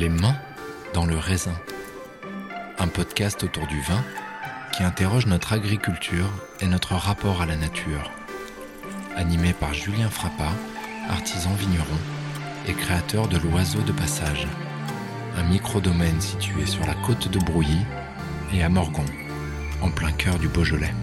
Les 0.00 0.08
mains 0.08 0.38
dans 0.94 1.04
le 1.04 1.18
raisin. 1.18 1.52
Un 2.78 2.88
podcast 2.88 3.44
autour 3.44 3.66
du 3.66 3.82
vin 3.82 4.02
qui 4.72 4.82
interroge 4.82 5.26
notre 5.26 5.52
agriculture 5.52 6.30
et 6.62 6.66
notre 6.66 6.94
rapport 6.94 7.42
à 7.42 7.44
la 7.44 7.56
nature. 7.56 8.10
Animé 9.14 9.52
par 9.52 9.74
Julien 9.74 10.08
Frappa, 10.08 10.52
artisan 11.10 11.52
vigneron 11.52 11.98
et 12.66 12.72
créateur 12.72 13.28
de 13.28 13.36
l'Oiseau 13.36 13.82
de 13.82 13.92
Passage, 13.92 14.48
un 15.36 15.42
micro-domaine 15.42 16.22
situé 16.22 16.64
sur 16.64 16.86
la 16.86 16.94
côte 16.94 17.28
de 17.28 17.38
Brouilly 17.38 17.84
et 18.54 18.62
à 18.62 18.70
Morgon, 18.70 19.04
en 19.82 19.90
plein 19.90 20.12
cœur 20.12 20.38
du 20.38 20.48
Beaujolais. 20.48 20.94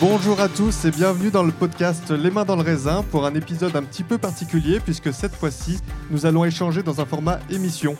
Bonjour 0.00 0.40
à 0.40 0.48
tous 0.48 0.84
et 0.84 0.90
bienvenue 0.90 1.30
dans 1.30 1.42
le 1.42 1.50
podcast 1.50 2.10
Les 2.10 2.30
mains 2.30 2.44
dans 2.44 2.56
le 2.56 2.62
raisin 2.62 3.02
pour 3.10 3.26
un 3.26 3.34
épisode 3.34 3.74
un 3.74 3.82
petit 3.82 4.04
peu 4.04 4.16
particulier 4.18 4.78
puisque 4.80 5.12
cette 5.12 5.34
fois-ci 5.34 5.78
nous 6.10 6.26
allons 6.26 6.44
échanger 6.44 6.82
dans 6.82 7.00
un 7.00 7.04
format 7.06 7.40
émission. 7.50 7.96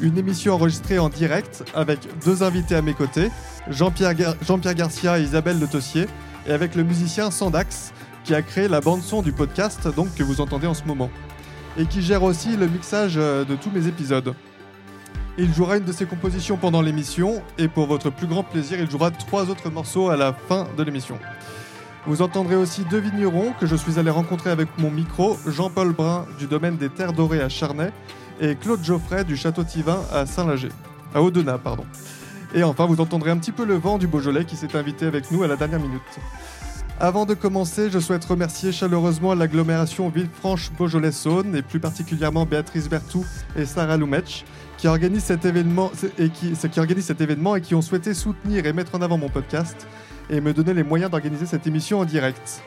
Une 0.00 0.16
émission 0.18 0.54
enregistrée 0.54 0.98
en 0.98 1.08
direct 1.08 1.64
avec 1.74 2.00
deux 2.24 2.42
invités 2.42 2.74
à 2.74 2.82
mes 2.82 2.94
côtés, 2.94 3.30
Jean-Pierre 3.68 4.14
Gar- 4.14 4.36
Jean-Pierre 4.46 4.74
Garcia 4.74 5.18
et 5.18 5.22
Isabelle 5.22 5.58
Le 5.58 5.66
Tossier, 5.66 6.06
et 6.46 6.52
avec 6.52 6.74
le 6.74 6.84
musicien 6.84 7.30
Sandax 7.30 7.92
qui 8.24 8.34
a 8.34 8.42
créé 8.42 8.68
la 8.68 8.80
bande-son 8.80 9.22
du 9.22 9.32
podcast 9.32 9.88
donc 9.94 10.14
que 10.14 10.22
vous 10.22 10.40
entendez 10.40 10.66
en 10.66 10.74
ce 10.74 10.84
moment 10.84 11.10
et 11.78 11.84
qui 11.86 12.00
gère 12.00 12.22
aussi 12.22 12.56
le 12.56 12.66
mixage 12.66 13.14
euh, 13.18 13.44
de 13.44 13.54
tous 13.54 13.70
mes 13.70 13.86
épisodes. 13.86 14.34
Il 15.38 15.52
jouera 15.52 15.76
une 15.76 15.84
de 15.84 15.92
ses 15.92 16.06
compositions 16.06 16.56
pendant 16.56 16.80
l'émission 16.80 17.42
et 17.58 17.68
pour 17.68 17.86
votre 17.86 18.08
plus 18.08 18.26
grand 18.26 18.42
plaisir, 18.42 18.80
il 18.80 18.90
jouera 18.90 19.10
trois 19.10 19.50
autres 19.50 19.68
morceaux 19.68 20.08
à 20.08 20.16
la 20.16 20.32
fin 20.32 20.66
de 20.78 20.82
l'émission. 20.82 21.18
Vous 22.06 22.22
entendrez 22.22 22.56
aussi 22.56 22.84
deux 22.84 23.00
vignerons 23.00 23.52
que 23.60 23.66
je 23.66 23.76
suis 23.76 23.98
allé 23.98 24.08
rencontrer 24.08 24.48
avec 24.48 24.68
mon 24.78 24.90
micro, 24.90 25.36
Jean-Paul 25.46 25.92
Brun 25.92 26.24
du 26.38 26.46
domaine 26.46 26.78
des 26.78 26.88
Terres 26.88 27.12
Dorées 27.12 27.42
à 27.42 27.50
Charnay 27.50 27.92
et 28.40 28.54
Claude 28.54 28.82
Geoffrey 28.82 29.24
du 29.24 29.36
Château 29.36 29.62
Tivin 29.62 30.00
à 30.10 30.24
Saint-Lager, 30.24 30.70
à 31.14 31.20
Audenat, 31.20 31.58
pardon. 31.58 31.84
Et 32.54 32.62
enfin, 32.62 32.86
vous 32.86 33.00
entendrez 33.02 33.30
un 33.30 33.36
petit 33.36 33.52
peu 33.52 33.66
le 33.66 33.74
vent 33.74 33.98
du 33.98 34.06
Beaujolais 34.06 34.46
qui 34.46 34.56
s'est 34.56 34.74
invité 34.74 35.04
avec 35.04 35.30
nous 35.30 35.42
à 35.42 35.48
la 35.48 35.56
dernière 35.56 35.80
minute. 35.80 36.00
Avant 36.98 37.26
de 37.26 37.34
commencer, 37.34 37.90
je 37.90 37.98
souhaite 37.98 38.24
remercier 38.24 38.72
chaleureusement 38.72 39.34
l'agglomération 39.34 40.08
Villefranche-Beaujolais-Saône 40.08 41.54
et 41.54 41.60
plus 41.60 41.78
particulièrement 41.78 42.46
Béatrice 42.46 42.88
Bertou 42.88 43.22
et 43.54 43.66
Sarah 43.66 43.98
Lumetsch 43.98 44.44
qui 44.78 44.88
organisent 44.88 45.24
cet 45.24 45.44
événement 45.44 45.90
et 46.18 46.28
qui, 46.28 46.54
cet 46.54 47.20
événement 47.20 47.56
et 47.56 47.60
qui 47.60 47.74
ont 47.74 47.82
souhaité 47.82 48.14
soutenir 48.14 48.66
et 48.66 48.72
mettre 48.72 48.94
en 48.94 49.02
avant 49.02 49.18
mon 49.18 49.28
podcast 49.28 49.86
et 50.30 50.40
me 50.40 50.52
donner 50.52 50.74
les 50.74 50.82
moyens 50.82 51.10
d'organiser 51.10 51.46
cette 51.46 51.66
émission 51.66 52.00
en 52.00 52.04
direct. 52.04 52.62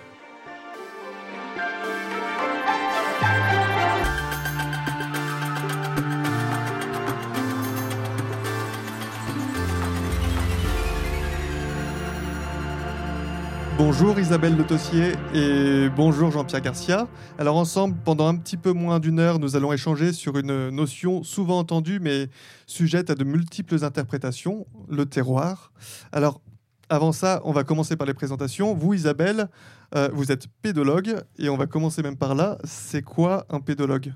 Bonjour 13.80 14.20
Isabelle 14.20 14.58
Le 14.58 14.66
Tossier 14.66 15.14
et 15.34 15.88
bonjour 15.88 16.32
Jean-Pierre 16.32 16.60
Garcia. 16.60 17.08
Alors 17.38 17.56
ensemble, 17.56 17.96
pendant 18.04 18.28
un 18.28 18.36
petit 18.36 18.58
peu 18.58 18.74
moins 18.74 19.00
d'une 19.00 19.20
heure, 19.20 19.40
nous 19.40 19.56
allons 19.56 19.72
échanger 19.72 20.12
sur 20.12 20.38
une 20.38 20.68
notion 20.68 21.24
souvent 21.24 21.60
entendue 21.60 22.02
mais 22.02 22.28
sujette 22.68 23.10
à 23.10 23.16
de 23.16 23.24
multiples 23.24 23.86
interprétations, 23.86 24.68
le 24.90 25.06
terroir. 25.06 25.72
Alors 26.12 26.42
avant 26.90 27.14
ça, 27.14 27.40
on 27.46 27.54
va 27.54 27.64
commencer 27.64 27.96
par 27.96 28.06
les 28.06 28.14
présentations. 28.14 28.74
Vous 28.76 28.96
Isabelle, 28.96 29.48
euh, 29.96 30.10
vous 30.12 30.34
êtes 30.34 30.48
pédologue 30.62 31.16
et 31.38 31.48
on 31.48 31.56
va 31.56 31.66
commencer 31.66 32.04
même 32.04 32.18
par 32.18 32.36
là. 32.36 32.58
C'est 32.66 33.02
quoi 33.02 33.46
un 33.50 33.62
pédologue? 33.62 34.12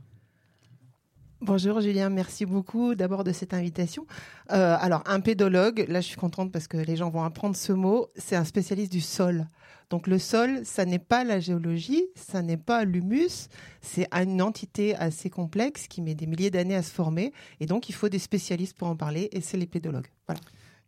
Bonjour 1.45 1.81
Julien, 1.81 2.09
merci 2.09 2.45
beaucoup 2.45 2.95
d'abord 2.95 3.25
de 3.25 3.33
cette 3.33 3.53
invitation. 3.53 4.07
Euh, 4.51 4.77
alors 4.79 5.03
un 5.05 5.19
pédologue, 5.19 5.83
là 5.89 5.99
je 5.99 6.07
suis 6.07 6.15
contente 6.15 6.53
parce 6.53 6.69
que 6.69 6.77
les 6.77 6.95
gens 6.95 7.09
vont 7.09 7.23
apprendre 7.23 7.57
ce 7.57 7.73
mot, 7.73 8.07
c'est 8.15 8.37
un 8.37 8.45
spécialiste 8.45 8.93
du 8.93 9.01
sol. 9.01 9.45
Donc 9.89 10.07
le 10.07 10.19
sol, 10.19 10.61
ça 10.63 10.85
n'est 10.85 10.99
pas 10.99 11.25
la 11.25 11.41
géologie, 11.41 12.05
ça 12.15 12.41
n'est 12.41 12.55
pas 12.55 12.85
l'humus, 12.85 13.49
c'est 13.81 14.07
une 14.13 14.41
entité 14.41 14.95
assez 14.95 15.29
complexe 15.29 15.89
qui 15.89 16.01
met 16.01 16.15
des 16.15 16.27
milliers 16.27 16.49
d'années 16.49 16.77
à 16.77 16.81
se 16.81 16.93
former 16.93 17.33
et 17.59 17.65
donc 17.65 17.89
il 17.89 17.93
faut 17.93 18.07
des 18.07 18.19
spécialistes 18.19 18.77
pour 18.77 18.87
en 18.87 18.95
parler 18.95 19.27
et 19.33 19.41
c'est 19.41 19.57
les 19.57 19.67
pédologues. 19.67 20.07
Voilà. 20.29 20.39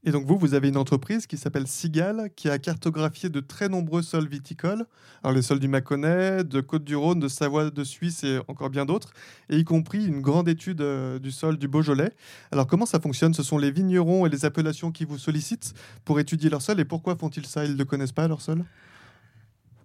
Et 0.07 0.11
donc 0.11 0.27
vous, 0.27 0.37
vous 0.37 0.53
avez 0.53 0.67
une 0.67 0.77
entreprise 0.77 1.25
qui 1.25 1.35
s'appelle 1.35 1.65
Sigal, 1.65 2.29
qui 2.35 2.47
a 2.47 2.59
cartographié 2.59 3.27
de 3.29 3.39
très 3.39 3.69
nombreux 3.69 4.03
sols 4.03 4.27
viticoles, 4.27 4.85
alors 5.23 5.35
les 5.35 5.41
sols 5.41 5.59
du 5.59 5.67
Mâconnais, 5.67 6.43
de 6.43 6.61
Côte-du-Rhône, 6.61 7.19
de 7.19 7.27
Savoie, 7.27 7.71
de 7.71 7.83
Suisse 7.83 8.23
et 8.23 8.39
encore 8.47 8.69
bien 8.69 8.85
d'autres, 8.85 9.13
et 9.49 9.57
y 9.57 9.63
compris 9.63 10.05
une 10.05 10.21
grande 10.21 10.47
étude 10.47 10.81
euh, 10.81 11.17
du 11.17 11.31
sol 11.31 11.57
du 11.57 11.67
Beaujolais. 11.67 12.11
Alors 12.51 12.67
comment 12.67 12.85
ça 12.85 12.99
fonctionne? 12.99 13.33
Ce 13.33 13.41
sont 13.41 13.57
les 13.57 13.71
vignerons 13.71 14.27
et 14.27 14.29
les 14.29 14.45
appellations 14.45 14.91
qui 14.91 15.05
vous 15.05 15.17
sollicitent 15.17 15.73
pour 16.05 16.19
étudier 16.19 16.51
leur 16.51 16.61
sol, 16.61 16.79
et 16.79 16.85
pourquoi 16.85 17.15
font-ils 17.15 17.47
ça? 17.47 17.65
Ils 17.65 17.75
ne 17.75 17.83
connaissent 17.83 18.11
pas 18.11 18.27
leur 18.27 18.41
sol? 18.41 18.63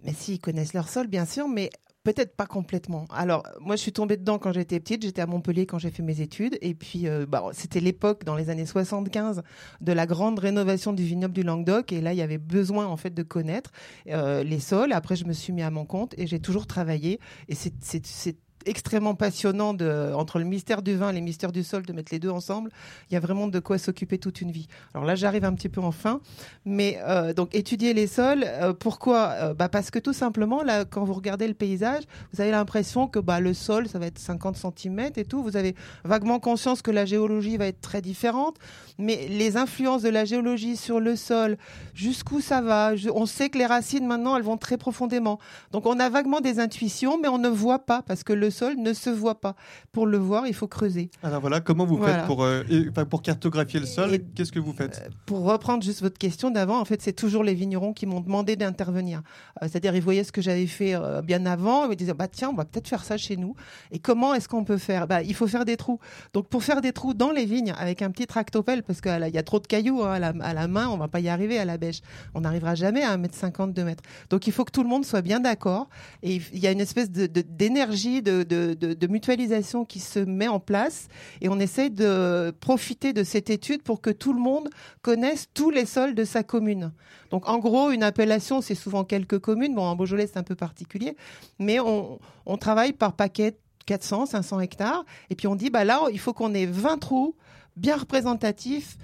Mais 0.03 0.13
s'ils 0.13 0.39
connaissent 0.39 0.73
leur 0.73 0.87
sol, 0.87 1.07
bien 1.07 1.25
sûr, 1.25 1.47
mais 1.47 1.71
Peut-être 2.03 2.35
pas 2.35 2.47
complètement. 2.47 3.05
Alors, 3.11 3.43
moi, 3.59 3.75
je 3.75 3.81
suis 3.81 3.93
tombée 3.93 4.17
dedans 4.17 4.39
quand 4.39 4.51
j'étais 4.51 4.79
petite. 4.79 5.03
J'étais 5.03 5.21
à 5.21 5.27
Montpellier 5.27 5.67
quand 5.67 5.77
j'ai 5.77 5.91
fait 5.91 6.01
mes 6.01 6.21
études. 6.21 6.57
Et 6.61 6.73
puis, 6.73 7.07
euh, 7.07 7.27
bah, 7.27 7.43
c'était 7.53 7.79
l'époque, 7.79 8.23
dans 8.23 8.35
les 8.35 8.49
années 8.49 8.65
75, 8.65 9.43
de 9.81 9.93
la 9.93 10.07
grande 10.07 10.39
rénovation 10.39 10.93
du 10.93 11.03
vignoble 11.03 11.33
du 11.35 11.43
Languedoc. 11.43 11.91
Et 11.91 12.01
là, 12.01 12.13
il 12.13 12.17
y 12.17 12.23
avait 12.23 12.39
besoin, 12.39 12.87
en 12.87 12.97
fait, 12.97 13.13
de 13.13 13.21
connaître 13.21 13.71
euh, 14.07 14.43
les 14.43 14.59
sols. 14.59 14.93
Après, 14.93 15.15
je 15.15 15.25
me 15.25 15.33
suis 15.33 15.53
mis 15.53 15.61
à 15.61 15.69
mon 15.69 15.85
compte 15.85 16.15
et 16.17 16.25
j'ai 16.25 16.39
toujours 16.39 16.65
travaillé. 16.65 17.19
Et 17.49 17.53
c'est 17.55 18.37
extrêmement 18.65 19.15
passionnant 19.15 19.75
entre 20.15 20.39
le 20.39 20.45
mystère 20.45 20.81
du 20.81 20.95
vin 20.95 21.09
et 21.09 21.13
les 21.13 21.21
mystères 21.21 21.51
du 21.51 21.63
sol, 21.63 21.83
de 21.85 21.93
mettre 21.93 22.11
les 22.11 22.19
deux 22.19 22.29
ensemble. 22.29 22.71
Il 23.09 23.13
y 23.13 23.17
a 23.17 23.19
vraiment 23.19 23.47
de 23.47 23.59
quoi 23.59 23.77
s'occuper 23.77 24.17
toute 24.17 24.41
une 24.41 24.51
vie. 24.51 24.67
Alors 24.93 25.05
là, 25.05 25.15
j'arrive 25.15 25.45
un 25.45 25.53
petit 25.53 25.69
peu 25.69 25.81
en 25.81 25.91
fin, 25.91 26.21
mais 26.65 26.99
euh, 27.07 27.33
donc 27.33 27.53
étudier 27.55 27.93
les 27.93 28.07
sols, 28.07 28.43
euh, 28.45 28.73
pourquoi? 28.73 29.29
Euh, 29.29 29.53
bah 29.53 29.69
Parce 29.69 29.91
que 29.91 29.99
tout 29.99 30.13
simplement, 30.13 30.63
là, 30.63 30.85
quand 30.85 31.03
vous 31.03 31.13
regardez 31.13 31.47
le 31.47 31.53
paysage, 31.53 32.03
vous 32.33 32.41
avez 32.41 32.51
l'impression 32.51 33.07
que 33.07 33.19
bah, 33.19 33.39
le 33.39 33.53
sol, 33.53 33.87
ça 33.87 33.99
va 33.99 34.05
être 34.07 34.19
50 34.19 34.57
cm 34.57 35.11
et 35.15 35.25
tout. 35.25 35.41
Vous 35.41 35.57
avez 35.57 35.75
vaguement 36.03 36.39
conscience 36.39 36.81
que 36.81 36.91
la 36.91 37.05
géologie 37.05 37.57
va 37.57 37.67
être 37.67 37.81
très 37.81 38.01
différente, 38.01 38.57
mais 38.97 39.27
les 39.27 39.57
influences 39.57 40.03
de 40.03 40.09
la 40.09 40.25
géologie 40.25 40.77
sur 40.77 40.99
le 40.99 41.15
sol, 41.15 41.57
jusqu'où 41.93 42.41
ça 42.41 42.61
va? 42.61 42.91
On 43.13 43.25
sait 43.25 43.49
que 43.49 43.57
les 43.57 43.65
racines, 43.65 44.05
maintenant, 44.05 44.37
elles 44.37 44.43
vont 44.43 44.57
très 44.57 44.77
profondément. 44.77 45.39
Donc 45.71 45.85
on 45.85 45.99
a 45.99 46.09
vaguement 46.09 46.41
des 46.41 46.59
intuitions, 46.59 47.19
mais 47.19 47.27
on 47.27 47.37
ne 47.37 47.49
voit 47.49 47.79
pas 47.79 48.01
parce 48.03 48.23
que 48.23 48.33
le 48.33 48.50
sol 48.51 48.75
ne 48.77 48.93
se 48.93 49.09
voit 49.09 49.39
pas. 49.41 49.55
Pour 49.91 50.05
le 50.05 50.17
voir, 50.17 50.47
il 50.47 50.53
faut 50.53 50.67
creuser. 50.67 51.09
Alors 51.23 51.41
voilà, 51.41 51.61
comment 51.61 51.85
vous 51.85 51.97
voilà. 51.97 52.19
faites 52.19 52.27
pour, 52.27 52.43
euh, 52.43 52.63
pour 53.09 53.21
cartographier 53.21 53.79
le 53.79 53.85
sol 53.85 54.19
Qu'est-ce 54.35 54.51
que 54.51 54.59
vous 54.59 54.73
faites 54.73 55.01
euh, 55.05 55.09
Pour 55.25 55.43
reprendre 55.43 55.83
juste 55.83 56.01
votre 56.01 56.17
question 56.17 56.51
d'avant, 56.51 56.79
en 56.79 56.85
fait, 56.85 57.01
c'est 57.01 57.13
toujours 57.13 57.43
les 57.43 57.53
vignerons 57.53 57.93
qui 57.93 58.05
m'ont 58.05 58.21
demandé 58.21 58.55
d'intervenir. 58.55 59.21
Euh, 59.61 59.67
C'est-à-dire, 59.69 59.95
ils 59.95 60.01
voyaient 60.01 60.23
ce 60.23 60.31
que 60.31 60.41
j'avais 60.41 60.67
fait 60.67 60.95
euh, 60.95 61.21
bien 61.21 61.45
avant, 61.45 61.85
ils 61.85 61.89
me 61.89 61.95
disaient, 61.95 62.13
bah 62.13 62.27
tiens, 62.27 62.49
on 62.49 62.55
va 62.55 62.65
peut-être 62.65 62.87
faire 62.87 63.03
ça 63.03 63.17
chez 63.17 63.37
nous. 63.37 63.55
Et 63.91 63.99
comment 63.99 64.33
est-ce 64.33 64.47
qu'on 64.47 64.63
peut 64.63 64.77
faire? 64.77 65.07
Bah, 65.07 65.21
Il 65.23 65.35
faut 65.35 65.47
faire 65.47 65.65
des 65.65 65.77
trous. 65.77 65.99
Donc, 66.33 66.47
pour 66.47 66.63
faire 66.63 66.81
des 66.81 66.93
trous 66.93 67.13
dans 67.13 67.31
les 67.31 67.45
vignes, 67.45 67.73
avec 67.77 68.01
un 68.01 68.11
petit 68.11 68.27
tractopelle, 68.27 68.83
parce 68.83 69.01
qu'il 69.01 69.31
y 69.33 69.37
a 69.37 69.43
trop 69.43 69.59
de 69.59 69.67
cailloux 69.67 70.03
hein, 70.03 70.13
à, 70.13 70.19
la, 70.19 70.33
à, 70.41 70.53
la, 70.53 70.67
main, 70.67 70.87
on 70.89 70.97
va 70.97 71.07
pas 71.07 71.19
y 71.19 71.29
arriver 71.29 71.57
à 71.57 71.65
la 71.65 71.77
bêche. 71.77 72.01
On 72.33 72.41
n'arrivera 72.41 72.75
jamais 72.75 73.03
à 73.03 73.17
1m50, 73.17 73.73
2 73.73 73.83
mètres. 73.83 74.03
Donc, 74.29 74.47
il 74.47 74.53
faut 74.53 74.65
que 74.65 74.71
tout 74.71 74.83
le 74.83 74.89
monde 74.89 75.05
soit 75.05 75.21
bien 75.21 75.39
d'accord. 75.39 75.89
Et 76.23 76.41
il 76.53 76.59
y 76.59 76.67
a 76.67 76.71
une 76.71 76.81
espèce 76.81 77.09
d'énergie, 77.11 78.21
de, 78.21 78.40
de, 78.40 78.40
de, 78.43 79.07
mutualisation 79.07 79.85
qui 79.85 79.99
se 79.99 80.19
met 80.19 80.47
en 80.47 80.59
place 80.59 81.07
et 81.41 81.49
on 81.49 81.59
essaye 81.59 81.89
de 81.89 82.53
profiter 82.59 83.13
de 83.13 83.23
cette 83.23 83.49
étude 83.49 83.83
pour 83.83 84.01
que 84.01 84.09
tout 84.09 84.33
le 84.33 84.39
monde 84.39 84.69
connaisse 85.01 85.47
tous 85.53 85.69
les 85.69 85.85
sols 85.85 86.15
de 86.15 86.23
sa 86.23 86.43
commune. 86.43 86.91
Donc 87.29 87.47
en 87.47 87.59
gros, 87.59 87.91
une 87.91 88.03
appellation, 88.03 88.61
c'est 88.61 88.75
souvent 88.75 89.03
quelques 89.03 89.39
communes. 89.39 89.75
Bon, 89.75 89.83
en 89.83 89.95
Beaujolais, 89.95 90.27
c'est 90.27 90.37
un 90.37 90.43
peu 90.43 90.55
particulier, 90.55 91.15
mais 91.59 91.79
on, 91.79 92.19
travaille 92.59 92.93
par 92.93 93.13
paquet 93.13 93.57
400, 93.85 94.27
500 94.27 94.59
hectares. 94.59 95.03
Et 95.29 95.35
puis 95.35 95.47
on 95.47 95.55
dit, 95.55 95.69
bah 95.69 95.83
là, 95.83 96.01
il 96.11 96.19
faut 96.19 96.33
qu'on 96.33 96.53
ait 96.53 96.65
20 96.65 96.97
trous 96.99 97.35
bien 97.75 97.97
représentatifs 97.97 98.97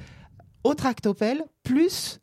au 0.63 0.73
tractopelle, 0.73 1.43
plus 1.63 2.19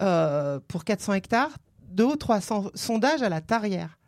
euh, 0.00 0.60
pour 0.68 0.84
400 0.84 1.14
hectares, 1.14 1.50
2 1.90 2.04
ou 2.04 2.16
300 2.16 2.70
sondages 2.74 3.22
à 3.22 3.28
la 3.28 3.40
tarière. 3.40 3.99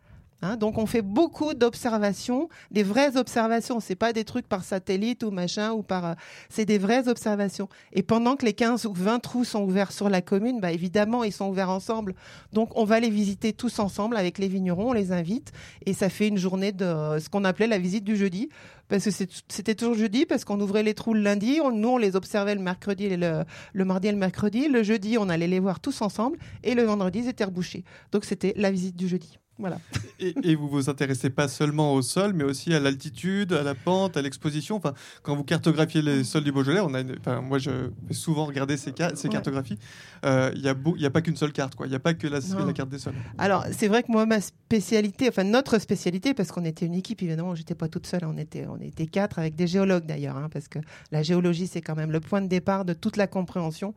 Hein, 0.42 0.56
donc 0.56 0.76
on 0.76 0.86
fait 0.86 1.02
beaucoup 1.02 1.54
d'observations, 1.54 2.48
des 2.72 2.82
vraies 2.82 3.16
observations. 3.16 3.78
C'est 3.78 3.94
pas 3.94 4.12
des 4.12 4.24
trucs 4.24 4.48
par 4.48 4.64
satellite 4.64 5.22
ou 5.22 5.30
machin 5.30 5.70
ou 5.72 5.82
par. 5.82 6.04
Euh, 6.04 6.14
c'est 6.48 6.64
des 6.64 6.78
vraies 6.78 7.06
observations. 7.06 7.68
Et 7.92 8.02
pendant 8.02 8.34
que 8.34 8.44
les 8.44 8.52
15 8.52 8.86
ou 8.86 8.92
20 8.92 9.20
trous 9.20 9.44
sont 9.44 9.62
ouverts 9.62 9.92
sur 9.92 10.08
la 10.08 10.20
commune, 10.20 10.60
bah 10.60 10.72
évidemment 10.72 11.22
ils 11.22 11.32
sont 11.32 11.48
ouverts 11.48 11.70
ensemble. 11.70 12.16
Donc 12.52 12.76
on 12.76 12.84
va 12.84 12.98
les 12.98 13.08
visiter 13.08 13.52
tous 13.52 13.78
ensemble 13.78 14.16
avec 14.16 14.38
les 14.38 14.48
vignerons, 14.48 14.90
on 14.90 14.92
les 14.92 15.12
invite 15.12 15.52
et 15.86 15.92
ça 15.92 16.08
fait 16.08 16.26
une 16.26 16.38
journée 16.38 16.72
de 16.72 16.84
euh, 16.84 17.20
ce 17.20 17.28
qu'on 17.28 17.44
appelait 17.44 17.68
la 17.68 17.78
visite 17.78 18.02
du 18.02 18.16
jeudi 18.16 18.48
parce 18.88 19.04
que 19.04 19.10
c'était 19.48 19.76
toujours 19.76 19.94
jeudi 19.94 20.26
parce 20.26 20.44
qu'on 20.44 20.60
ouvrait 20.60 20.82
les 20.82 20.94
trous 20.94 21.14
le 21.14 21.20
lundi, 21.20 21.60
on, 21.62 21.70
nous 21.70 21.90
on 21.90 21.98
les 21.98 22.16
observait 22.16 22.56
le 22.56 22.60
mercredi, 22.60 23.04
et 23.04 23.16
le, 23.16 23.44
le 23.72 23.84
mardi 23.84 24.08
et 24.08 24.12
le 24.12 24.18
mercredi. 24.18 24.66
Le 24.66 24.82
jeudi 24.82 25.18
on 25.18 25.28
allait 25.28 25.46
les 25.46 25.60
voir 25.60 25.78
tous 25.78 26.02
ensemble 26.02 26.36
et 26.64 26.74
le 26.74 26.82
vendredi 26.82 27.20
ils 27.20 27.28
étaient 27.28 27.44
rebouchés. 27.44 27.84
Donc 28.10 28.24
c'était 28.24 28.54
la 28.56 28.72
visite 28.72 28.96
du 28.96 29.06
jeudi. 29.06 29.38
Voilà. 29.62 29.78
Et, 30.20 30.34
et 30.42 30.54
vous 30.56 30.68
vous 30.68 30.90
intéressez 30.90 31.30
pas 31.30 31.48
seulement 31.48 31.94
au 31.94 32.02
sol, 32.02 32.32
mais 32.34 32.44
aussi 32.44 32.74
à 32.74 32.80
l'altitude, 32.80 33.52
à 33.54 33.62
la 33.62 33.74
pente, 33.74 34.16
à 34.16 34.22
l'exposition. 34.22 34.76
Enfin, 34.76 34.92
quand 35.22 35.34
vous 35.34 35.44
cartographiez 35.44 36.02
les 36.02 36.24
sols 36.24 36.44
du 36.44 36.52
Beaujolais, 36.52 36.80
on 36.80 36.92
a 36.94 37.00
une- 37.00 37.16
enfin, 37.20 37.40
moi 37.40 37.58
je 37.58 37.70
vais 37.70 38.14
souvent 38.14 38.44
regarder 38.44 38.76
ces, 38.76 38.92
ca- 38.96 39.14
ces 39.16 39.28
Ouais. 39.28 39.32
cartographies. 39.32 39.78
Euh, 40.24 40.50
Il 40.54 40.62
n'y 40.62 40.68
a, 40.68 40.74
beau- 40.74 40.94
il 40.96 41.02
y 41.02 41.06
a 41.06 41.10
pas 41.10 41.22
qu'une 41.22 41.36
seule 41.36 41.52
carte, 41.52 41.74
quoi. 41.76 41.86
Il 41.86 41.90
n'y 41.90 41.96
a 41.96 42.00
pas 42.00 42.12
que 42.14 42.26
la 42.26 42.40
carte 42.74 42.90
des 42.90 42.98
sols. 42.98 43.14
Alors, 43.38 43.64
c'est 43.72 43.88
vrai 43.88 44.02
que 44.02 44.10
moi, 44.12 44.26
ma 44.26 44.40
spécialité, 44.40 45.28
enfin 45.28 45.44
notre 45.44 45.78
spécialité, 45.78 46.34
parce 46.34 46.50
qu'on 46.52 46.64
était 46.64 46.84
une 46.86 46.94
équipe, 46.94 47.22
évidemment, 47.22 47.54
j'étais 47.54 47.74
pas 47.76 47.88
toute 47.88 48.06
seule, 48.06 48.24
on 48.24 48.36
était, 48.36 48.66
on 48.68 48.80
était 48.80 49.06
quatre 49.06 49.38
avec 49.38 49.54
des 49.54 49.66
géologues 49.66 50.06
d'ailleurs, 50.06 50.36
hein, 50.36 50.48
parce 50.52 50.68
que 50.68 50.80
la 51.12 51.22
géologie, 51.22 51.66
c'est 51.68 51.80
quand 51.80 51.94
même 51.96 52.10
le 52.10 52.20
point 52.20 52.40
de 52.42 52.48
départ 52.48 52.84
de 52.84 52.92
toute 52.92 53.16
la 53.16 53.26
compréhension. 53.26 53.94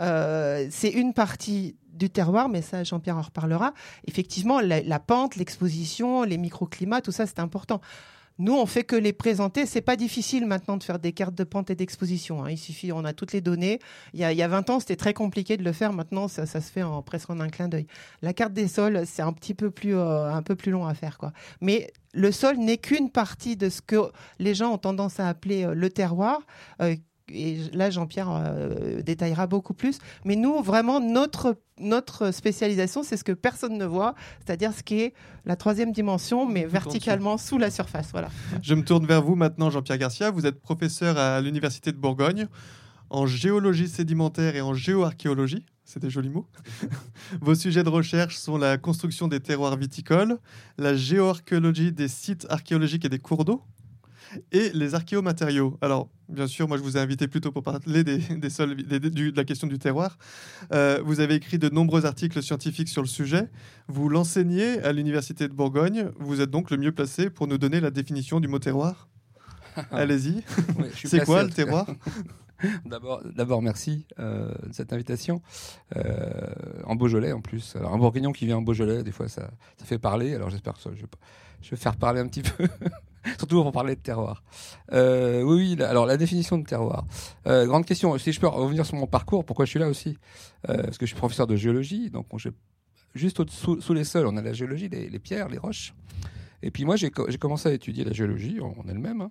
Euh, 0.00 0.66
c'est 0.70 0.90
une 0.90 1.12
partie 1.14 1.76
du 1.98 2.10
terroir, 2.10 2.48
mais 2.48 2.62
ça, 2.62 2.84
Jean-Pierre 2.84 3.16
en 3.16 3.22
reparlera. 3.22 3.74
Effectivement, 4.06 4.60
la, 4.60 4.98
pente, 5.00 5.36
l'exposition, 5.36 6.22
les 6.22 6.38
microclimats, 6.38 7.00
tout 7.00 7.12
ça, 7.12 7.26
c'est 7.26 7.40
important. 7.40 7.80
Nous, 8.40 8.52
on 8.54 8.66
fait 8.66 8.84
que 8.84 8.94
les 8.94 9.12
présenter. 9.12 9.66
C'est 9.66 9.80
pas 9.80 9.96
difficile 9.96 10.46
maintenant 10.46 10.76
de 10.76 10.84
faire 10.84 11.00
des 11.00 11.12
cartes 11.12 11.34
de 11.34 11.42
pente 11.42 11.70
et 11.70 11.74
d'exposition. 11.74 12.44
hein. 12.44 12.50
Il 12.50 12.58
suffit, 12.58 12.92
on 12.92 13.04
a 13.04 13.12
toutes 13.12 13.32
les 13.32 13.40
données. 13.40 13.80
Il 14.14 14.20
y 14.20 14.24
a, 14.24 14.30
il 14.30 14.38
y 14.38 14.42
a 14.42 14.48
20 14.48 14.70
ans, 14.70 14.78
c'était 14.78 14.94
très 14.94 15.12
compliqué 15.12 15.56
de 15.56 15.64
le 15.64 15.72
faire. 15.72 15.92
Maintenant, 15.92 16.28
ça, 16.28 16.46
ça 16.46 16.60
se 16.60 16.70
fait 16.70 16.84
en, 16.84 17.02
presque 17.02 17.30
en 17.30 17.40
un 17.40 17.48
clin 17.48 17.66
d'œil. 17.66 17.88
La 18.22 18.32
carte 18.32 18.52
des 18.52 18.68
sols, 18.68 19.02
c'est 19.06 19.22
un 19.22 19.32
petit 19.32 19.54
peu 19.54 19.72
plus, 19.72 19.96
euh, 19.96 20.32
un 20.32 20.42
peu 20.42 20.54
plus 20.54 20.70
long 20.70 20.86
à 20.86 20.94
faire, 20.94 21.18
quoi. 21.18 21.32
Mais 21.60 21.90
le 22.14 22.30
sol 22.30 22.58
n'est 22.58 22.78
qu'une 22.78 23.10
partie 23.10 23.56
de 23.56 23.68
ce 23.68 23.82
que 23.82 23.96
les 24.38 24.54
gens 24.54 24.72
ont 24.72 24.78
tendance 24.78 25.18
à 25.18 25.28
appeler 25.28 25.64
euh, 25.64 25.74
le 25.74 25.90
terroir. 25.90 26.38
Euh, 26.80 26.94
et 27.32 27.58
là, 27.72 27.90
Jean-Pierre 27.90 28.30
euh, 28.30 29.02
détaillera 29.02 29.46
beaucoup 29.46 29.74
plus. 29.74 29.98
Mais 30.24 30.36
nous, 30.36 30.62
vraiment, 30.62 31.00
notre, 31.00 31.56
notre 31.78 32.30
spécialisation, 32.32 33.02
c'est 33.02 33.16
ce 33.16 33.24
que 33.24 33.32
personne 33.32 33.76
ne 33.76 33.84
voit, 33.84 34.14
c'est-à-dire 34.44 34.72
ce 34.72 34.82
qui 34.82 35.00
est 35.00 35.14
la 35.44 35.56
troisième 35.56 35.92
dimension, 35.92 36.46
mais 36.46 36.64
verticalement 36.64 37.38
sous 37.38 37.58
la 37.58 37.70
surface. 37.70 38.10
Voilà. 38.12 38.28
Je 38.62 38.74
me 38.74 38.82
tourne 38.82 39.06
vers 39.06 39.22
vous 39.22 39.34
maintenant, 39.34 39.70
Jean-Pierre 39.70 39.98
Garcia. 39.98 40.30
Vous 40.30 40.46
êtes 40.46 40.60
professeur 40.60 41.18
à 41.18 41.40
l'Université 41.40 41.92
de 41.92 41.96
Bourgogne 41.96 42.48
en 43.10 43.26
géologie 43.26 43.88
sédimentaire 43.88 44.56
et 44.56 44.60
en 44.60 44.74
géoarchéologie. 44.74 45.64
C'est 45.84 46.00
des 46.00 46.10
jolis 46.10 46.28
mots. 46.28 46.46
Vos 47.40 47.54
sujets 47.54 47.82
de 47.82 47.88
recherche 47.88 48.36
sont 48.36 48.58
la 48.58 48.76
construction 48.76 49.26
des 49.26 49.40
terroirs 49.40 49.76
viticoles, 49.76 50.38
la 50.76 50.94
géoarchéologie 50.94 51.92
des 51.92 52.08
sites 52.08 52.46
archéologiques 52.50 53.06
et 53.06 53.08
des 53.08 53.18
cours 53.18 53.46
d'eau, 53.46 53.62
et 54.52 54.70
les 54.74 54.94
archéomatériaux. 54.94 55.78
Alors, 55.80 56.08
bien 56.28 56.46
sûr, 56.46 56.68
moi, 56.68 56.76
je 56.76 56.82
vous 56.82 56.96
ai 56.96 57.00
invité 57.00 57.28
plutôt 57.28 57.50
pour 57.52 57.62
parler 57.62 58.04
des, 58.04 58.18
des 58.18 58.50
sols, 58.50 58.76
des- 58.76 59.00
du- 59.00 59.32
de 59.32 59.36
la 59.36 59.44
question 59.44 59.66
du 59.66 59.78
terroir. 59.78 60.18
Euh, 60.72 61.00
vous 61.04 61.20
avez 61.20 61.34
écrit 61.34 61.58
de 61.58 61.68
nombreux 61.68 62.04
articles 62.06 62.42
scientifiques 62.42 62.88
sur 62.88 63.02
le 63.02 63.08
sujet. 63.08 63.48
Vous 63.88 64.08
l'enseignez 64.08 64.82
à 64.82 64.92
l'Université 64.92 65.48
de 65.48 65.52
Bourgogne. 65.54 66.10
Vous 66.18 66.40
êtes 66.40 66.50
donc 66.50 66.70
le 66.70 66.76
mieux 66.76 66.92
placé 66.92 67.30
pour 67.30 67.46
nous 67.46 67.58
donner 67.58 67.80
la 67.80 67.90
définition 67.90 68.40
du 68.40 68.48
mot 68.48 68.58
terroir. 68.58 69.08
Allez-y. 69.92 70.36
Ouais, 70.78 70.90
C'est 71.04 71.24
quoi 71.24 71.42
le 71.44 71.50
terroir? 71.50 71.86
D'abord, 72.84 73.62
merci 73.62 74.04
euh, 74.18 74.52
de 74.66 74.72
cette 74.72 74.92
invitation. 74.92 75.40
Euh, 75.96 76.30
en 76.84 76.96
Beaujolais, 76.96 77.30
en 77.32 77.40
plus. 77.40 77.76
Alors, 77.76 77.94
un 77.94 77.98
Bourguignon 77.98 78.32
qui 78.32 78.46
vient 78.46 78.56
en 78.56 78.62
Beaujolais, 78.62 79.04
des 79.04 79.12
fois, 79.12 79.28
ça, 79.28 79.50
ça 79.76 79.84
fait 79.84 79.98
parler. 80.00 80.34
Alors, 80.34 80.50
j'espère 80.50 80.74
que 80.74 80.80
ça, 80.82 80.90
je, 80.94 81.00
vais 81.02 81.06
pas- 81.06 81.18
je 81.62 81.70
vais 81.70 81.76
faire 81.76 81.94
parler 81.96 82.20
un 82.20 82.26
petit 82.26 82.42
peu. 82.42 82.66
Surtout 83.38 83.62
pour 83.62 83.72
parler 83.72 83.94
de 83.96 84.00
terroir. 84.00 84.42
Euh, 84.92 85.42
oui, 85.42 85.76
oui. 85.76 85.82
alors, 85.84 86.06
la 86.06 86.16
définition 86.16 86.58
de 86.58 86.64
terroir. 86.64 87.04
Euh, 87.46 87.66
grande 87.66 87.84
question. 87.84 88.16
Si 88.18 88.32
je 88.32 88.40
peux 88.40 88.46
revenir 88.48 88.86
sur 88.86 88.96
mon 88.96 89.06
parcours, 89.06 89.44
pourquoi 89.44 89.64
je 89.64 89.70
suis 89.70 89.80
là 89.80 89.88
aussi? 89.88 90.16
Euh, 90.68 90.82
Parce 90.82 90.98
que 90.98 91.06
je 91.06 91.10
suis 91.10 91.18
professeur 91.18 91.46
de 91.46 91.56
géologie. 91.56 92.10
Donc, 92.10 92.26
on- 92.32 92.38
juste 93.14 93.42
sous 93.50 93.94
les 93.94 94.04
sols, 94.04 94.26
on 94.26 94.36
a 94.36 94.42
la 94.42 94.52
géologie, 94.52 94.88
les, 94.88 95.18
pierres, 95.18 95.48
les 95.48 95.58
roches. 95.58 95.94
Et 96.62 96.70
puis 96.72 96.84
moi, 96.84 96.96
j'ai 96.96 97.10
co- 97.10 97.26
j'ai 97.28 97.38
commencé 97.38 97.68
à 97.68 97.72
étudier 97.72 98.04
la 98.04 98.12
géologie 98.12 98.58
en 98.60 98.74
elle-même. 98.88 99.20
hein. 99.22 99.30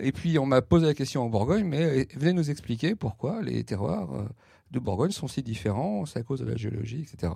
Et 0.00 0.12
puis 0.12 0.38
on 0.38 0.46
m'a 0.46 0.62
posé 0.62 0.86
la 0.86 0.94
question 0.94 1.22
en 1.24 1.28
Bourgogne, 1.28 1.64
mais 1.64 2.08
venez 2.16 2.32
nous 2.32 2.50
expliquer 2.50 2.94
pourquoi 2.94 3.42
les 3.42 3.64
terroirs 3.64 4.08
de 4.70 4.78
Bourgogne 4.78 5.10
sont 5.12 5.28
si 5.28 5.42
différents, 5.42 6.04
c'est 6.06 6.18
à 6.18 6.22
cause 6.22 6.40
de 6.40 6.44
la 6.46 6.56
géologie, 6.56 7.00
etc. 7.02 7.32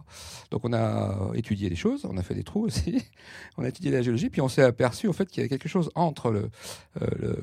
Donc 0.51 0.65
on 0.65 0.73
a 0.73 1.31
étudié 1.35 1.69
les 1.71 1.77
choses, 1.77 2.05
on 2.09 2.17
a 2.19 2.23
fait 2.23 2.35
des 2.35 2.43
trous 2.45 2.65
aussi, 2.65 3.03
on 3.57 3.65
a 3.65 3.69
étudié 3.69 3.91
la 3.91 4.03
géologie, 4.03 4.29
puis 4.29 4.41
on 4.41 4.49
s'est 4.49 4.63
aperçu 4.63 5.07
au 5.09 5.13
fait 5.13 5.27
qu'il 5.27 5.39
y 5.39 5.41
avait 5.41 5.49
quelque 5.49 5.69
chose 5.69 5.91
entre 5.95 6.51
euh, 7.01 7.37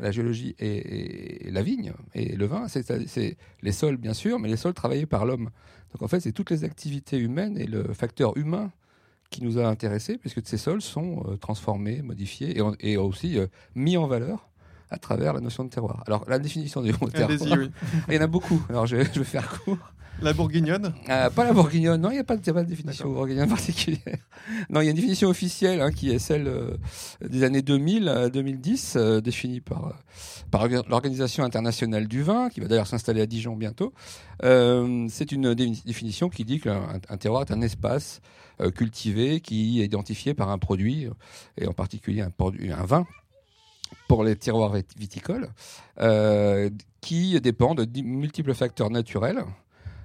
la 0.00 0.10
géologie 0.10 0.54
et, 0.58 1.50
la 1.50 1.62
vigne 1.62 1.92
et 2.14 2.34
le 2.36 2.46
vin, 2.46 2.66
c'est 2.68 3.36
les 3.62 3.72
sols 3.72 3.96
bien 3.96 4.14
sûr, 4.14 4.38
mais 4.38 4.48
les 4.48 4.56
sols 4.56 4.74
travaillés 4.74 5.06
par 5.06 5.24
l'homme. 5.26 5.50
Donc 5.92 6.02
en 6.02 6.08
fait, 6.08 6.20
c'est 6.20 6.32
toutes 6.32 6.50
les 6.50 6.64
activités 6.64 7.18
humaines 7.18 7.56
et 7.56 7.66
le 7.66 7.92
facteur 7.92 8.36
humain 8.36 8.72
qui 9.30 9.42
nous 9.44 9.58
a 9.58 9.66
intéressés, 9.66 10.18
puisque 10.18 10.46
ces 10.46 10.58
sols 10.58 10.82
sont 10.82 11.24
euh, 11.28 11.36
transformés, 11.36 12.02
modifiés 12.02 12.56
et, 12.58 12.60
en- 12.60 12.74
et 12.80 12.96
aussi 12.96 13.38
euh, 13.38 13.46
mis 13.74 13.96
en 13.96 14.06
valeur 14.06 14.48
à 14.90 14.98
travers 14.98 15.32
la 15.32 15.40
notion 15.40 15.64
de 15.64 15.70
terroir. 15.70 16.02
Alors, 16.06 16.24
la 16.28 16.38
définition 16.38 16.82
du 16.82 16.92
mot 16.92 17.08
terroir, 17.10 17.38
oui. 17.58 17.70
il 18.08 18.14
y 18.14 18.18
en 18.18 18.22
a 18.22 18.26
beaucoup. 18.26 18.62
Alors, 18.68 18.86
je, 18.86 18.96
je 18.96 19.18
vais 19.18 19.24
faire 19.24 19.60
court. 19.64 19.78
La 20.22 20.32
bourguignonne 20.32 20.94
Euh, 21.10 21.28
pas 21.28 21.42
la 21.44 21.52
bourguignonne, 21.52 22.00
non, 22.00 22.10
il 22.10 22.14
n'y 22.14 22.18
a 22.20 22.24
pas, 22.24 22.36
de- 22.36 22.40
il 22.42 22.46
y 22.46 22.50
a 22.50 22.54
pas 22.54 22.62
de 22.62 22.68
définition 22.68 23.12
bourguignonne 23.12 23.48
particulière. 23.48 24.18
Non, 24.70 24.80
il 24.80 24.84
y 24.84 24.86
a 24.86 24.90
une 24.90 24.94
définition 24.96 25.28
officielle 25.28 25.80
hein, 25.80 25.90
qui 25.90 26.10
est 26.10 26.20
celle 26.20 26.46
euh, 26.46 26.76
des 27.28 27.42
années 27.42 27.62
2000 27.62 28.08
à 28.08 28.28
2010, 28.28 28.94
euh, 28.96 29.20
définie 29.20 29.60
par, 29.60 29.86
euh, 29.88 29.90
par 30.52 30.68
l'Organisation 30.68 31.42
internationale 31.42 32.06
du 32.06 32.22
vin, 32.22 32.48
qui 32.48 32.60
va 32.60 32.68
d'ailleurs 32.68 32.86
s'installer 32.86 33.22
à 33.22 33.26
Dijon 33.26 33.56
bientôt. 33.56 33.92
C'est 34.40 35.32
une 35.32 35.52
dé- 35.54 35.72
définition 35.84 36.28
qui 36.28 36.44
dit 36.44 36.60
qu'un 36.60 36.82
un 37.08 37.16
terroir 37.16 37.42
est 37.42 37.52
un 37.52 37.60
espace 37.60 38.20
cultivé 38.76 39.40
qui 39.40 39.80
est 39.82 39.84
identifié 39.86 40.32
par 40.34 40.48
un 40.50 40.58
produit, 40.58 41.08
et 41.58 41.66
en 41.66 41.72
particulier 41.72 42.22
un 42.22 42.84
vin 42.84 43.04
pour 44.14 44.22
les 44.22 44.36
terroirs 44.36 44.72
vit- 44.72 44.84
viticoles, 44.96 45.48
euh, 46.00 46.70
qui 47.00 47.40
dépend 47.40 47.74
de 47.74 47.84
multiples 48.00 48.54
facteurs 48.54 48.90
naturels, 48.90 49.42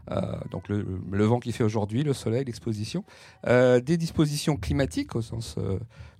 euh, 0.09 0.21
donc 0.49 0.67
le, 0.67 0.83
le 1.11 1.25
vent 1.25 1.39
qui 1.39 1.51
fait 1.51 1.63
aujourd'hui, 1.63 2.01
le 2.03 2.13
soleil, 2.13 2.43
l'exposition, 2.43 3.03
euh, 3.45 3.79
des 3.79 3.97
dispositions 3.97 4.57
climatiques 4.57 5.15
au 5.15 5.21
sens 5.21 5.57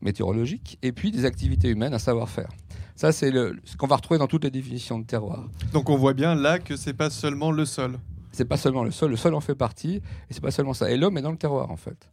météorologique, 0.02 0.78
et 0.84 0.92
puis 0.92 1.10
des 1.10 1.26
activités 1.26 1.70
humaines, 1.70 1.96
un 1.96 2.00
savoir-faire. 2.00 2.50
Ça, 2.96 3.12
c'est 3.12 3.32
ce 3.32 3.76
qu'on 3.78 3.88
va 3.88 3.96
retrouver 3.96 4.20
dans 4.20 4.28
toutes 4.28 4.44
les 4.44 4.52
définitions 4.52 5.00
de 5.00 5.06
terroir. 5.06 5.48
Donc 5.74 5.90
on 5.90 5.98
voit 5.98 6.14
bien 6.14 6.36
là 6.36 6.60
que 6.60 6.76
c'est 6.76 6.94
pas 6.94 7.10
seulement 7.10 7.52
le 7.52 7.66
sol. 7.66 7.98
C'est 8.32 8.46
pas 8.46 8.58
seulement 8.58 8.84
le 8.84 8.92
sol, 8.92 9.10
le 9.10 9.18
sol 9.18 9.34
en 9.34 9.40
fait 9.42 9.56
partie, 9.56 9.96
et 10.30 10.32
c'est 10.34 10.42
pas 10.42 10.52
seulement 10.52 10.76
ça. 10.76 10.92
Et 10.92 10.98
l'homme 10.98 11.18
est 11.18 11.24
dans 11.24 11.32
le 11.32 11.38
terroir, 11.38 11.72
en 11.72 11.78
fait. 11.78 12.12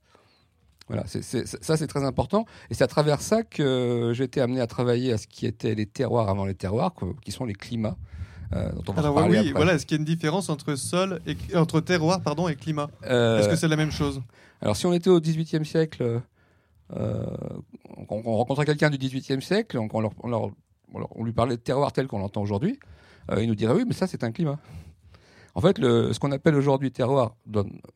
Voilà, 0.88 1.04
ça 1.06 1.76
c'est 1.76 1.86
très 1.88 2.04
important. 2.04 2.44
Et 2.70 2.74
c'est 2.74 2.84
à 2.84 2.86
travers 2.86 3.20
ça 3.20 3.42
que 3.42 4.12
j'ai 4.14 4.24
été 4.24 4.40
amené 4.40 4.60
à 4.60 4.66
travailler 4.68 5.12
à 5.12 5.18
ce 5.18 5.26
qui 5.26 5.44
étaient 5.46 5.74
les 5.74 5.86
terroirs 5.86 6.28
avant 6.28 6.44
les 6.44 6.54
terroirs, 6.54 6.92
qui 7.22 7.32
sont 7.32 7.44
les 7.44 7.54
climats. 7.54 7.96
euh, 8.52 8.70
dont 8.84 8.92
on 8.92 8.92
va 8.92 9.00
Alors 9.08 9.26
oui, 9.28 9.36
après. 9.38 9.52
voilà, 9.52 9.74
est-ce 9.74 9.84
qu'il 9.86 9.96
y 9.96 9.98
a 9.98 10.02
une 10.02 10.04
différence 10.06 10.48
entre 10.48 10.76
sol 10.76 11.20
et 11.26 11.36
entre 11.56 11.80
terroir 11.80 12.20
pardon 12.20 12.46
et 12.48 12.54
climat? 12.54 12.88
Euh, 13.04 13.40
Est-ce 13.40 13.48
que 13.48 13.56
c'est 13.56 13.66
la 13.66 13.74
même 13.76 13.90
chose? 13.90 14.22
Alors, 14.62 14.76
si 14.76 14.86
on 14.86 14.92
était 14.92 15.10
au 15.10 15.20
XVIIIe 15.20 15.64
siècle, 15.66 16.22
euh, 16.96 17.26
on, 18.08 18.22
on 18.24 18.36
rencontrait 18.36 18.64
quelqu'un 18.64 18.88
du 18.90 18.98
XVIIIe 18.98 19.42
siècle, 19.42 19.78
on, 19.78 20.00
leur- 20.00 20.12
on 20.22 20.28
leur- 20.28 20.50
on 20.94 20.98
leur- 21.00 21.16
on 21.18 21.24
lui 21.24 21.32
parlait 21.32 21.56
de 21.56 21.60
terroir 21.60 21.92
tel 21.92 22.06
qu'on 22.06 22.20
l'entend 22.20 22.42
aujourd'hui, 22.42 22.78
il 23.36 23.48
nous 23.48 23.56
dirait 23.56 23.74
oui, 23.74 23.82
mais 23.86 23.92
ça, 23.92 24.06
c'est 24.06 24.22
un 24.22 24.30
climat. 24.30 24.58
En 25.56 25.62
fait, 25.62 25.78
ce 25.78 26.18
qu'on 26.18 26.32
appelle 26.32 26.54
aujourd'hui 26.54 26.92
terroir, 26.92 27.34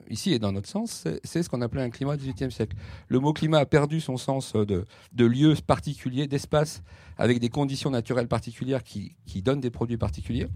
ici 0.08 0.32
et 0.32 0.38
dans 0.38 0.50
notre 0.50 0.66
sens, 0.66 1.06
c'est- 1.24 1.42
ce 1.42 1.46
qu'on 1.50 1.60
appelait 1.60 1.82
un 1.82 1.90
climat 1.90 2.16
du 2.16 2.24
XVIIIe 2.32 2.50
siècle. 2.50 2.74
Le 3.08 3.20
mot 3.20 3.34
climat 3.34 3.58
a 3.58 3.66
perdu 3.66 4.00
son 4.00 4.16
sens 4.16 4.54
de, 4.54 4.86
de 5.12 5.24
lieu 5.26 5.54
particulier, 5.66 6.26
d'espace, 6.26 6.82
avec 7.18 7.38
des 7.38 7.50
conditions 7.50 7.90
naturelles 7.90 8.28
particulières 8.28 8.82
qui, 8.82 9.14
donnent 9.42 9.60
des 9.60 9.68
produits 9.70 9.98
particuliers, 9.98 10.48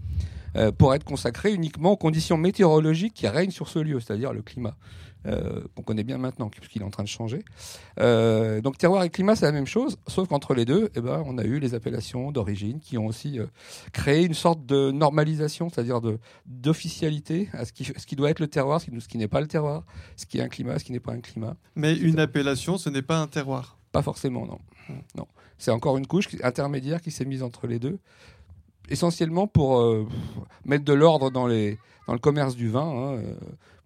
euh, 0.55 0.71
pour 0.71 0.95
être 0.95 1.03
consacré 1.03 1.53
uniquement 1.53 1.91
aux 1.91 1.97
conditions 1.97 2.37
météorologiques 2.37 3.13
qui 3.13 3.27
règnent 3.27 3.51
sur 3.51 3.67
ce 3.67 3.77
lieu, 3.77 3.99
c'est-à-dire 3.99 4.33
le 4.33 4.41
climat 4.41 4.75
euh, 4.75 5.14
qu'on 5.75 5.81
connaît 5.81 6.03
bien 6.03 6.17
maintenant, 6.17 6.49
puisqu'il 6.49 6.81
est 6.81 6.85
en 6.85 6.89
train 6.89 7.03
de 7.03 7.07
changer. 7.07 7.43
Euh, 7.99 8.61
donc 8.61 8.77
terroir 8.77 9.03
et 9.03 9.09
climat, 9.09 9.35
c'est 9.35 9.45
la 9.45 9.51
même 9.51 9.67
chose, 9.67 9.97
sauf 10.07 10.27
qu'entre 10.27 10.53
les 10.53 10.65
deux, 10.65 10.89
eh 10.95 11.01
ben, 11.01 11.23
on 11.25 11.37
a 11.37 11.43
eu 11.43 11.59
les 11.59 11.73
appellations 11.73 12.31
d'origine 12.31 12.79
qui 12.79 12.97
ont 12.97 13.07
aussi 13.07 13.39
euh, 13.39 13.45
créé 13.93 14.25
une 14.25 14.33
sorte 14.33 14.65
de 14.65 14.91
normalisation, 14.91 15.69
c'est-à-dire 15.69 16.01
d'officialité 16.45 17.49
à 17.53 17.65
ce 17.65 17.73
qui, 17.73 17.85
ce 17.85 18.05
qui 18.05 18.15
doit 18.15 18.29
être 18.29 18.39
le 18.39 18.47
terroir, 18.47 18.81
ce 18.81 18.89
qui, 18.89 19.01
ce 19.01 19.07
qui 19.07 19.17
n'est 19.17 19.27
pas 19.27 19.41
le 19.41 19.47
terroir, 19.47 19.83
ce 20.15 20.25
qui 20.25 20.37
est 20.37 20.41
un 20.41 20.49
climat, 20.49 20.79
ce 20.79 20.83
qui 20.83 20.91
n'est 20.91 20.99
pas 20.99 21.13
un 21.13 21.21
climat. 21.21 21.55
Mais 21.75 21.95
une 21.95 22.19
appellation, 22.19 22.77
ce 22.77 22.89
n'est 22.89 23.01
pas 23.01 23.19
un 23.19 23.27
terroir. 23.27 23.77
Pas 23.91 24.01
forcément, 24.01 24.45
non. 24.45 24.59
non. 25.15 25.27
C'est 25.57 25.71
encore 25.71 25.97
une 25.97 26.05
couche 26.05 26.27
intermédiaire 26.43 27.01
qui 27.01 27.11
s'est 27.11 27.25
mise 27.25 27.41
entre 27.41 27.65
les 27.65 27.79
deux, 27.79 27.97
essentiellement 28.89 29.47
pour 29.47 29.79
euh, 29.79 30.05
mettre 30.65 30.83
de 30.83 30.93
l'ordre 30.93 31.31
dans, 31.31 31.47
les, 31.47 31.77
dans 32.07 32.13
le 32.13 32.19
commerce 32.19 32.55
du 32.55 32.69
vin, 32.69 32.81
hein, 32.81 33.13
euh, 33.13 33.35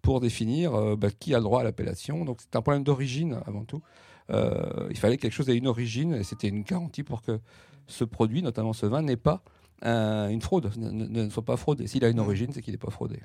pour 0.02 0.20
définir 0.20 0.74
euh, 0.74 0.96
bah, 0.96 1.10
qui 1.10 1.34
a 1.34 1.38
le 1.38 1.44
droit 1.44 1.60
à 1.60 1.64
l'appellation. 1.64 2.24
Donc 2.24 2.38
c'est 2.40 2.56
un 2.56 2.62
problème 2.62 2.84
d'origine 2.84 3.40
avant 3.46 3.64
tout. 3.64 3.82
Euh, 4.30 4.86
il 4.90 4.96
fallait 4.96 5.16
que 5.16 5.22
quelque 5.22 5.32
chose 5.34 5.48
ait 5.48 5.56
une 5.56 5.66
origine, 5.66 6.14
et 6.14 6.24
c'était 6.24 6.48
une 6.48 6.62
garantie 6.62 7.02
pour 7.02 7.22
que 7.22 7.40
ce 7.86 8.04
produit, 8.04 8.42
notamment 8.42 8.72
ce 8.72 8.86
vin, 8.86 9.02
n'ait 9.02 9.16
pas 9.16 9.42
euh, 9.84 10.28
une 10.28 10.40
fraude, 10.40 10.70
ne, 10.76 10.90
ne- 10.90 11.24
ne 11.24 11.30
soit 11.30 11.44
pas 11.44 11.56
fraudé. 11.56 11.86
S'il 11.86 12.04
a 12.04 12.08
une 12.08 12.20
origine, 12.20 12.52
c'est 12.52 12.62
qu'il 12.62 12.72
n'est 12.72 12.78
pas 12.78 12.90
fraudé. 12.90 13.18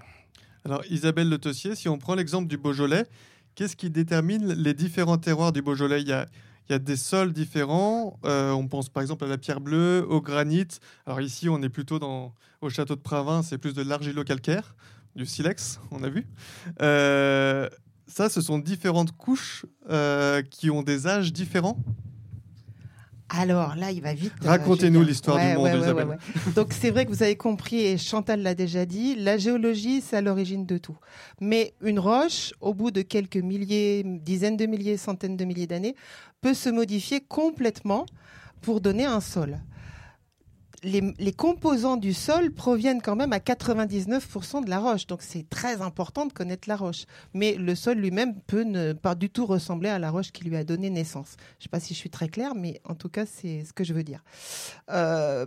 Alors 0.64 0.84
Isabelle 0.90 1.30
Le 1.30 1.38
Tossier, 1.38 1.76
si 1.76 1.88
on 1.90 1.98
prend 2.00 2.16
l'exemple 2.16 2.48
du 2.48 2.58
Beaujolais, 2.58 3.06
qu'est-ce 3.54 3.76
qui 3.76 3.90
détermine 3.92 4.52
les 4.54 4.74
différents 4.74 5.20
terroirs 5.20 5.52
du 5.52 5.62
Beaujolais? 5.62 6.02
Il 6.02 6.08
y, 6.08 6.14
a, 6.14 6.26
il 6.68 6.72
y 6.72 6.76
a 6.76 6.80
des 6.80 6.96
sols 6.96 7.34
différents. 7.34 8.20
Euh, 8.26 8.52
on 8.52 8.68
pense 8.68 8.90
par 8.90 9.04
exemple 9.04 9.26
à 9.26 9.28
la 9.28 9.38
pierre 9.38 9.62
bleue, 9.62 10.04
au 10.10 10.22
granit. 10.22 10.66
Alors 11.06 11.22
ici, 11.22 11.50
on 11.50 11.62
est 11.62 11.70
plutôt 11.70 12.00
dans, 12.00 12.34
au 12.62 12.70
château 12.72 12.96
de 12.96 13.02
Pravin, 13.02 13.44
c'est 13.44 13.60
plus 13.60 13.76
de 13.76 13.84
l'argilo-calcaire, 13.84 14.76
du 15.16 15.26
silex, 15.26 15.80
on 15.92 16.04
a 16.04 16.10
vu. 16.10 16.26
Euh, 16.82 17.70
ça, 18.08 18.30
ce 18.30 18.42
sont 18.42 18.60
différentes 18.60 19.12
couches 19.12 19.66
euh, 19.90 20.42
qui 20.42 20.70
ont 20.70 20.84
des 20.84 21.08
âges 21.08 21.32
différents. 21.34 21.78
Alors 23.30 23.76
là, 23.76 23.92
il 23.92 24.02
va 24.02 24.14
vite. 24.14 24.34
euh, 24.44 24.50
Racontez-nous 24.50 25.02
l'histoire 25.02 25.40
du 25.40 25.56
monde, 25.56 25.66
ouais, 25.66 26.04
ouais. 26.04 26.18
Donc 26.56 26.74
c'est 26.74 26.92
vrai 26.92 27.06
que 27.06 27.10
vous 27.10 27.24
avez 27.24 27.36
compris, 27.36 27.78
et 27.82 27.98
Chantal 27.98 28.42
l'a 28.44 28.54
déjà 28.54 28.86
dit, 28.86 29.16
la 29.16 29.38
géologie, 29.38 30.02
c'est 30.02 30.18
à 30.18 30.22
l'origine 30.22 30.66
de 30.66 30.78
tout. 30.78 30.98
Mais 31.42 31.74
une 31.82 31.98
roche, 31.98 32.54
au 32.62 32.74
bout 32.76 32.92
de 32.92 33.02
quelques 33.02 33.38
milliers, 33.38 34.04
dizaines 34.06 34.58
de 34.58 34.68
milliers, 34.68 34.98
centaines 34.98 35.38
de 35.38 35.44
milliers 35.44 35.66
d'années, 35.66 35.96
peut 36.42 36.54
se 36.54 36.70
modifier 36.70 37.20
complètement 37.20 38.06
pour 38.62 38.80
donner 38.80 39.06
un 39.06 39.22
sol. 39.22 39.58
Les, 40.84 41.34
composants 41.34 41.98
du 41.98 42.14
sol 42.14 42.52
proviennent 42.52 43.02
quand 43.02 43.16
même 43.16 43.34
à 43.34 43.40
99% 43.40 44.64
de 44.64 44.70
la 44.70 44.80
roche. 44.80 45.08
Donc 45.08 45.22
c'est 45.22 45.48
très 45.50 45.82
important 45.82 46.26
de 46.26 46.34
connaître 46.34 46.68
la 46.70 46.76
roche. 46.76 47.06
Mais 47.34 47.56
le 47.56 47.76
sol 47.76 47.98
lui-même 47.98 48.36
peut 48.48 48.64
ne 48.64 48.94
pas 48.94 49.16
du 49.16 49.30
tout 49.30 49.46
ressembler 49.46 49.90
à 49.90 50.00
la 50.00 50.12
roche 50.12 50.32
qui 50.32 50.44
lui 50.44 50.56
a 50.56 50.64
donné 50.64 50.90
naissance. 50.90 51.36
Je 51.38 51.44
ne 51.44 51.64
sais 51.64 51.70
pas 51.70 51.80
si 51.80 51.94
je 51.94 52.00
suis 52.00 52.10
très 52.10 52.30
claire, 52.30 52.56
mais 52.56 52.82
en 52.84 52.94
tout 52.96 53.10
cas, 53.10 53.26
c'est 53.26 53.64
ce 53.66 53.74
que 53.74 53.84
je 53.84 53.94
veux 53.94 54.04
dire. 54.04 54.24
Euh, 54.92 55.46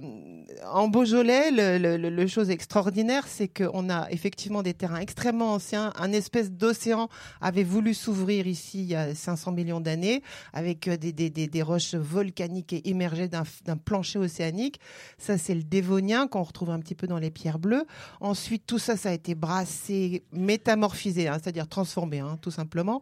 en 0.70 0.88
Beaujolais, 0.88 1.50
le, 1.50 1.78
le- 1.96 2.10
le- 2.10 2.26
chose 2.26 2.50
extraordinaire, 2.50 3.26
c'est 3.26 3.48
qu'on 3.48 3.88
a 3.88 4.10
effectivement 4.10 4.62
des 4.62 4.74
terrains 4.74 5.00
extrêmement 5.00 5.54
anciens. 5.54 5.92
Un 5.96 6.12
espèce 6.12 6.50
d'océan 6.50 7.08
avait 7.40 7.64
voulu 7.64 7.94
s'ouvrir 7.94 8.46
ici 8.46 8.80
il 8.80 8.88
y 8.88 8.94
a 8.94 9.14
500 9.14 9.52
millions 9.52 9.80
d'années, 9.80 10.22
avec 10.52 10.88
des, 10.90 11.12
des- 11.12 11.30
des- 11.30 11.62
roches 11.62 11.94
volcaniques 11.94 12.72
et 12.72 12.88
émergées 12.90 13.28
d'un 13.28 13.76
plancher 13.76 14.18
océanique. 14.18 14.78
Ça, 15.18 15.36
c'est 15.36 15.54
le 15.54 15.64
dévonien 15.64 16.28
qu'on 16.28 16.42
retrouve 16.44 16.70
un 16.70 16.78
petit 16.78 16.94
peu 16.94 17.06
dans 17.06 17.18
les 17.18 17.30
pierres 17.30 17.58
bleues. 17.58 17.84
Ensuite, 18.20 18.64
tout 18.66 18.78
ça, 18.78 18.96
ça 18.96 19.10
a 19.10 19.12
été 19.12 19.34
brassé, 19.34 20.22
métamorphisé, 20.32 21.28
hein, 21.28 21.38
c'est-à-dire 21.42 21.66
transformé, 21.68 22.20
hein, 22.20 22.38
tout 22.40 22.52
simplement 22.52 23.00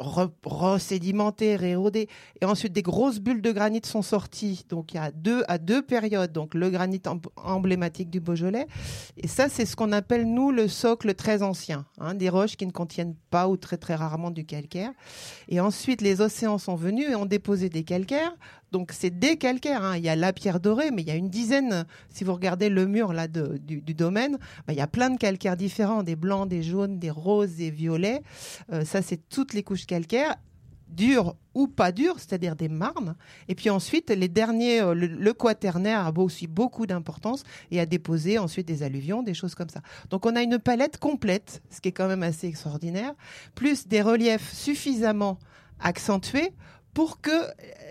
re- 0.00 0.30
resédimenté, 0.44 1.56
réérodé. 1.56 2.08
Et 2.40 2.44
ensuite, 2.44 2.72
des 2.72 2.82
grosses 2.82 3.18
bulles 3.20 3.42
de 3.42 3.52
granit 3.52 3.80
sont 3.84 4.02
sorties. 4.02 4.64
Donc, 4.68 4.92
il 4.92 4.96
y 4.96 5.00
a 5.00 5.10
deux, 5.10 5.42
à 5.48 5.58
deux 5.58 5.82
périodes. 5.82 6.32
Donc, 6.32 6.54
le 6.54 6.70
granit 6.70 7.00
em- 7.06 7.20
emblématique 7.36 8.10
du 8.10 8.20
Beaujolais. 8.20 8.66
Et 9.16 9.28
ça, 9.28 9.48
c'est 9.48 9.64
ce 9.66 9.74
qu'on 9.76 9.92
appelle, 9.92 10.26
nous, 10.32 10.50
le 10.50 10.68
socle 10.68 11.14
très 11.14 11.42
ancien. 11.42 11.86
hein, 11.98 12.14
des 12.14 12.28
roches 12.28 12.56
qui 12.56 12.66
ne 12.66 12.72
contiennent 12.72 13.14
pas 13.30 13.48
ou 13.48 13.56
très, 13.56 13.76
très 13.76 13.94
rarement 13.94 14.30
du 14.30 14.44
calcaire. 14.44 14.90
Et 15.48 15.60
ensuite, 15.60 16.00
les 16.00 16.20
océans 16.20 16.58
sont 16.58 16.76
venus 16.76 17.08
et 17.10 17.14
ont 17.14 17.26
déposé 17.26 17.68
des 17.68 17.82
calcaires. 17.84 18.34
Donc, 18.72 18.92
c'est 18.92 19.10
des 19.10 19.36
calcaires. 19.36 19.82
hein. 19.82 19.96
Il 19.96 20.04
y 20.04 20.08
a 20.08 20.16
la 20.16 20.32
pierre 20.32 20.60
dorée, 20.60 20.90
mais 20.90 21.02
il 21.02 21.08
y 21.08 21.10
a 21.10 21.14
une 21.14 21.30
dizaine, 21.30 21.84
si 22.10 22.24
vous 22.24 22.34
regardez 22.34 22.68
le 22.68 22.86
mur 22.86 23.12
là, 23.12 23.28
du, 23.28 23.94
domaine, 23.94 24.38
bah, 24.66 24.72
il 24.72 24.76
y 24.76 24.82
a 24.82 24.86
plein 24.86 25.10
de 25.10 25.18
calcaires 25.18 25.56
différents, 25.56 26.02
des 26.02 26.16
blancs, 26.16 26.48
des 26.48 26.62
jaunes, 26.62 26.98
des 26.98 27.10
roses, 27.10 27.56
des 27.56 27.70
violets. 27.70 28.22
Euh, 28.72 28.84
ça, 28.84 29.02
c'est 29.02 29.28
toutes 29.28 29.54
les 29.54 29.62
couches 29.62 29.86
calcaires, 29.86 30.36
dures 30.88 31.36
ou 31.54 31.66
pas 31.66 31.92
dures, 31.92 32.18
c'est-à-dire 32.18 32.56
des 32.56 32.68
marnes. 32.68 33.14
Et 33.48 33.54
puis 33.54 33.70
ensuite, 33.70 34.10
les 34.10 34.28
derniers, 34.28 34.80
euh, 34.80 34.94
le 34.94 35.32
quaternaire 35.32 36.06
a 36.06 36.12
aussi 36.18 36.46
beaucoup 36.46 36.86
d'importance 36.86 37.44
et 37.70 37.80
a 37.80 37.86
déposé 37.86 38.38
ensuite 38.38 38.66
des 38.66 38.82
alluvions, 38.82 39.22
des 39.22 39.34
choses 39.34 39.54
comme 39.54 39.68
ça. 39.68 39.80
Donc 40.10 40.26
on 40.26 40.36
a 40.36 40.42
une 40.42 40.58
palette 40.58 40.98
complète, 40.98 41.62
ce 41.70 41.80
qui 41.80 41.88
est 41.88 41.92
quand 41.92 42.08
même 42.08 42.22
assez 42.22 42.46
extraordinaire, 42.46 43.14
plus 43.54 43.86
des 43.86 44.02
reliefs 44.02 44.52
suffisamment 44.52 45.38
accentués 45.80 46.52
pour 46.98 47.20
que 47.20 47.30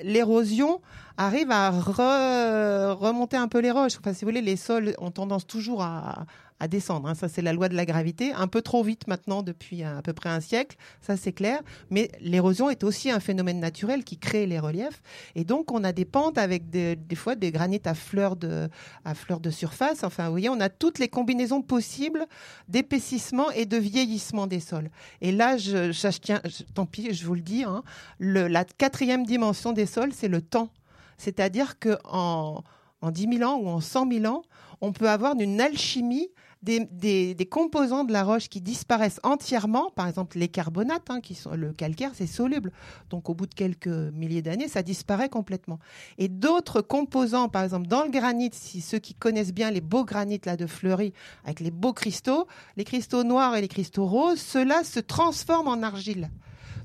l'érosion 0.04 0.82
arrive 1.16 1.50
à 1.50 1.72
re- 1.72 2.92
remonter 2.92 3.38
un 3.38 3.48
peu 3.48 3.60
les 3.60 3.72
roches. 3.72 3.94
Enfin, 3.98 4.12
si 4.12 4.26
vous 4.26 4.32
voulez, 4.32 4.42
les 4.42 4.58
sols 4.58 4.96
ont 4.98 5.12
tendance 5.12 5.48
toujours 5.48 5.82
à, 5.82 6.26
à 6.60 6.68
descendre. 6.68 7.08
hein. 7.08 7.16
Ça, 7.16 7.28
c'est 7.30 7.42
la 7.42 7.54
loi 7.54 7.70
de 7.70 7.76
la 7.76 7.86
gravité. 7.86 8.34
Un 8.34 8.48
peu 8.48 8.62
trop 8.62 8.84
vite 8.84 9.08
maintenant, 9.08 9.44
depuis 9.44 9.84
à 9.84 10.02
peu 10.02 10.14
près 10.14 10.30
un 10.30 10.40
siècle. 10.40 10.78
Ça, 11.02 11.18
c'est 11.18 11.32
clair. 11.32 11.62
Mais 11.90 12.10
l'érosion 12.20 12.70
est 12.70 12.84
aussi 12.84 13.12
un 13.12 13.20
phénomène 13.20 13.60
naturel 13.60 14.04
qui 14.04 14.18
crée 14.18 14.46
les 14.46 14.60
reliefs. 14.60 15.02
Et 15.36 15.44
donc, 15.44 15.72
on 15.72 15.84
a 15.84 15.92
des 15.92 16.06
pentes 16.06 16.38
avec 16.38 16.70
des, 16.70 16.98
fois 17.16 17.36
des 17.36 17.52
granites 17.52 17.88
à 17.88 17.94
fleurs 17.94 18.36
de, 18.36 18.70
à 19.06 19.14
fleurs 19.14 19.40
de 19.40 19.50
surface. 19.50 20.04
Enfin, 20.04 20.26
vous 20.26 20.32
voyez, 20.32 20.50
on 20.50 20.60
a 20.60 20.70
toutes 20.70 21.00
les 21.00 21.08
combinaisons 21.08 21.62
possibles 21.62 22.26
d'épaississement 22.68 23.52
et 23.52 23.66
de 23.66 23.78
vieillissement 23.78 24.48
des 24.48 24.60
sols. 24.60 24.90
Et 25.22 25.32
là, 25.32 25.58
je, 25.58 25.92
tiens, 26.20 26.42
tant 26.74 26.86
pis, 26.86 27.14
je 27.14 27.26
vous 27.26 27.36
le 27.36 27.42
dis, 27.42 27.64
hein, 27.64 27.84
la 28.20 28.66
quatrième 28.66 29.26
dimension 29.26 29.74
des 29.74 29.86
sols, 29.86 30.14
c'est 30.14 30.28
le 30.28 30.42
temps. 30.42 30.70
C'est-à-dire 31.18 31.80
que 31.80 31.98
en 32.04 32.64
10 33.04 33.38
000 33.38 33.50
ans 33.50 33.58
ou 33.58 33.68
en 33.68 33.82
100 33.82 34.12
000 34.12 34.26
ans, 34.26 34.44
on 34.82 34.92
peut 34.92 35.10
avoir 35.10 35.36
une 35.40 35.60
alchimie 35.60 36.30
des, 36.68 37.48
composants 37.50 38.04
de 38.04 38.12
la 38.12 38.24
roche 38.24 38.50
qui 38.50 38.62
disparaissent 38.62 39.20
entièrement. 39.24 39.92
Par 39.96 40.08
exemple, 40.08 40.38
les 40.38 40.48
carbonates, 40.48 41.10
hein, 41.10 41.22
qui 41.22 41.36
sont 41.36 41.52
le 41.52 41.72
calcaire, 41.72 42.12
c'est 42.14 42.28
soluble. 42.28 42.72
Donc, 43.10 43.30
au 43.30 43.34
bout 43.34 43.48
de 43.48 43.54
quelques 43.54 43.88
milliers 43.88 44.42
d'années, 44.42 44.68
ça 44.68 44.84
disparaît 44.84 45.30
complètement. 45.30 45.80
Et 46.18 46.28
d'autres 46.28 46.82
composants, 46.82 47.50
par 47.50 47.64
exemple, 47.64 47.88
dans 47.88 48.04
le 48.04 48.10
granit, 48.10 48.52
si 48.54 48.82
ceux 48.82 49.00
qui 49.00 49.14
connaissent 49.14 49.54
bien 49.54 49.72
les 49.72 49.82
beaux 49.82 50.06
granites 50.06 50.46
là 50.46 50.58
de 50.58 50.68
Fleury, 50.68 51.14
avec 51.46 51.60
les 51.60 51.72
beaux 51.72 51.94
cristaux, 51.94 52.48
les 52.76 52.84
cristaux 52.84 53.24
noirs 53.24 53.56
et 53.56 53.62
les 53.62 53.68
cristaux 53.68 54.06
roses, 54.06 54.40
ceux-là 54.40 54.84
se 54.84 55.00
transforment 55.00 55.70
en 55.70 55.84
argile. 55.84 56.30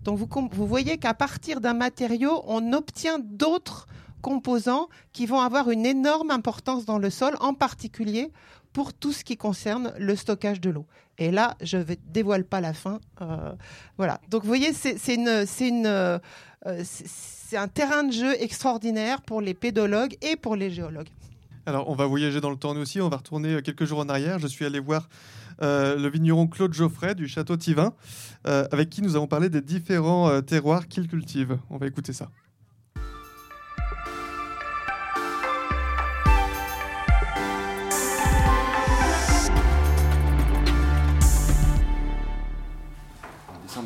Donc, 0.05 0.19
vous 0.19 0.67
voyez 0.67 0.99
qu'à 0.99 1.15
partir 1.15 1.61
d'un 1.61 1.75
matériau, 1.75 2.43
on 2.47 2.73
obtient 2.73 3.19
d'autres 3.21 3.87
composants 4.23 4.88
qui 5.12 5.26
vont 5.26 5.41
avoir 5.41 5.71
une 5.71 5.85
énorme 5.85 6.31
importance 6.31 6.87
dans 6.87 6.99
le 6.99 7.11
sol, 7.11 7.35
en 7.41 7.52
particulier 7.52 8.31
pour 8.73 8.95
tout 8.95 9.12
ce 9.12 9.23
qui 9.23 9.37
concerne 9.37 9.93
le 9.99 10.17
stockage 10.17 10.61
de 10.62 10.71
l'eau. 10.71 10.87
Et 11.19 11.31
là, 11.31 11.57
je 11.61 11.76
ne 11.76 11.85
dévoile 12.07 12.45
pas 12.45 12.62
la 12.62 12.73
fin. 12.73 13.00
euh, 13.21 13.52
voilà. 13.99 14.19
Donc, 14.31 14.43
vous 14.43 14.49
voyez, 14.49 14.71
euh, 14.71 16.14
c'est- 16.85 17.57
un 17.57 17.69
terrain 17.69 18.05
de 18.05 18.12
jeu 18.12 18.33
extraordinaire 18.43 19.21
pour 19.21 19.43
les 19.43 19.52
pédologues 19.52 20.17
et 20.23 20.37
pour 20.37 20.57
les 20.57 20.71
géologues. 20.71 21.11
Alors, 21.67 21.88
on 21.91 21.95
va 21.95 22.07
voyager 22.07 22.41
dans 22.41 22.49
le 22.50 22.57
temps 22.57 22.73
nous 22.75 22.81
aussi. 22.81 22.99
On 23.00 23.11
va 23.11 23.19
retourner 23.19 23.55
euh, 23.57 23.61
quelques 23.61 23.85
jours 23.85 23.99
en 24.00 24.09
arrière. 24.09 24.38
Je 24.38 24.47
suis 24.47 24.64
allé 24.64 24.81
voir 24.81 25.09
le 25.61 26.09
vigneron 26.09 26.49
Claude 26.49 26.73
Geoffrey 26.73 27.14
du 27.14 27.29
château 27.29 27.57
Tivin, 27.57 27.93
avec 28.45 28.91
qui 28.91 29.00
nous 29.00 29.14
avons 29.14 29.29
parlé 29.29 29.49
des 29.49 29.61
différents 29.61 30.41
terroirs 30.43 30.88
qu'il 30.88 31.07
cultive. 31.07 31.57
On 31.71 31.76
va 31.76 31.87
écouter 31.87 32.12
ça. 32.12 32.31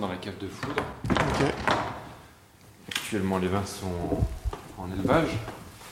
Dans 0.00 0.08
la 0.08 0.16
cave 0.16 0.34
de 0.40 0.46
foudre. 0.46 0.82
Actuellement, 2.88 3.38
les 3.38 3.48
vins 3.48 3.64
sont 3.64 3.86
en 4.78 4.92
élevage. 4.92 5.30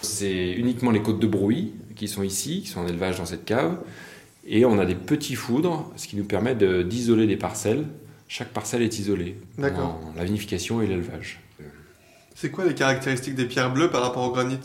C'est 0.03 0.53
uniquement 0.53 0.91
les 0.91 1.01
côtes 1.01 1.21
de 1.21 1.27
Brouilly 1.27 1.73
qui 1.97 2.07
sont 2.09 2.23
ici, 2.23 2.63
qui 2.63 2.69
sont 2.69 2.81
en 2.81 2.87
élevage 2.87 3.17
dans 3.19 3.25
cette 3.25 3.45
cave. 3.45 3.79
Et 4.47 4.67
on 4.67 4.79
a 4.79 4.85
des 4.85 4.95
petits 4.95 5.37
foudres, 5.37 5.91
ce 5.97 6.07
qui 6.07 6.17
nous 6.17 6.25
permet 6.25 6.55
d'isoler 6.55 7.27
des 7.27 7.37
parcelles. 7.37 7.87
Chaque 8.29 8.49
parcelle 8.49 8.83
est 8.83 8.99
isolée. 8.99 9.39
D'accord. 9.57 9.99
La 10.17 10.25
vinification 10.25 10.83
et 10.83 10.87
l'élevage. 10.87 11.41
C'est 12.35 12.51
quoi 12.51 12.65
les 12.65 12.75
caractéristiques 12.75 13.37
des 13.37 13.47
pierres 13.47 13.73
bleues 13.73 13.91
par 13.91 14.03
rapport 14.03 14.25
au 14.25 14.33
granit? 14.33 14.59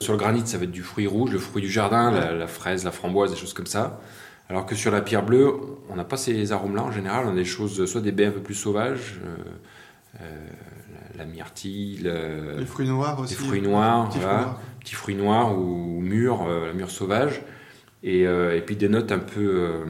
Sur 0.00 0.12
le 0.12 0.18
granit, 0.18 0.46
ça 0.46 0.56
va 0.56 0.64
être 0.64 0.70
du 0.70 0.82
fruit 0.82 1.06
rouge, 1.06 1.30
le 1.30 1.38
fruit 1.38 1.60
du 1.60 1.70
jardin, 1.70 2.10
la, 2.10 2.32
la 2.32 2.46
fraise, 2.46 2.84
la 2.84 2.92
framboise, 2.92 3.32
des 3.32 3.36
choses 3.36 3.52
comme 3.52 3.66
ça. 3.66 4.00
Alors 4.48 4.64
que 4.66 4.74
sur 4.74 4.90
la 4.90 5.00
pierre 5.02 5.24
bleue, 5.24 5.52
on 5.90 5.96
n'a 5.96 6.04
pas 6.04 6.16
ces 6.16 6.52
arômes-là 6.52 6.82
en 6.84 6.90
général. 6.92 7.26
On 7.26 7.32
a 7.32 7.34
des 7.34 7.44
choses, 7.44 7.84
soit 7.84 8.00
des 8.00 8.12
baies 8.12 8.26
un 8.26 8.30
peu 8.30 8.40
plus 8.40 8.54
sauvages, 8.54 9.20
euh, 9.24 9.36
euh, 10.22 10.46
la, 11.16 11.24
la 11.24 11.30
myrtille, 11.30 11.98
le- 12.02 12.56
Les 12.58 12.64
fruits 12.66 12.88
noirs 12.88 13.20
aussi. 13.20 13.34
les 13.34 13.40
fruits 13.46 13.60
noirs, 13.62 14.08
Petits 14.08 14.18
fruits 14.18 14.24
voilà. 14.26 14.42
noirs. 14.44 14.60
petits 14.80 14.94
fruits 14.94 15.14
noirs 15.16 15.58
ou, 15.58 15.96
ou 15.98 16.00
mûrs, 16.00 16.46
euh, 16.48 16.66
la 16.68 16.72
mûre 16.72 16.90
sauvage. 16.90 17.42
Et, 18.02 18.26
euh, 18.26 18.56
et 18.56 18.60
puis 18.62 18.76
des 18.76 18.88
notes 18.88 19.12
un 19.12 19.18
peu, 19.18 19.40
euh, 19.40 19.84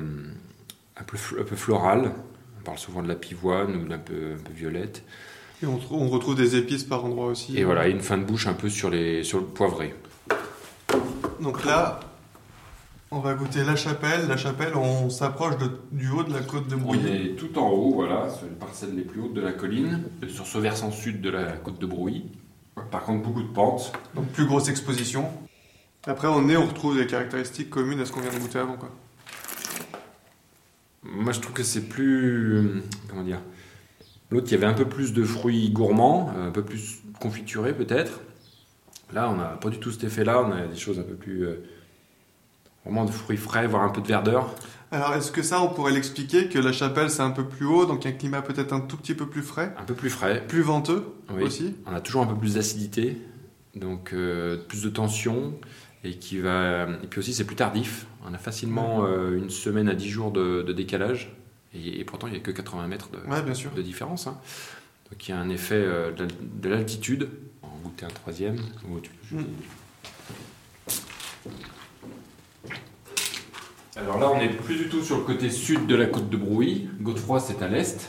un, 0.97 1.05
peu, 1.05 1.17
un 1.41 1.45
peu 1.45 1.57
florales. 1.57 2.11
On 2.61 2.65
parle 2.65 2.79
souvent 2.79 3.03
de 3.03 3.09
la 3.09 3.15
pivoine 3.15 3.77
ou 3.77 3.87
d'un 3.87 3.99
peu, 3.99 4.33
un 4.35 4.43
peu 4.43 4.53
violette. 4.53 5.05
Et 5.63 5.67
on, 5.67 5.77
tr- 5.77 5.87
on 5.93 6.09
retrouve 6.09 6.35
des 6.35 6.57
épices 6.57 6.85
par 6.85 7.05
endroits 7.05 7.27
aussi. 7.27 7.57
Et 7.59 7.65
voilà, 7.65 7.87
et 7.87 7.91
une 7.93 8.01
fin 8.01 8.19
de 8.19 8.25
bouche 8.25 8.47
un 8.49 8.55
peu 8.55 8.69
sur, 8.69 8.91
les, 8.91 9.23
sur 9.23 9.39
le 9.39 9.45
poivré. 9.45 9.95
Donc 11.41 11.65
là, 11.65 12.01
on 13.11 13.21
va 13.21 13.35
goûter 13.35 13.65
la 13.65 13.77
chapelle. 13.77 14.27
La 14.29 14.37
chapelle, 14.37 14.75
on 14.77 15.11
s'approche 15.11 15.55
du 15.93 16.09
haut 16.11 16.25
de 16.25 16.33
la 16.33 16.41
côte 16.41 16.69
de 16.69 16.75
On 16.75 16.79
Brouilly. 16.79 17.07
est 17.33 17.37
tout 17.37 17.59
en 17.59 17.69
haut, 17.71 17.95
voilà, 17.95 18.29
sur 18.31 18.47
les 18.47 18.55
parcelles 18.55 18.95
les 18.95 19.03
plus 19.03 19.21
hautes 19.21 19.35
de 19.35 19.41
la 19.41 19.53
colline, 19.53 20.05
sur 20.29 20.47
ce 20.47 20.59
versant 20.59 20.91
sud 20.91 21.21
de 21.21 21.31
la 21.31 21.53
côte 21.53 21.81
de 21.81 21.87
Brouilly. 21.87 22.27
Par 22.91 23.03
contre, 23.05 23.25
beaucoup 23.25 23.43
de 23.43 23.49
pentes. 23.53 23.93
Donc 24.15 24.27
plus 24.29 24.47
grosse 24.47 24.69
exposition. 24.69 25.27
Après, 26.07 26.29
au 26.29 26.41
nez, 26.43 26.57
on 26.57 26.67
retrouve 26.67 26.97
des 26.97 27.07
caractéristiques 27.07 27.71
communes 27.71 28.01
à 28.01 28.05
ce 28.05 28.13
qu'on 28.13 28.21
vient 28.21 28.33
de 28.33 28.39
goûter 28.39 28.59
avant. 28.59 28.77
Quoi. 28.77 28.91
Moi, 31.03 31.33
je 31.33 31.41
trouve 31.41 31.55
que 31.55 31.63
c'est 31.63 31.89
plus. 31.89 32.83
Comment 33.09 33.23
dire 33.25 33.41
L'autre, 34.31 34.47
il 34.49 34.53
y 34.53 34.55
avait 34.57 34.67
un 34.67 34.75
peu 34.75 34.85
plus 34.85 35.13
de 35.15 35.25
fruits 35.25 35.71
gourmands, 35.71 36.31
un 36.39 36.51
peu 36.51 36.63
plus 36.63 37.01
confiturés 37.19 37.73
peut-être. 37.73 38.21
Là, 39.13 39.31
on 39.31 39.37
n'a 39.37 39.57
pas 39.57 39.71
du 39.71 39.79
tout 39.79 39.91
cet 39.91 40.05
effet-là. 40.05 40.43
On 40.43 40.53
a 40.53 40.67
des 40.67 40.77
choses 40.77 40.99
un 40.99 41.03
peu 41.03 41.15
plus. 41.15 41.47
Vraiment 42.89 43.05
de 43.05 43.11
fruits 43.11 43.37
frais, 43.37 43.67
voire 43.67 43.83
un 43.85 43.91
peu 43.91 44.01
de 44.01 44.07
verdeur. 44.09 44.55
Alors, 44.91 45.13
est-ce 45.15 45.31
que 45.31 45.43
ça, 45.43 45.61
on 45.61 45.69
pourrait 45.69 45.93
l'expliquer 45.93 46.49
que 46.49 46.59
la 46.59 46.73
chapelle, 46.73 47.11
c'est 47.11 47.21
un 47.23 47.31
peu 47.31 47.45
plus 47.45 47.67
haut, 47.67 47.85
donc 47.85 48.07
un 48.07 48.13
climat 48.13 48.41
peut-être 48.41 48.73
un 48.73 48.81
tout 48.81 48.97
petit 48.97 49.13
peu 49.15 49.27
plus 49.27 49.43
frais, 49.43 49.75
Un 49.79 49.85
peu 49.85 49.93
plus 49.95 50.09
frais. 50.09 50.43
plus 50.49 50.63
venteux 50.63 51.05
Oui. 51.31 51.43
aussi? 51.43 51.75
On 51.87 51.95
a 51.95 52.01
toujours 52.01 52.23
un 52.23 52.27
peu 52.27 52.35
plus 52.37 52.55
d'acidité, 52.55 53.19
donc 53.77 54.13
euh, 54.15 54.57
plus 54.57 54.83
de 54.83 54.89
tension. 54.89 55.53
Et, 56.05 56.15
qui 56.17 56.39
va... 56.39 56.85
et 57.03 57.07
puis 57.09 57.19
aussi, 57.19 57.35
c'est 57.35 57.45
plus 57.45 57.57
tardif. 57.57 58.07
On 58.27 58.33
a 58.33 58.39
facilement 58.39 59.05
euh, 59.05 59.37
une 59.37 59.51
semaine 59.51 59.89
à 59.89 59.95
10 59.95 60.09
jours 60.09 60.31
de, 60.31 60.63
de 60.63 60.73
décalage. 60.73 61.37
Et, 61.75 61.99
et 62.01 62.05
pourtant, 62.05 62.29
il 62.29 62.31
n'y 62.33 62.37
a 62.37 62.41
que 62.41 62.53
80 62.53 62.87
mètres 62.87 63.11
de, 63.11 63.19
Ouais, 63.31 63.43
bien 63.43 63.53
sûr. 63.53 63.73
de 63.73 63.83
différence. 63.83 64.27
hein. 64.29 64.39
Donc 65.11 65.27
il 65.29 65.33
y 65.33 65.35
a 65.35 65.39
un 65.41 65.49
effet 65.51 65.75
euh, 65.75 66.13
de 66.13 66.21
l'al- 66.21 66.31
de 66.63 66.69
l'altitude. 66.69 67.29
On 67.63 67.67
va 67.67 67.73
goûter 67.83 68.07
un 68.07 68.11
troisième. 68.11 68.57
Alors 73.99 74.19
là, 74.19 74.31
on 74.31 74.39
n'est 74.39 74.49
plus 74.49 74.77
du 74.77 74.89
tout 74.89 75.03
sur 75.03 75.19
le 75.19 75.25
côté 75.25 75.51
sud 75.51 75.89
de 75.89 75.97
la 75.97 76.07
côte 76.07 76.31
de 76.31 76.37
Brouilly. 76.37 76.89
Godefroy, 77.01 77.41
c'est 77.41 77.61
à 77.63 77.69
l'est. 77.69 78.09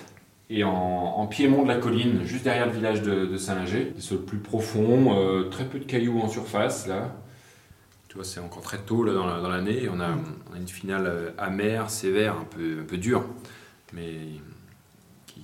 Et 0.51 0.63
en, 0.63 1.25
piémont 1.27 1.63
de 1.63 1.67
la 1.67 1.77
colline, 1.77 2.23
juste 2.23 2.43
derrière 2.43 2.67
le 2.67 2.71
village 2.71 3.01
de, 3.01 3.37
Saint-Lager. 3.37 3.85
Des 3.95 4.01
sols 4.01 4.23
plus 4.23 4.37
profonds, 4.37 5.17
euh, 5.17 5.49
très 5.49 5.65
peu 5.65 5.79
de 5.79 5.85
cailloux 5.85 6.19
en 6.21 6.29
surface 6.29 6.87
là. 6.87 7.15
Tu 8.07 8.15
vois, 8.15 8.23
c'est 8.23 8.39
encore 8.39 8.61
très 8.61 8.79
tôt 8.79 9.03
là, 9.03 9.13
dans 9.13 9.25
la- 9.25 9.41
dans 9.41 9.49
l'année. 9.49 9.89
on, 9.91 9.99
a, 9.99 10.09
une 10.55 10.67
finale 10.67 11.05
euh, 11.07 11.31
amère, 11.37 11.89
sévère, 11.89 12.35
un 12.37 12.45
peu, 12.45 12.81
un 12.81 12.85
peu 12.85 12.97
dure. 12.97 13.23
Mais 13.93 14.13
qui, 15.25 15.43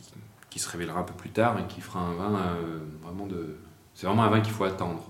qui 0.49 0.59
se 0.59 0.69
révélera 0.69 0.99
un 0.99 1.03
peu 1.03 1.13
plus 1.13 1.31
tard 1.31 1.57
et 1.59 1.67
qui 1.73 1.81
fera 1.81 2.01
un 2.01 2.13
vin 2.13 2.35
euh, 2.35 2.79
vraiment 3.03 3.25
de. 3.25 3.57
C'est 3.95 4.05
vraiment 4.05 4.23
un 4.23 4.29
vin 4.29 4.41
qu'il 4.41 4.53
faut 4.53 4.63
attendre. 4.63 5.09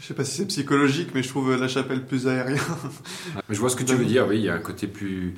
Je 0.00 0.06
sais 0.06 0.14
pas 0.14 0.24
si 0.24 0.36
c'est 0.36 0.46
psychologique, 0.46 1.10
mais 1.14 1.22
je 1.22 1.28
trouve 1.28 1.54
la 1.56 1.68
chapelle 1.68 2.06
plus 2.06 2.28
aérien. 2.28 2.62
Je 3.50 3.58
vois 3.58 3.68
ce 3.68 3.76
que 3.76 3.82
tu 3.84 3.94
veux 3.94 4.04
dire, 4.04 4.26
oui, 4.28 4.36
il 4.38 4.44
y 4.44 4.48
a 4.48 4.54
un 4.54 4.58
côté 4.60 4.86
plus, 4.86 5.34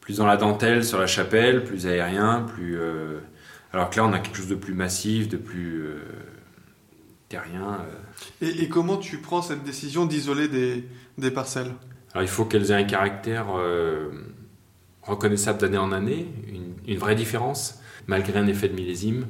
plus 0.00 0.16
dans 0.18 0.26
la 0.26 0.36
dentelle 0.36 0.84
sur 0.84 0.98
la 0.98 1.06
chapelle, 1.06 1.64
plus 1.64 1.86
aérien, 1.86 2.42
plus. 2.54 2.76
euh, 2.78 3.18
Alors 3.72 3.90
que 3.90 3.96
là, 3.96 4.06
on 4.06 4.12
a 4.12 4.18
quelque 4.18 4.36
chose 4.38 4.48
de 4.48 4.54
plus 4.54 4.74
massif, 4.74 5.28
de 5.28 5.36
plus 5.36 5.82
euh, 5.84 5.98
terrien. 7.28 7.80
euh. 8.42 8.46
Et, 8.46 8.62
et 8.64 8.68
comment 8.68 8.96
tu 8.96 9.18
prends 9.18 9.42
cette 9.42 9.62
décision 9.64 10.06
d'isoler 10.06 10.48
des, 10.48 10.84
des 11.18 11.30
parcelles? 11.30 11.72
Alors 12.12 12.22
il 12.24 12.28
faut 12.28 12.44
qu'elles 12.46 12.70
aient 12.70 12.74
un 12.74 12.84
caractère 12.84 13.46
euh, 13.56 14.08
reconnaissable 15.02 15.58
d'année 15.60 15.78
en 15.78 15.92
année, 15.92 16.26
une, 16.48 16.74
une 16.92 16.98
vraie 16.98 17.14
différence, 17.14 17.78
malgré 18.08 18.38
un 18.38 18.46
effet 18.48 18.68
de 18.68 18.74
millésime. 18.74 19.26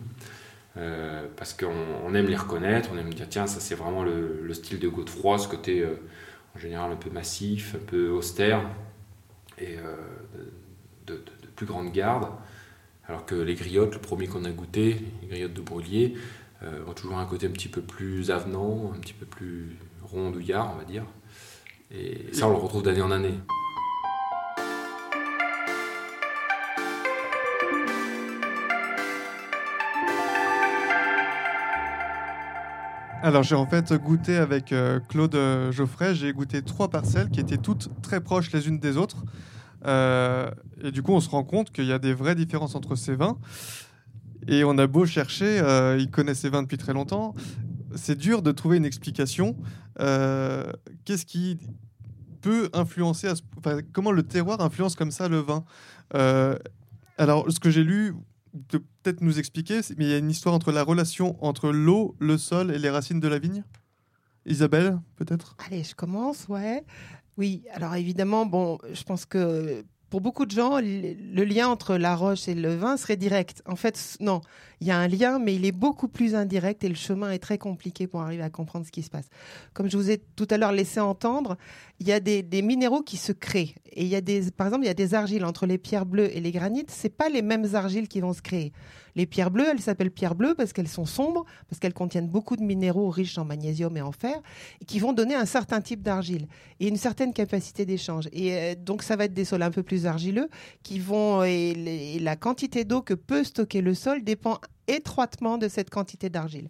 Euh, 0.77 1.27
parce 1.37 1.53
qu'on 1.53 1.75
on 2.05 2.15
aime 2.15 2.27
les 2.27 2.37
reconnaître, 2.37 2.91
on 2.93 2.99
aime 2.99 3.13
dire 3.13 3.27
tiens, 3.29 3.47
ça 3.47 3.61
c'est 3.61 3.75
vraiment 3.75 4.05
le, 4.05 4.41
le 4.43 4.55
style 4.55 4.79
de 4.79 4.89
Godefroy, 4.89 5.39
ce 5.39 5.49
côté 5.49 5.81
euh, 5.81 5.97
en 6.55 6.59
général 6.59 6.93
un 6.93 6.97
peu 6.97 7.11
massif, 7.11 7.75
un 7.75 7.85
peu 7.85 8.11
austère 8.11 8.63
et 9.59 9.77
euh, 9.79 9.97
de, 11.07 11.21
plus 11.57 11.67
grande 11.67 11.93
garde. 11.93 12.29
Alors 13.07 13.27
que 13.27 13.35
les 13.35 13.55
griottes, 13.55 13.95
le 13.95 14.01
premier 14.01 14.29
qu'on 14.29 14.45
a 14.45 14.51
goûté, 14.51 14.97
les 15.23 15.29
griottes 15.29 15.53
de 15.53 15.61
Brûlier, 15.61 16.15
ont 16.87 16.93
toujours 16.93 17.19
un 17.19 17.27
côté 17.27 17.47
un 17.47 17.51
petit 17.51 17.69
peu 17.69 17.81
plus 17.81 18.31
avenant, 18.31 18.93
un 18.95 18.99
petit 18.99 19.15
peu 19.15 19.27
plus 19.27 19.77
rondouillard, 20.03 20.73
on 20.75 20.79
va 20.79 20.85
dire. 20.85 21.05
Et 21.91 22.33
ça, 22.33 22.47
on 22.47 22.51
le 22.51 22.57
retrouve 22.57 22.83
d'année 22.83 23.03
en 23.03 23.11
année. 23.11 23.35
Alors 33.23 33.43
j'ai 33.43 33.55
en 33.55 33.67
fait 33.67 33.93
goûté 33.93 34.37
avec 34.37 34.73
euh, 34.73 34.99
Claude 34.99 35.35
euh, 35.35 35.71
Geoffrey, 35.73 36.15
j'ai 36.15 36.33
goûté 36.33 36.63
trois 36.63 36.89
parcelles 36.89 37.29
qui 37.29 37.39
étaient 37.39 37.59
toutes 37.59 37.91
très 38.01 38.23
proches 38.23 38.51
les 38.51 38.67
unes 38.67 38.79
des 38.79 38.97
autres. 38.97 39.25
Euh, 39.85 40.51
et 40.83 40.91
du 40.91 41.03
coup 41.03 41.13
on 41.13 41.21
se 41.21 41.29
rend 41.29 41.45
compte 41.45 41.71
qu'il 41.71 41.85
y 41.85 41.93
a 41.93 41.99
des 41.99 42.15
vraies 42.15 42.35
différences 42.35 42.75
entre 42.75 42.97
ces 42.97 43.15
vins. 43.15 43.37
Et 44.49 44.65
on 44.65 44.79
a 44.79 44.87
beau 44.87 45.05
chercher, 45.05 45.61
euh, 45.61 45.99
il 46.01 46.11
connaît 46.11 46.35
ces 46.35 46.49
vins 46.49 46.63
depuis 46.63 46.79
très 46.79 46.95
longtemps, 46.95 47.35
c'est 47.95 48.17
dur 48.17 48.41
de 48.41 48.53
trouver 48.53 48.79
une 48.79 48.87
explication. 48.87 49.55
Qu'est-ce 49.99 51.27
qui 51.27 51.59
peut 52.41 52.71
influencer, 52.73 53.29
enfin, 53.59 53.81
comment 53.93 54.13
le 54.13 54.23
terroir 54.23 54.63
influence 54.63 54.97
comme 54.97 55.11
ça 55.11 55.29
le 55.29 55.41
vin? 55.41 55.65
Alors 57.19 57.53
ce 57.53 57.61
que 57.61 57.69
j'ai 57.69 57.85
lu, 57.85 58.15
de 58.55 58.79
peut-être 58.79 59.21
nous 59.21 59.39
expliquer, 59.39 59.81
mais 59.97 60.05
il 60.05 60.11
y 60.11 60.15
a 60.15 60.19
une 60.19 60.31
histoire 60.31 60.55
entre 60.55 60.73
la 60.73 60.83
relation 60.83 61.43
entre 61.45 61.71
l'eau, 61.71 62.17
le 62.19 62.39
sol 62.39 62.71
et 62.71 62.79
les 62.79 62.91
racines 62.91 63.21
de 63.21 63.29
la 63.29 63.39
vigne? 63.39 63.65
Isabelle, 64.47 64.99
peut-être? 65.17 65.57
Allez, 65.67 65.85
je 65.85 65.95
commence, 65.95 66.49
ouais. 66.49 66.85
Oui, 67.37 67.65
alors 67.73 67.95
évidemment, 67.95 68.47
bon, 68.47 68.79
je 68.93 69.03
pense 69.03 69.25
que 69.25 69.85
pour 70.11 70.21
beaucoup 70.21 70.45
de 70.45 70.51
gens, 70.51 70.81
le 70.81 71.45
lien 71.45 71.69
entre 71.69 71.97
la 71.97 72.17
roche 72.17 72.49
et 72.49 72.55
le 72.55 72.75
vin 72.75 72.97
serait 72.97 73.17
direct. 73.17 73.63
En 73.65 73.77
fait, 73.77 74.17
non, 74.19 74.41
il 74.81 74.89
y 74.89 74.91
a 74.91 74.99
un 74.99 75.07
lien, 75.07 75.39
mais 75.39 75.55
il 75.55 75.65
est 75.65 75.73
beaucoup 75.73 76.09
plus 76.09 76.35
indirect 76.35 76.83
et 76.83 76.89
le 76.89 76.97
chemin 76.97 77.31
est 77.31 77.39
très 77.39 77.59
compliqué 77.59 78.09
pour 78.09 78.21
arriver 78.21 78.43
à 78.43 78.51
comprendre 78.51 78.85
ce 78.85 78.91
qui 78.91 79.03
se 79.03 79.11
passe. 79.11 79.29
Comme 79.73 79.89
je 79.89 79.97
vous 79.97 80.11
ai 80.11 80.19
tout 80.19 80.49
à 80.51 80.59
l'heure 80.59 80.73
laissé 80.73 80.99
entendre, 80.99 81.57
il 82.01 82.09
y 82.09 82.13
a 82.13 82.19
des, 82.19 82.43
des 82.43 82.61
minéraux 82.61 83.03
qui 83.03 83.17
se 83.17 83.31
créent. 83.31 83.75
Et 83.93 84.03
il 84.03 84.09
y 84.09 84.17
a 84.17 84.21
des, 84.21 84.51
par 84.51 84.67
exemple, 84.67 84.85
il 84.85 84.89
y 84.89 84.91
a 84.91 84.95
des 84.95 85.15
argiles 85.15 85.45
entre 85.45 85.67
les 85.67 85.79
pierres 85.79 86.07
bleues 86.07 86.37
et 86.37 86.41
les 86.41 86.51
granites. 86.51 86.91
C'est 86.91 87.17
pas 87.17 87.29
les 87.29 87.43
mêmes 87.43 87.75
argiles 87.75 88.09
qui 88.09 88.21
vont 88.21 88.33
se 88.33 88.43
créer. 88.43 88.73
Les 89.17 89.27
pierres 89.27 89.51
bleues, 89.51 89.67
elles 89.71 89.81
s'appellent 89.81 90.11
pierres 90.11 90.35
bleues 90.35 90.55
parce 90.55 90.73
qu'elles 90.73 90.89
sont 90.89 91.07
sombres, 91.07 91.45
parce 91.69 91.79
qu'elles 91.81 91.95
contiennent 91.95 92.29
beaucoup 92.29 92.57
de 92.57 92.63
minéraux 92.63 93.11
riches 93.11 93.39
en 93.39 93.45
magnésium 93.45 93.97
et 93.97 94.03
en 94.03 94.13
fer, 94.13 94.41
et 94.81 94.85
qui 94.85 94.99
vont 94.99 95.13
donner 95.13 95.35
un 95.35 95.47
certain 95.47 95.81
type 95.81 96.03
d'argile 96.03 96.47
et 96.79 96.89
une 96.89 96.97
certaine 96.97 97.33
capacité 97.33 97.85
d'échange. 97.85 98.29
Et 98.33 98.55
euh, 98.55 98.75
donc, 98.77 99.03
ça 99.03 99.17
va 99.17 99.25
être 99.25 99.35
des 99.35 99.45
sols 99.45 99.63
un 99.63 99.71
peu 99.71 99.83
plus 99.83 100.07
argileux 100.07 100.49
qui 100.83 100.99
vont 100.99 101.43
et, 101.43 101.75
les- 101.75 102.17
et 102.17 102.19
la 102.19 102.37
quantité 102.37 102.85
d'eau 102.85 103.03
que 103.03 103.15
peut 103.15 103.45
stocker 103.45 103.81
le 103.81 103.95
sol 103.95 104.23
dépend 104.25 104.59
étroitement 104.89 105.59
de 105.59 105.69
cette 105.69 105.91
quantité 105.91 106.31
d'argile. 106.31 106.69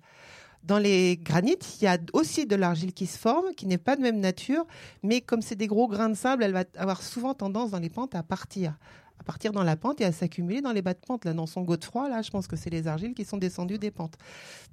Dans 0.63 0.79
les 0.79 1.17
granites, 1.17 1.79
il 1.81 1.85
y 1.85 1.89
a 1.89 1.97
aussi 2.13 2.45
de 2.45 2.55
l'argile 2.55 2.93
qui 2.93 3.07
se 3.07 3.17
forme, 3.19 3.55
qui 3.57 3.67
n'est 3.67 3.79
pas 3.79 3.97
de 3.97 4.03
même 4.03 4.21
nature, 4.21 4.67
mais 5.03 5.23
comme 5.23 5.41
c'est 5.41 5.55
des 5.55 5.67
gros 5.67 5.89
grains 5.89 6.11
de 6.11 6.15
sable, 6.15 6.43
elle 6.45 6.53
va 6.53 6.65
avoir 6.77 7.01
souvent 7.03 7.33
tendance 7.33 7.71
dans 7.71 7.79
les 7.79 7.89
pentes 7.89 8.15
à 8.15 8.23
partir, 8.23 8.77
à 9.21 9.23
partir 9.23 9.53
dans 9.53 9.63
la 9.63 9.77
pente 9.77 10.01
et 10.01 10.05
à 10.07 10.13
s'accumuler 10.13 10.63
dans 10.63 10.73
les 10.73 10.81
bas 10.81 10.95
de 10.95 10.99
pente. 10.99 11.27
Là, 11.27 11.35
dans 11.35 11.47
son 11.47 11.61
Godefroy, 11.61 12.09
là, 12.09 12.23
je 12.23 12.31
pense 12.31 12.47
que 12.47 12.57
c'est 12.57 12.71
les 12.71 12.87
argiles 12.87 13.13
qui 13.13 13.27
sont 13.27 13.37
descendues 13.37 13.79
des 13.79 13.91
pentes. 13.91 14.17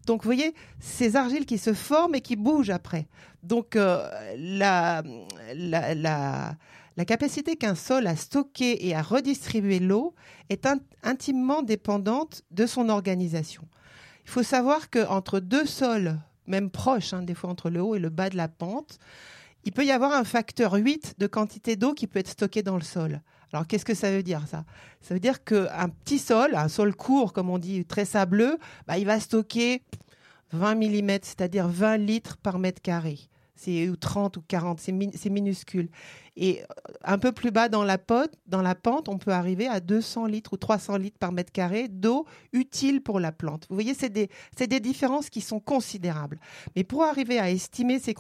Donc, 0.05 0.23
vous 0.23 0.27
voyez, 0.27 0.55
ces 0.79 1.17
argiles 1.17 1.45
qui 1.45 1.57
se 1.57 1.73
forment 1.73 2.15
et 2.15 2.21
qui 2.21 2.38
bougent 2.38 2.69
après. 2.69 3.07
Donc, 3.43 3.75
euh, 3.75 4.10
la, 4.38 5.03
la, 5.53 6.55
la, 6.95 7.05
capacité 7.05 7.57
qu'un 7.57 7.75
sol 7.75 8.07
a 8.07 8.15
stocké 8.15 8.88
et 8.88 8.95
à 8.95 9.01
redistribuer 9.01 9.79
l'eau 9.79 10.15
est 10.49 10.65
in- 10.65 10.79
intimement 11.03 11.62
dépendante 11.62 12.43
de 12.51 12.65
son 12.65 12.88
organisation. 12.88 13.67
Il 14.23 14.31
faut 14.31 14.43
savoir 14.43 14.89
qu'entre 14.89 15.41
deux 15.41 15.65
sols, 15.65 16.17
même 16.47 16.69
proches, 16.69 17.13
hein, 17.13 17.21
des 17.21 17.33
fois 17.33 17.49
entre 17.49 17.69
le 17.69 17.81
haut 17.81 17.95
et 17.95 17.99
le 17.99 18.10
bas 18.10 18.29
de 18.29 18.38
la 18.38 18.47
pente, 18.47 18.97
il 19.65 19.73
peut 19.73 19.86
y 19.86 19.91
avoir 19.91 20.13
un 20.13 20.23
facteur 20.23 20.73
8 20.73 21.15
de 21.17 21.27
quantité 21.27 21.75
d'eau 21.75 21.93
qui 21.93 22.07
peut 22.07 22.19
être 22.19 22.29
stocké 22.29 22.63
dans 22.63 22.77
le 22.77 22.83
sol. 22.83 23.21
Alors 23.53 23.67
qu'est-ce 23.67 23.86
que 23.86 23.93
ça 23.93 24.12
veut 24.12 24.23
dire 24.23 24.47
ça? 24.47 24.65
Ça 25.01 25.13
veut 25.13 25.19
dire 25.19 25.43
qu'un 25.43 25.89
petit 25.89 26.19
sol, 26.19 26.55
un 26.55 26.67
sol 26.67 26.95
court 26.95 27.33
comme 27.33 27.49
on 27.49 27.57
dit, 27.57 27.86
très 27.86 28.05
sableux, 28.05 28.57
bah, 28.88 28.97
il 28.97 29.05
va 29.05 29.19
stocker 29.19 29.81
20 30.51 30.75
mm, 30.75 31.10
c'est-à-dire 31.21 31.67
20 31.67 31.97
litres 31.97 32.38
par 32.38 32.60
mètre 32.60 32.81
carré. 32.81 33.19
C'est 33.55 33.89
ou 33.89 33.95
30 33.95 34.38
ou 34.38 34.43
40, 34.47 34.79
c'est 34.79 34.93
c'est 35.15 35.29
minuscule. 35.31 35.89
Et 36.39 36.62
euh, 36.62 36.65
un 37.04 37.17
peu 37.17 37.32
plus 37.32 37.50
bas 37.50 37.67
dans 37.67 37.84
la, 37.84 37.97
pote, 37.97 38.32
dans 38.45 38.62
la 38.62 38.76
pente, 38.76 39.10
on 39.10 39.17
peut 39.17 39.32
arriver 39.32 39.67
à 39.67 39.80
200 39.80 40.28
litres 40.28 40.54
ou 40.54 40.58
300 40.58 40.97
litres 40.97 41.17
par 41.17 41.32
mètre 41.32 41.52
carré 41.52 41.88
d'eau 41.88 42.26
utile 42.54 43.02
pour 43.02 43.19
la 43.19 43.32
plante. 43.32 43.65
Vous 43.69 43.76
voyez, 43.76 43.95
c'est 43.95 44.10
des, 44.10 44.30
des 44.60 44.80
différences 44.80 45.32
qui 45.32 45.41
sont 45.41 45.60
considérables. 45.60 46.39
Mais 46.76 46.84
pour 46.84 47.04
arriver 47.04 47.39
à 47.39 47.50
estimer 47.50 48.00
ces, 48.00 48.13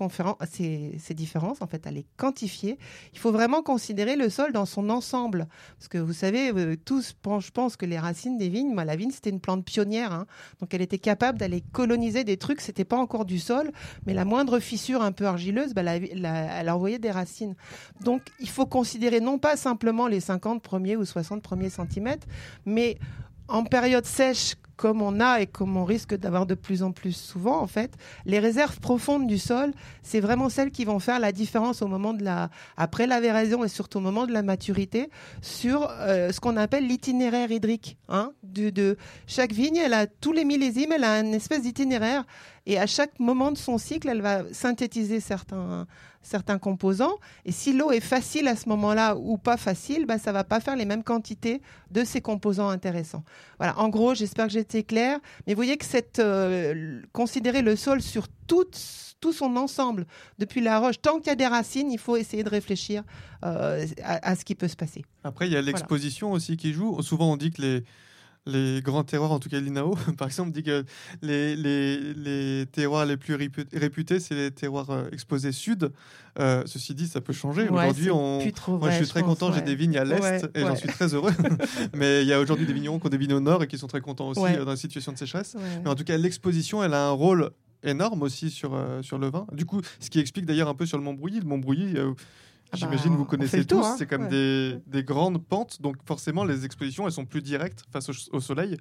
différences, 1.13 1.61
en 1.61 1.67
fait, 1.67 1.85
à 1.85 1.91
les 1.91 2.05
quantifier, 2.17 2.79
il 3.13 3.19
faut 3.19 3.31
vraiment 3.31 3.61
considérer 3.61 4.15
le 4.15 4.29
sol 4.29 4.51
dans 4.51 4.65
son 4.65 4.89
ensemble. 4.89 5.47
Parce 5.77 5.87
que 5.87 5.99
vous 5.99 6.13
savez, 6.13 6.51
euh, 6.51 6.75
tous, 6.75 7.13
je 7.39 7.51
pense 7.51 7.77
que 7.77 7.85
les 7.85 7.99
racines 7.99 8.37
des 8.37 8.49
vignes, 8.49 8.73
moi, 8.73 8.83
la 8.83 8.95
vigne, 8.95 9.11
c'était 9.11 9.29
une 9.29 9.41
plante 9.41 9.63
pionnière. 9.63 10.11
hein. 10.11 10.25
donc, 10.59 10.73
elle 10.73 10.81
était 10.81 10.97
capable 10.97 11.37
d'aller 11.37 11.61
coloniser 11.71 12.23
des 12.23 12.37
trucs. 12.37 12.61
C'était 12.61 12.85
pas 12.85 12.97
encore 12.97 13.25
du 13.25 13.37
sol, 13.37 13.71
mais 14.07 14.15
la 14.15 14.25
moindre 14.25 14.59
fissure 14.59 15.03
un 15.03 15.11
peu 15.11 15.27
argileuse, 15.27 15.75
bah, 15.75 15.83
elle 15.85 16.69
envoyait 16.71 16.99
des 16.99 17.11
racines. 17.11 17.55
Donc, 18.07 18.21
il 18.39 18.47
faut 18.47 18.65
considérer 18.65 19.19
non 19.19 19.37
pas 19.37 19.57
simplement 19.57 20.07
les 20.07 20.21
50 20.21 20.61
premiers 20.61 20.95
ou 20.95 21.03
60 21.03 21.41
premiers 21.41 21.69
centimètres, 21.69 22.25
mais 22.65 22.97
en 23.49 23.65
période 23.65 24.05
sèche, 24.05 24.55
comme 24.77 25.01
on 25.01 25.19
a 25.19 25.41
et 25.41 25.45
comme 25.45 25.75
on 25.75 25.83
risque 25.83 26.15
d'avoir 26.15 26.45
de 26.45 26.55
plus 26.55 26.83
en 26.83 26.93
plus 26.93 27.11
souvent, 27.11 27.59
en 27.59 27.67
fait, 27.67 27.97
les 28.25 28.39
réserves 28.39 28.79
profondes 28.79 29.27
du 29.27 29.37
sol, 29.37 29.73
c'est 30.03 30.21
vraiment 30.21 30.47
celles 30.47 30.71
qui 30.71 30.85
vont 30.85 30.99
faire 30.99 31.19
la 31.19 31.33
différence 31.33 31.81
au 31.81 31.87
moment 31.87 32.13
de 32.13 32.23
la, 32.23 32.49
après 32.77 33.07
la 33.07 33.19
véraison 33.19 33.65
et 33.65 33.67
surtout 33.67 33.97
au 33.97 34.01
moment 34.01 34.25
de 34.25 34.31
la 34.31 34.41
maturité, 34.41 35.09
sur 35.41 35.89
euh, 35.91 36.31
ce 36.31 36.39
qu'on 36.39 36.55
appelle 36.55 36.87
l'itinéraire 36.87 37.51
hydrique. 37.51 37.97
Hein, 38.07 38.31
de 38.43 38.95
chaque 39.25 39.51
vigne, 39.51 39.75
elle 39.75 39.93
a 39.93 40.07
tous 40.07 40.31
les 40.31 40.45
millésimes, 40.45 40.93
elle 40.93 41.03
a 41.03 41.19
une 41.19 41.33
espèce 41.33 41.63
d'itinéraire 41.63 42.23
et 42.65 42.77
à 42.77 42.85
chaque 42.85 43.19
moment 43.19 43.51
de 43.51 43.57
son 43.57 43.77
cycle, 43.77 44.09
elle 44.09 44.21
va 44.21 44.43
synthétiser 44.53 45.21
certains, 45.21 45.87
certains 46.27 46.59
composants. 46.59 47.17
Et 47.45 47.51
si 47.51 47.73
l'eau 47.73 47.91
est 47.91 48.01
facile 48.01 48.47
à 48.47 48.55
ce 48.55 48.67
moment-là 48.69 49.15
ou 49.15 49.37
pas 49.37 49.57
facile, 49.57 50.05
bah, 50.05 50.17
ça 50.17 50.31
va 50.31 50.43
pas 50.43 50.59
faire 50.59 50.75
les 50.75 50.85
mêmes 50.85 51.03
quantités 51.03 51.61
de 51.91 52.03
ces 52.03 52.21
composants 52.21 52.69
intéressants. 52.69 53.23
Voilà. 53.57 53.77
En 53.79 53.89
gros, 53.89 54.13
j'espère 54.13 54.47
que 54.47 54.53
j'ai 54.53 54.59
été 54.59 54.83
claire. 54.83 55.19
Mais 55.45 55.53
vous 55.53 55.57
voyez 55.57 55.77
que 55.77 55.85
cette, 55.85 56.19
euh, 56.19 57.01
considérer 57.13 57.61
le 57.61 57.75
sol 57.75 58.01
sur 58.01 58.27
tout, 58.45 58.65
tout 59.21 59.33
son 59.33 59.55
ensemble, 59.55 60.05
depuis 60.37 60.61
la 60.61 60.79
roche, 60.79 61.01
tant 61.01 61.17
qu'il 61.17 61.27
y 61.27 61.31
a 61.31 61.35
des 61.35 61.47
racines, 61.47 61.91
il 61.91 61.99
faut 61.99 62.17
essayer 62.17 62.43
de 62.43 62.49
réfléchir 62.49 63.03
euh, 63.45 63.85
à, 64.03 64.29
à, 64.31 64.35
ce 64.35 64.43
qui 64.43 64.55
peut 64.55 64.67
se 64.67 64.75
passer. 64.75 65.05
Après, 65.23 65.47
il 65.47 65.53
y 65.53 65.57
a 65.57 65.61
l'exposition 65.61 66.27
voilà. 66.27 66.37
aussi 66.37 66.57
qui 66.57 66.73
joue. 66.73 67.01
Souvent, 67.01 67.31
on 67.31 67.37
dit 67.37 67.51
que 67.51 67.61
les 67.61 67.83
les 68.47 68.81
grands 68.81 69.03
terroirs, 69.03 69.31
en 69.31 69.39
tout 69.39 69.49
cas 69.49 69.59
l'INAO, 69.59 69.95
par 70.17 70.27
exemple, 70.27 70.51
dit 70.51 70.63
que 70.63 70.85
les, 71.21 71.55
les, 71.55 72.13
les 72.13 72.65
terroirs 72.65 73.05
les 73.05 73.17
plus 73.17 73.35
réputés, 73.35 74.19
c'est 74.19 74.35
les 74.35 74.51
terroirs 74.51 74.89
euh, 74.89 75.09
exposés 75.11 75.51
sud. 75.51 75.91
Euh, 76.39 76.63
ceci 76.65 76.93
dit, 76.93 77.07
ça 77.07 77.19
peut 77.19 77.33
changer. 77.33 77.63
Ouais, 77.63 77.81
aujourd'hui, 77.81 78.11
on... 78.11 78.39
trop 78.51 78.77
moi, 78.77 78.91
je 78.91 78.97
suis 78.97 79.07
très 79.07 79.21
pense, 79.21 79.39
content. 79.39 79.53
J'ai 79.53 79.61
des 79.61 79.75
vignes 79.75 79.97
à 79.97 80.03
l'est 80.03 80.19
Ouais, 80.19 80.41
et 80.55 80.61
j'en 80.61 80.75
suis 80.75 80.87
très 80.87 81.13
heureux. 81.13 81.33
Mais 81.93 82.21
il 82.21 82.27
y 82.27 82.33
a 82.33 82.39
aujourd'hui 82.39 82.65
des 82.65 82.73
vignerons 82.73 82.99
qui 82.99 83.07
ont 83.07 83.09
des 83.09 83.17
vignes 83.17 83.33
au 83.33 83.39
nord 83.39 83.63
et 83.63 83.67
qui 83.67 83.77
sont 83.77 83.87
très 83.87 84.01
contents 84.01 84.29
aussi 84.29 84.41
euh, 84.43 84.63
dans 84.63 84.71
la 84.71 84.77
situation 84.77 85.11
de 85.11 85.17
sécheresse. 85.17 85.55
Mais 85.83 85.89
en 85.89 85.95
tout 85.95 86.03
cas, 86.03 86.17
l'exposition, 86.17 86.83
elle 86.83 86.93
a 86.93 87.07
un 87.07 87.11
rôle 87.11 87.51
énorme 87.83 88.21
aussi 88.23 88.49
sur, 88.49 88.73
euh, 88.73 89.01
sur 89.01 89.17
le 89.17 89.29
vin. 89.29 89.45
Du 89.51 89.65
coup, 89.65 89.81
ce 89.99 90.09
qui 90.09 90.19
explique 90.19 90.45
d'ailleurs 90.45 90.69
un 90.69 90.75
peu 90.75 90.85
sur 90.85 90.97
le 90.97 91.03
Montbrouilly. 91.03 91.39
Le 91.39 91.45
Montbrouilly, 91.45 91.97
euh, 91.97 92.13
Ah 92.69 92.71
bah, 92.73 92.77
j'imagine 92.79 93.15
vous 93.15 93.21
on 93.21 93.23
fait 93.25 93.29
connaissez 93.29 93.65
tous, 93.65 93.83
hein. 93.85 93.95
c'est 93.97 94.05
comme 94.07 94.23
Ouais. 94.23 94.29
des, 94.29 94.79
des 94.87 95.03
grandes 95.03 95.41
pentes, 95.43 95.81
donc 95.81 95.95
forcément 96.05 96.43
les 96.43 96.65
expositions, 96.65 97.05
elles 97.05 97.13
sont 97.13 97.25
plus 97.25 97.41
directes 97.41 97.83
face 97.91 98.09
au, 98.09 98.13
au 98.35 98.39
soleil. 98.41 98.77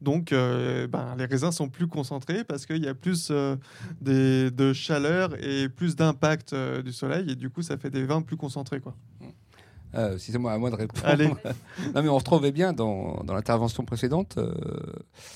Donc 0.00 0.32
euh, 0.32 0.86
ben, 0.86 1.14
les 1.18 1.26
raisins 1.26 1.50
sont 1.52 1.68
plus 1.68 1.86
concentrés 1.86 2.44
parce 2.44 2.64
qu'il 2.66 2.82
y 2.82 2.88
a 2.88 2.94
plus 2.94 3.28
euh, 3.30 3.56
des- 4.00 4.50
de 4.50 4.72
chaleur 4.72 5.34
et 5.44 5.68
plus 5.68 5.96
d'impact 5.96 6.52
euh, 6.54 6.82
du 6.82 6.92
soleil, 6.92 7.30
et 7.30 7.34
du 7.36 7.50
coup 7.50 7.62
ça 7.62 7.76
fait 7.76 7.90
des 7.90 8.04
vins 8.06 8.22
plus 8.22 8.36
concentrés. 8.36 8.80
Quoi. 8.80 8.94
Euh, 9.94 10.18
si 10.18 10.30
c'est 10.32 10.38
moi 10.38 10.52
à 10.52 10.58
moi 10.58 10.68
de 10.70 10.74
répondre. 10.74 11.06
Allez. 11.06 11.28
non, 11.94 12.02
mais 12.02 12.08
on 12.08 12.18
retrouvait 12.18 12.52
bien 12.52 12.72
dans, 12.74 13.22
dans 13.24 13.32
l'intervention 13.34 13.84
précédente, 13.84 14.36
euh, 14.36 14.52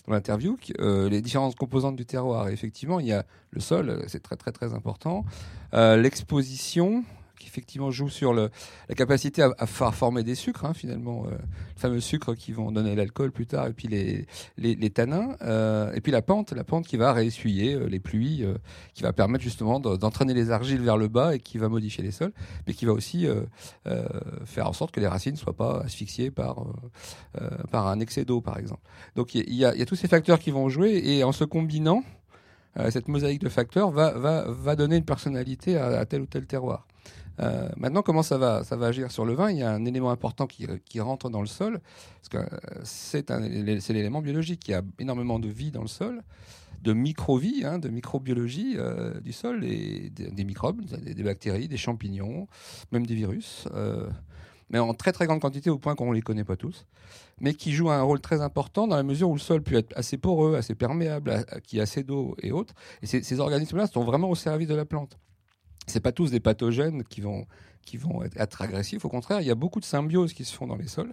dans 0.06 0.12
l'interview, 0.12 0.58
euh, 0.80 1.08
les 1.08 1.22
différentes 1.22 1.54
composantes 1.54 1.96
du 1.96 2.04
terroir. 2.04 2.48
Et 2.48 2.52
effectivement, 2.52 3.00
il 3.00 3.06
y 3.06 3.12
a 3.12 3.24
le 3.52 3.60
sol, 3.60 4.02
c'est 4.08 4.22
très 4.22 4.36
très 4.36 4.52
très 4.52 4.74
important. 4.74 5.24
Euh, 5.72 5.96
L'exposition, 5.96 7.04
qui 7.40 7.48
effectivement 7.48 7.90
joue 7.90 8.09
sur 8.09 8.33
le, 8.33 8.50
la 8.88 8.94
capacité 8.94 9.42
à, 9.42 9.50
à 9.59 9.66
former 9.66 10.22
des 10.22 10.37
sucres, 10.37 10.64
hein, 10.66 10.74
finalement, 10.74 11.24
euh, 11.26 11.31
les 11.33 11.81
fameux 11.81 12.00
sucres 12.00 12.37
qui 12.37 12.53
vont 12.53 12.70
donner 12.70 12.94
l'alcool 12.94 13.33
plus 13.33 13.46
tard, 13.46 13.66
et 13.66 13.72
puis 13.72 13.88
les, 13.88 14.26
les, 14.59 14.74
les 14.76 14.90
tanins, 14.90 15.35
euh, 15.42 15.92
et 15.94 16.00
puis 16.00 16.12
la 16.12 16.22
pente, 16.22 16.53
la 16.53 16.62
pente 16.64 16.87
qui 16.87 16.96
va 16.96 17.12
réessuyer 17.12 17.74
euh, 17.74 17.87
les 17.88 17.98
pluies, 17.98 18.44
euh, 18.44 18.55
qui 18.94 19.03
va 19.03 19.12
permettre 19.12 19.42
justement 19.42 19.81
de- 19.81 19.96
d'entraîner 19.96 20.35
les 20.35 20.50
argiles 20.50 20.83
vers 20.83 20.96
le 20.98 21.09
bas 21.09 21.35
et 21.35 21.40
qui 21.40 21.59
va 21.59 21.68
modifier 21.68 22.05
les 22.05 22.11
sols, 22.12 22.33
mais 22.66 22.74
qui 22.74 22.85
va 22.85 22.92
aussi 22.92 23.26
euh, 23.26 23.42
faire 24.44 24.68
en 24.68 24.72
sorte 24.72 24.92
que 24.92 25.00
les 25.00 25.09
racines 25.09 25.33
ne 25.33 25.38
soient 25.38 25.57
pas 25.57 25.81
asphyxiées 25.81 26.31
par, 26.31 26.66
par 27.70 27.88
un 27.88 27.98
excès 28.00 28.24
d'eau, 28.24 28.40
par 28.42 28.59
exemple. 28.59 28.83
Donc 29.16 29.35
il 29.35 29.55
y, 29.55 29.64
a- 29.64 29.72
il 29.74 29.81
y 29.81 29.83
a 29.83 29.87
tous 29.87 29.96
ces 29.96 30.09
facteurs 30.09 30.38
qui 30.38 30.50
vont 30.50 30.68
jouer 30.68 31.00
et 31.03 31.24
en 31.24 31.33
se 31.33 31.44
combinant, 31.44 32.05
cette 32.90 33.09
mosaïque 33.09 33.42
de 33.42 33.48
facteurs 33.48 33.90
va, 33.90 34.12
va, 34.12 34.44
va 34.48 34.76
donner 34.76 34.96
une 34.96 35.05
personnalité 35.05 35.76
à 35.76 36.05
tel 36.07 36.20
ou 36.22 36.26
tel 36.26 36.46
terroir. 36.46 36.87
Euh, 37.40 37.68
maintenant, 37.76 38.03
comment 38.03 38.22
ça 38.22 38.38
va, 38.38 38.64
ça 38.64 38.76
va 38.76 38.87
agir 38.87 39.11
sur 39.11 39.24
le 39.24 39.35
vin? 39.35 39.50
Il 39.50 39.59
y 39.59 39.62
a 39.62 39.70
un 39.70 39.85
élément 39.85 40.11
important 40.11 40.46
qui, 40.46 40.66
qui 40.85 41.00
rentre 41.00 41.31
dans 41.31 41.40
le 41.40 41.46
sol, 41.46 41.81
parce 42.16 42.29
que 42.29 42.38
euh, 42.38 42.81
c'est 42.85 43.92
l'élément 43.92 44.20
biologique. 44.20 44.68
Il 44.68 44.72
y 44.72 44.74
a 44.74 44.83
énormément 44.98 45.38
de 45.38 45.48
vie 45.48 45.70
dans 45.70 45.83
le 45.83 45.88
sol, 45.88 46.22
de 46.83 46.92
micro-vie, 46.92 47.62
hein, 47.64 47.79
de 47.79 47.88
microbiologie 47.88 48.74
euh, 48.76 49.20
du 49.20 49.33
sol, 49.33 49.61
des, 49.61 50.44
microbes, 50.44 50.83
des, 50.83 51.22
bactéries, 51.22 51.68
des 51.68 51.76
champignons, 51.76 52.48
même 52.92 53.07
des 53.07 53.14
virus, 53.14 53.68
euh, 53.74 54.09
mais 54.70 54.79
en 54.79 54.94
très 54.94 55.12
très 55.12 55.26
grande 55.26 55.40
quantité 55.40 55.68
au 55.68 55.79
point 55.79 55.94
qu'on 55.94 56.11
ne 56.11 56.14
les 56.14 56.22
connaît 56.22 56.44
pas 56.44 56.57
tous, 56.57 56.87
mais 57.40 57.55
qui 57.55 57.72
jouent 57.72 57.90
un 57.90 58.03
rôle 58.03 58.20
très 58.20 58.40
important 58.40 58.87
dans 58.87 58.96
la 58.96 59.03
mesure 59.03 59.29
où 59.29 59.35
le 59.35 59.40
sol 59.40 59.62
peut 59.62 59.76
être 59.76 59.92
assez 59.96 60.16
poreux, 60.16 60.57
assez 60.57 60.74
perméable, 60.74 61.44
qui 61.64 61.81
a 61.81 61.83
assez 61.83 62.03
d'eau 62.03 62.37
et 62.42 62.53
autres. 62.53 62.74
Et 63.03 63.07
ces 63.07 63.40
organismes-là 63.40 63.87
sont 63.87 64.05
vraiment 64.05 64.31
au 64.31 64.35
service 64.35 64.68
de 64.68 64.74
la 64.74 64.85
plante. 64.85 65.18
C'est 65.86 66.00
pas 66.00 66.12
tous 66.12 66.30
des 66.30 66.40
pathogènes 66.40 67.04
qui 67.04 67.20
vont, 67.20 67.46
qui 67.82 67.96
vont 67.96 68.22
être, 68.22 68.62
agressifs. 68.62 69.04
Au 69.04 69.08
contraire, 69.08 69.40
il 69.40 69.46
y 69.46 69.50
a 69.50 69.54
beaucoup 69.54 69.80
de 69.80 69.84
symbioses 69.84 70.32
qui 70.32 70.44
se 70.44 70.54
font 70.54 70.66
dans 70.66 70.76
les 70.76 70.88
sols. 70.88 71.12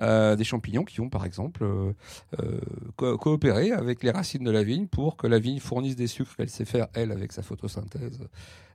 Euh, 0.00 0.36
des 0.36 0.44
champignons 0.44 0.84
qui 0.84 0.98
vont 0.98 1.08
par 1.08 1.24
exemple 1.24 1.64
euh, 1.64 1.92
euh, 2.40 2.60
co- 2.94 3.18
coopérer 3.18 3.72
avec 3.72 4.04
les 4.04 4.12
racines 4.12 4.44
de 4.44 4.50
la 4.52 4.62
vigne 4.62 4.86
pour 4.86 5.16
que 5.16 5.26
la 5.26 5.40
vigne 5.40 5.58
fournisse 5.58 5.96
des 5.96 6.06
sucres 6.06 6.36
qu'elle 6.36 6.50
sait 6.50 6.64
faire 6.64 6.86
elle 6.94 7.10
avec 7.10 7.32
sa 7.32 7.42
photosynthèse 7.42 8.20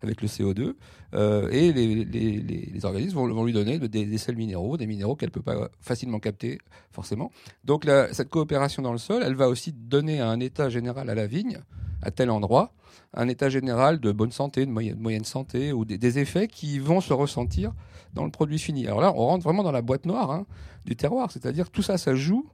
avec 0.01 0.21
le 0.21 0.27
CO2 0.27 0.73
euh, 1.13 1.49
et 1.49 1.71
les, 1.71 2.85
organismes 2.85 3.15
vont, 3.15 3.45
lui 3.45 3.53
donner 3.53 3.79
des, 3.79 4.17
sels 4.17 4.35
minéraux, 4.35 4.75
des 4.75 4.85
minéraux 4.85 5.15
qu'elle 5.15 5.31
peut 5.31 5.41
pas 5.41 5.69
facilement 5.79 6.19
capter 6.19 6.59
forcément. 6.91 7.31
Donc 7.63 7.87
cette 8.11 8.29
coopération 8.29 8.81
dans 8.81 8.91
le 8.91 8.97
sol, 8.97 9.23
elle 9.25 9.35
va 9.35 9.47
aussi 9.47 9.71
donner 9.71 10.19
un 10.19 10.41
état 10.41 10.67
général 10.67 11.09
à 11.09 11.15
la 11.15 11.25
vigne 11.25 11.59
à 12.01 12.11
tel 12.11 12.29
endroit, 12.29 12.73
un 13.13 13.27
état 13.27 13.49
général 13.49 13.99
de 13.99 14.11
bonne 14.11 14.31
santé, 14.31 14.65
de 14.65 14.71
moyenne, 14.71 15.25
santé 15.25 15.71
ou 15.71 15.85
des, 15.85 16.19
effets 16.19 16.47
qui 16.47 16.79
vont 16.79 17.01
se 17.01 17.13
ressentir 17.13 17.73
dans 18.13 18.25
le 18.25 18.31
produit 18.31 18.59
fini. 18.59 18.87
Alors 18.87 19.01
là, 19.01 19.13
on 19.15 19.25
rentre 19.27 19.43
vraiment 19.43 19.63
dans 19.63 19.71
la 19.71 19.81
boîte 19.81 20.05
noire 20.05 20.31
hein, 20.31 20.45
du 20.85 20.95
terroir, 20.95 21.31
c'est-à-dire 21.31 21.69
tout 21.69 21.81
ça, 21.81 21.97
ça 21.97 22.15
joue 22.15 22.47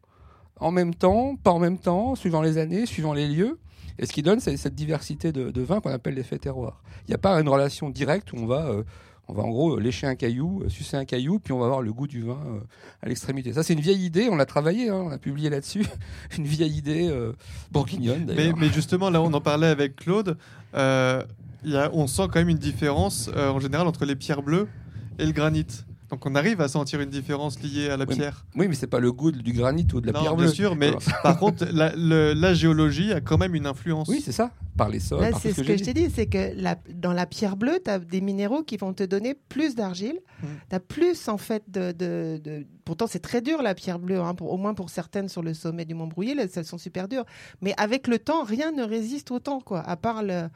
en 0.59 0.71
même 0.71 0.93
temps, 0.93 1.35
pas 1.37 1.51
en 1.51 1.59
même 1.59 1.77
temps, 1.77 2.15
suivant 2.15 2.41
les 2.41 2.57
années, 2.57 2.85
suivant 2.85 3.13
les 3.13 3.27
lieux. 3.27 3.59
Et 3.97 4.05
ce 4.05 4.13
qui 4.13 4.21
donne, 4.21 4.39
c'est 4.39 4.55
cette 4.57 4.75
diversité 4.75 5.31
de, 5.31 5.51
de 5.51 5.61
vins 5.61 5.81
qu'on 5.81 5.91
appelle 5.91 6.15
l'effet 6.15 6.37
terroir. 6.37 6.81
Il 7.07 7.11
n'y 7.11 7.15
a 7.15 7.17
pas 7.17 7.39
une 7.39 7.49
relation 7.49 7.89
directe 7.89 8.33
où 8.33 8.37
on 8.37 8.45
va, 8.45 8.67
euh, 8.67 8.83
on 9.29 9.33
va 9.33 9.43
en 9.43 9.49
gros 9.49 9.79
lécher 9.79 10.07
un 10.07 10.15
caillou, 10.15 10.63
euh, 10.63 10.69
sucer 10.69 10.97
un 10.97 11.05
caillou, 11.05 11.39
puis 11.39 11.53
on 11.53 11.59
va 11.59 11.65
avoir 11.65 11.81
le 11.83 11.93
goût 11.93 12.07
du 12.07 12.21
vin 12.23 12.39
euh, 12.47 12.59
à 13.03 13.07
l'extrémité. 13.07 13.53
Ça, 13.53 13.61
c'est 13.63 13.73
une 13.73 13.79
vieille 13.79 14.03
idée, 14.03 14.27
on 14.29 14.35
l'a 14.35 14.45
travaillé, 14.47 14.89
hein, 14.89 15.03
on 15.05 15.11
a 15.11 15.17
publié 15.19 15.49
là-dessus, 15.49 15.85
une 16.37 16.45
vieille 16.45 16.75
idée 16.75 17.07
euh, 17.09 17.33
bourguignonne 17.71 18.25
Mais, 18.27 18.33
d'ailleurs. 18.35 18.57
mais 18.57 18.69
justement, 18.69 19.09
là, 19.09 19.21
on 19.21 19.31
en 19.33 19.41
parlait 19.41 19.67
avec 19.67 19.95
Claude. 19.97 20.35
euh, 20.73 21.23
il 21.63 21.71
y 21.71 21.77
a, 21.77 21.89
on 21.93 22.07
sent 22.07 22.23
quand 22.31 22.39
même 22.39 22.49
une 22.49 22.57
différence 22.57 23.29
euh, 23.35 23.49
en 23.49 23.59
général 23.59 23.85
entre 23.85 24.05
les 24.05 24.15
pierres 24.15 24.41
bleues 24.41 24.67
et 25.19 25.25
le 25.25 25.31
granit. 25.33 25.65
Donc 26.09 26.25
on 26.25 26.33
arrive 26.35 26.59
à 26.61 26.67
sentir 26.67 26.99
une 27.01 27.09
différence 27.09 27.61
liée 27.61 27.89
à 27.89 27.97
la 27.97 28.05
Oui, 28.05 28.15
pierre. 28.15 28.45
Oui, 28.55 28.67
mais 28.67 28.73
c'est 28.75 28.87
pas 28.87 28.99
le 28.99 29.11
goût 29.11 29.31
du 29.31 29.53
granit 29.53 29.85
ou 29.93 30.01
de 30.01 30.07
la 30.07 30.13
non, 30.13 30.19
pierre 30.21 30.35
bien 30.35 30.45
bleue. 30.45 30.53
sûr, 30.53 30.75
mais 30.75 30.91
par 31.23 31.37
contre, 31.37 31.65
la, 31.71 31.93
le- 31.95 32.33
la 32.33 32.53
géologie 32.53 33.11
a 33.13 33.21
quand 33.21 33.37
même 33.37 33.53
une 33.53 33.67
influence. 33.67 34.07
Oui, 34.07 34.21
c'est 34.23 34.31
ça, 34.31 34.51
par 34.75 34.89
les 34.89 34.99
sols, 34.99 35.23
c'est 35.39 35.51
ce 35.51 35.57
que, 35.57 35.63
j'ai 35.63 35.77
je 35.77 35.83
dit. 35.83 35.93
t'ai 35.93 36.07
dit, 36.07 36.09
c'est 36.13 36.25
que 36.25 36.51
la- 36.55 36.77
dans 36.93 37.13
la 37.13 37.25
pierre 37.27 37.55
bleue, 37.57 37.79
tu 37.83 37.91
as 37.91 37.99
des 37.99 38.21
minéraux 38.21 38.63
qui 38.63 38.77
vont 38.77 38.93
te 38.93 39.03
donner 39.03 39.35
plus 39.49 39.75
d'argile. 39.75 40.19
Mm. 40.41 40.45
Tu 40.69 40.75
as 40.75 40.79
plus, 40.79 41.27
en 41.27 41.37
fait, 41.37 41.63
de. 41.67 41.91
de- 41.91 42.39
de- 42.43 42.65
Pourtant, 42.89 43.05
c'est 43.05 43.19
très 43.19 43.41
dur, 43.41 43.61
la 43.61 43.75
pierre 43.75 43.99
bleue, 43.99 44.19
hein, 44.19 44.35
au 44.41 44.57
moins 44.57 44.73
pour 44.73 44.89
certaines 44.89 45.29
sur 45.29 45.43
le 45.43 45.53
sommet 45.53 45.85
du 45.85 45.93
Mont 45.93 46.07
Brouillé, 46.07 46.35
elles 46.35 46.65
sont 46.65 46.79
super 46.79 47.07
dures. 47.07 47.23
Mais 47.61 47.75
avec 47.77 48.07
le 48.07 48.17
temps, 48.17 48.43
rien 48.43 48.71
ne 48.71 48.81
résiste 48.81 49.29
autant, 49.29 49.61
quoi. 49.61 49.81
À 49.81 49.95
part, 49.95 50.23
les 50.23 50.47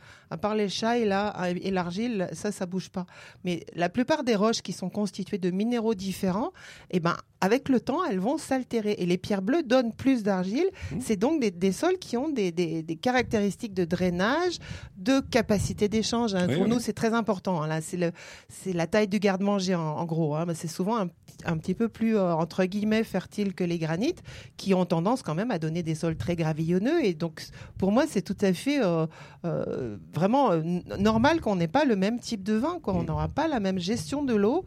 là, 1.05 1.51
et 1.51 1.69
l'argile, 1.69 2.27
ça, 2.33 2.51
ça 2.51 2.65
bouge 2.65 2.89
pas. 2.89 3.05
Mais 3.43 3.67
la 3.75 3.87
plupart 3.87 4.23
des 4.23 4.35
roches 4.35 4.63
qui 4.63 4.73
sont 4.73 4.89
constituées 4.89 5.37
de 5.37 5.51
minéraux 5.51 5.93
différents, 5.93 6.53
eh 6.89 6.99
ben, 6.99 7.17
avec 7.43 7.67
le 7.69 7.79
temps, 7.79 8.03
elles 8.09 8.19
vont 8.19 8.37
s'altérer. 8.37 8.95
Et 8.99 9.05
les 9.05 9.17
pierres 9.17 9.41
bleues 9.41 9.63
donnent 9.63 9.91
plus 9.93 10.23
d'argile. 10.23 10.67
Mhm. 10.91 11.01
C'est 11.01 11.17
donc 11.17 11.41
des, 11.41 11.51
des 11.51 11.71
sols 11.71 11.97
qui 11.99 12.15
ont 12.17 12.29
des, 12.29 12.51
des- 12.51 12.81
des 12.83 12.95
caractéristiques 12.95 13.73
de 13.73 13.85
drainage, 13.85 14.59
de 14.97 15.19
capacité 15.19 15.87
d'échange. 15.89 16.33
hein. 16.35 16.45
Oui, 16.47 16.55
Pour 16.55 16.63
oui. 16.63 16.69
nous, 16.69 16.79
c'est 16.79 16.93
très 16.93 17.13
important. 17.13 17.61
hein. 17.61 17.67
Là, 17.67 17.79
c'est 17.81 18.73
la 18.73 18.87
taille 18.87 19.07
du 19.09 19.19
garde-manger 19.19 19.75
en, 19.75 19.81
en 19.81 20.05
gros. 20.05 20.35
hein. 20.35 20.45
C'est 20.53 20.67
souvent 20.69 20.97
un, 21.03 21.07
un 21.45 21.57
petit 21.57 21.73
peu 21.73 21.89
plus 21.89 22.15
euh, 22.15 22.33
entre 22.33 22.63
guillemets 22.65 23.03
fertile 23.03 23.53
que 23.53 23.63
les 23.65 23.77
granites, 23.79 24.21
qui 24.57 24.73
ont 24.73 24.85
tendance 24.85 25.21
quand 25.21 25.35
même 25.35 25.51
à 25.51 25.59
donner 25.59 25.83
des 25.83 25.95
sols 25.95 26.15
très 26.15 26.35
gravillonneux. 26.35 27.03
Et 27.03 27.13
donc, 27.13 27.43
pour 27.77 27.91
moi, 27.91 28.05
c'est 28.07 28.21
tout 28.21 28.37
à 28.41 28.53
fait 28.53 28.79
euh, 28.81 29.05
euh, 29.45 29.97
vraiment 30.13 30.51
normal 30.97 31.41
qu'on 31.41 31.55
n'ait 31.57 31.67
pas 31.67 31.83
le 31.83 31.95
même 31.97 32.19
type 32.19 32.43
de 32.43 32.53
vin. 32.53 32.79
Quoi. 32.81 32.93
On 32.93 33.03
Mm. 33.03 33.07
n'aura 33.07 33.27
pas 33.27 33.47
la 33.49 33.59
même 33.59 33.79
gestion 33.79 34.23
de 34.23 34.33
l'eau. 34.35 34.63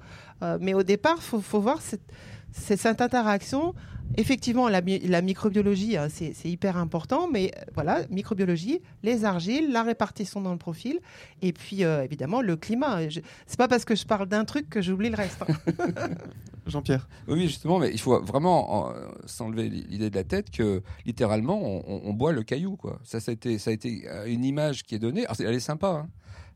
Mais 0.61 0.75
au 0.75 0.83
départ, 0.83 1.23
faut, 1.23 1.41
faut 1.41 1.61
voir 1.61 1.81
cette 1.81 2.03
c'est 2.59 2.77
cette 2.77 3.01
interaction. 3.01 3.75
Effectivement, 4.17 4.69
la, 4.69 4.83
mi- 4.83 5.01
la 5.01 5.21
microbiologie, 5.21 5.97
hein, 5.97 6.07
c'est 6.09 6.33
hyper 6.45 6.77
important, 6.77 7.29
mais 7.29 7.51
euh, 7.59 7.63
voilà, 7.75 8.03
microbiologie, 8.09 8.81
les 9.03 9.25
argiles, 9.25 9.73
la 9.73 9.83
répartition 9.83 10.41
dans 10.41 10.53
le 10.53 10.59
profil, 10.59 11.01
et 11.43 11.53
puis 11.53 11.83
euh, 11.83 12.05
évidemment 12.05 12.41
le 12.41 12.55
climat. 12.55 13.01
C'est 13.49 13.59
pas 13.59 13.67
parce 13.67 13.85
que 13.85 13.97
je 13.97 14.07
parle 14.07 14.29
d'un 14.29 14.45
truc 14.45 14.71
que 14.71 14.81
j'oublie 14.81 15.11
le 15.11 15.17
reste. 15.17 15.43
hein. 15.43 15.75
Jean-Pierre. 16.67 17.09
Oui, 17.29 17.43
justement, 17.49 17.79
mais 17.81 17.91
il 17.93 18.01
faut 18.01 18.21
vraiment 18.23 18.91
euh, 18.93 19.09
s'enlever 19.27 19.69
l'idée 19.69 20.11
de 20.11 20.15
la 20.17 20.25
tête 20.25 20.51
que 20.51 20.83
littéralement 21.05 21.61
on, 21.63 21.83
on- 21.87 22.01
on 22.05 22.13
boit 22.13 22.33
le 22.33 22.43
caillou. 22.45 22.77
Quoi. 22.77 22.99
Ça, 23.05 23.19
ça 23.21 23.31
a 23.31 23.35
été, 23.35 23.59
ça 23.59 23.71
a 23.71 23.73
été 23.73 24.05
euh, 24.09 24.27
une 24.27 24.45
image 24.45 24.83
qui 24.85 24.95
est 24.95 24.99
donnée. 25.01 25.25
Alors, 25.25 25.37
c'est- 25.37 25.45
elle 25.45 25.55
est 25.55 25.61
sympa. 25.61 25.89
hein. 25.89 26.09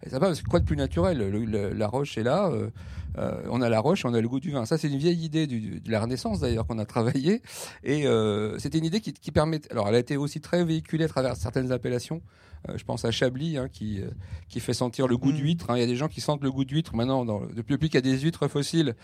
Elle 0.02 0.08
est 0.08 0.10
sympa 0.12 0.26
parce 0.26 0.40
que 0.42 0.48
quoi 0.48 0.60
de 0.60 0.64
plus 0.64 0.76
naturel 0.76 1.18
Le- 1.18 1.44
le- 1.44 1.70
La 1.72 1.86
roche 1.86 2.16
est 2.18 2.22
là. 2.22 2.48
euh, 2.50 2.70
euh, 3.18 3.42
on 3.50 3.60
a 3.60 3.68
la 3.68 3.80
roche, 3.80 4.04
on 4.04 4.14
a 4.14 4.20
le 4.20 4.28
goût 4.28 4.40
du 4.40 4.50
vin. 4.50 4.64
Ça, 4.66 4.78
c'est 4.78 4.88
une 4.88 4.96
vieille 4.98 5.22
idée 5.24 5.46
du- 5.46 5.80
de 5.80 5.90
la 5.90 6.00
Renaissance 6.00 6.40
d'ailleurs 6.40 6.66
qu'on 6.66 6.78
a 6.78 6.84
travaillé. 6.86 7.42
Et 7.84 8.06
euh, 8.06 8.58
c'était 8.58 8.78
une 8.78 8.84
idée 8.84 9.00
qui, 9.00 9.12
qui 9.12 9.30
permet. 9.30 9.60
Alors, 9.70 9.88
elle 9.88 9.94
a 9.96 9.98
été 9.98 10.16
aussi 10.16 10.40
très 10.40 10.64
véhiculée 10.64 11.04
à 11.04 11.08
travers 11.08 11.36
certaines 11.36 11.70
appellations. 11.72 12.22
Euh, 12.68 12.76
je 12.76 12.84
pense 12.84 13.04
à 13.06 13.10
Chablis, 13.10 13.56
hein, 13.56 13.68
qui, 13.72 14.00
euh, 14.00 14.10
qui 14.48 14.60
fait 14.60 14.74
sentir 14.74 15.06
le 15.08 15.16
goût 15.16 15.32
Mm. 15.32 15.36
d'huître. 15.36 15.70
hein. 15.70 15.76
Il 15.76 15.80
y 15.80 15.82
a 15.82 15.86
des 15.86 15.96
gens 15.96 16.08
qui 16.08 16.20
sentent 16.20 16.42
le 16.42 16.50
goût 16.52 16.64
d'huître 16.64 16.94
maintenant. 16.94 17.24
Dans, 17.24 17.40
depuis 17.40 17.72
depuis 17.74 17.88
qu'il 17.90 17.96
y 17.96 18.08
a 18.08 18.16
des 18.16 18.18
huîtres 18.20 18.48
fossiles, 18.48 18.94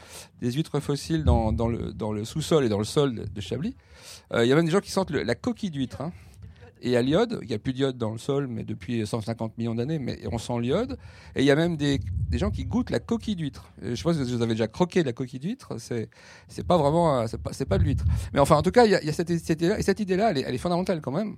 des 0.40 0.52
huîtres 0.52 0.78
fossiles 0.80 1.24
dans, 1.24 1.52
dans 1.52 1.68
le, 1.68 1.92
dans 1.92 2.12
le 2.12 2.24
sous-sol 2.24 2.64
et 2.64 2.68
dans 2.68 2.78
le 2.78 2.84
sol 2.84 3.14
de, 3.14 3.24
de 3.24 3.40
Chablis. 3.40 3.74
Euh, 4.32 4.44
il 4.44 4.48
y 4.48 4.52
a 4.52 4.56
même 4.56 4.66
des 4.66 4.70
gens 4.70 4.80
qui 4.80 4.90
sentent 4.92 5.10
le- 5.10 5.22
la 5.24 5.34
coquille 5.34 5.70
d'huître. 5.70 6.00
hein. 6.00 6.12
Et 6.86 6.96
à 6.96 7.02
l'iode, 7.02 7.40
il 7.42 7.48
n'y 7.48 7.54
a 7.54 7.58
plus 7.58 7.72
d'iode 7.72 7.98
dans 7.98 8.12
le 8.12 8.18
sol, 8.18 8.46
mais 8.46 8.62
depuis 8.62 9.04
150 9.04 9.58
millions 9.58 9.74
d'années, 9.74 9.98
mais 9.98 10.20
on 10.30 10.38
sent 10.38 10.60
l'iode. 10.60 10.96
Et 11.34 11.40
il 11.40 11.44
y 11.44 11.50
a 11.50 11.56
même 11.56 11.76
des, 11.76 11.98
gens 12.34 12.52
qui 12.52 12.64
goûtent 12.64 12.90
la 12.90 13.00
coquille 13.00 13.34
d'huître. 13.34 13.72
Je 13.82 14.00
pas 14.04 14.14
si 14.14 14.22
vous 14.22 14.40
avez 14.40 14.54
déjà 14.54 14.68
croqué 14.68 15.02
la 15.02 15.12
coquille 15.12 15.40
d'huître. 15.40 15.80
C'est, 15.80 16.08
c'est 16.46 16.64
pas 16.64 16.76
vraiment, 16.78 17.22
euh, 17.22 17.26
c'est 17.50 17.64
pas, 17.68 17.78
de 17.78 17.82
l'huître. 17.82 18.04
Mais 18.32 18.38
enfin, 18.38 18.54
en 18.54 18.62
tout 18.62 18.70
cas, 18.70 18.84
il 18.84 18.92
y 18.92 18.94
a, 18.94 19.12
cette, 19.12 19.30
idée-là, 19.30 19.80
et 19.80 19.82
cette 19.82 19.98
idée-là, 19.98 20.30
elle 20.30 20.54
est, 20.54 20.58
fondamentale 20.58 21.00
quand 21.00 21.10
même. 21.10 21.34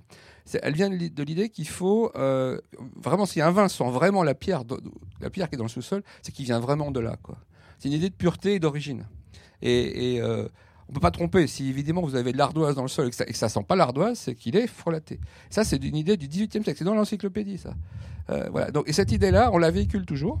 Elle 0.61 0.75
vient 0.75 0.91
de 0.91 0.95
l'i- 0.95 1.09
de 1.09 1.23
l'idée 1.23 1.49
qu'il 1.49 1.67
faut 1.67 2.11
euh, 2.15 2.61
vraiment, 2.95 3.25
si 3.25 3.41
un 3.41 3.49
vin 3.49 3.69
sent 3.69 3.89
vraiment 3.89 4.21
la 4.21 4.35
pierre, 4.35 4.65
la 5.19 5.31
pierre 5.31 5.49
qui 5.49 5.55
est 5.55 5.57
dans 5.57 5.63
le 5.63 5.69
sous-sol, 5.69 6.03
c'est 6.21 6.31
qu'il 6.31 6.45
vient 6.45 6.59
vraiment 6.59 6.91
de 6.91 6.99
là. 6.99 7.15
C'est 7.79 7.87
une 7.87 7.95
idée 7.95 8.11
de 8.11 8.15
pureté 8.15 8.53
et 8.53 8.59
d'origine. 8.59 9.07
Et 9.63 10.19
euh, 10.21 10.47
on 10.89 10.93
peut 10.93 10.99
pas 10.99 11.11
tromper. 11.11 11.47
Si 11.47 11.69
évidemment 11.69 12.01
vous 12.01 12.15
avez 12.15 12.31
de 12.31 12.37
l'ardoise 12.37 12.75
dans 12.75 12.81
le 12.81 12.87
sol 12.87 13.07
et 13.07 13.09
que 13.11 13.15
ça, 13.15 13.25
et 13.27 13.33
sent 13.33 13.65
pas 13.67 13.75
l'ardoise, 13.75 14.19
c'est 14.19 14.35
qu'il 14.35 14.55
est 14.55 14.67
frelaté. 14.67 15.19
Ça, 15.49 15.63
c'est 15.63 15.83
une 15.83 15.95
idée 15.95 16.17
du 16.17 16.27
18e 16.27 16.63
siècle. 16.63 16.75
C'est 16.77 16.83
dans 16.83 16.95
l'encyclopédie, 16.95 17.59
ça. 17.59 17.73
Euh, 18.29 18.49
voilà. 18.51 18.71
Donc, 18.71 18.89
et 18.89 18.93
cette 18.93 19.11
idée-là, 19.11 19.51
on 19.53 19.57
la 19.57 19.71
véhicule 19.71 20.05
toujours. 20.05 20.39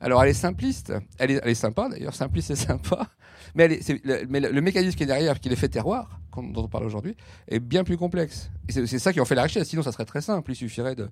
Alors, 0.00 0.22
elle 0.22 0.30
est 0.30 0.34
simpliste. 0.34 0.92
Elle 1.18 1.30
est, 1.30 1.54
sympa, 1.54 1.88
d'ailleurs. 1.88 2.14
Simpliste 2.14 2.50
et 2.50 2.56
sympa. 2.56 3.08
Mais, 3.54 3.68
le, 3.68 4.60
mécanisme 4.60 4.96
qui 4.96 5.02
est 5.02 5.06
derrière, 5.06 5.40
qui 5.40 5.48
l'effet 5.48 5.68
terroir, 5.68 6.20
dont 6.36 6.64
on 6.64 6.68
parle 6.68 6.84
aujourd'hui, 6.84 7.16
est 7.48 7.60
bien 7.60 7.84
plus 7.84 7.96
complexe. 7.96 8.50
C'est, 8.68 8.86
ça 8.98 9.12
qui 9.12 9.20
en 9.20 9.24
fait 9.24 9.34
la 9.34 9.42
richesse. 9.42 9.68
Sinon, 9.68 9.82
ça 9.82 9.92
serait 9.92 10.06
très 10.06 10.22
simple. 10.22 10.52
Il 10.52 10.56
suffirait 10.56 10.94
de, 10.94 11.08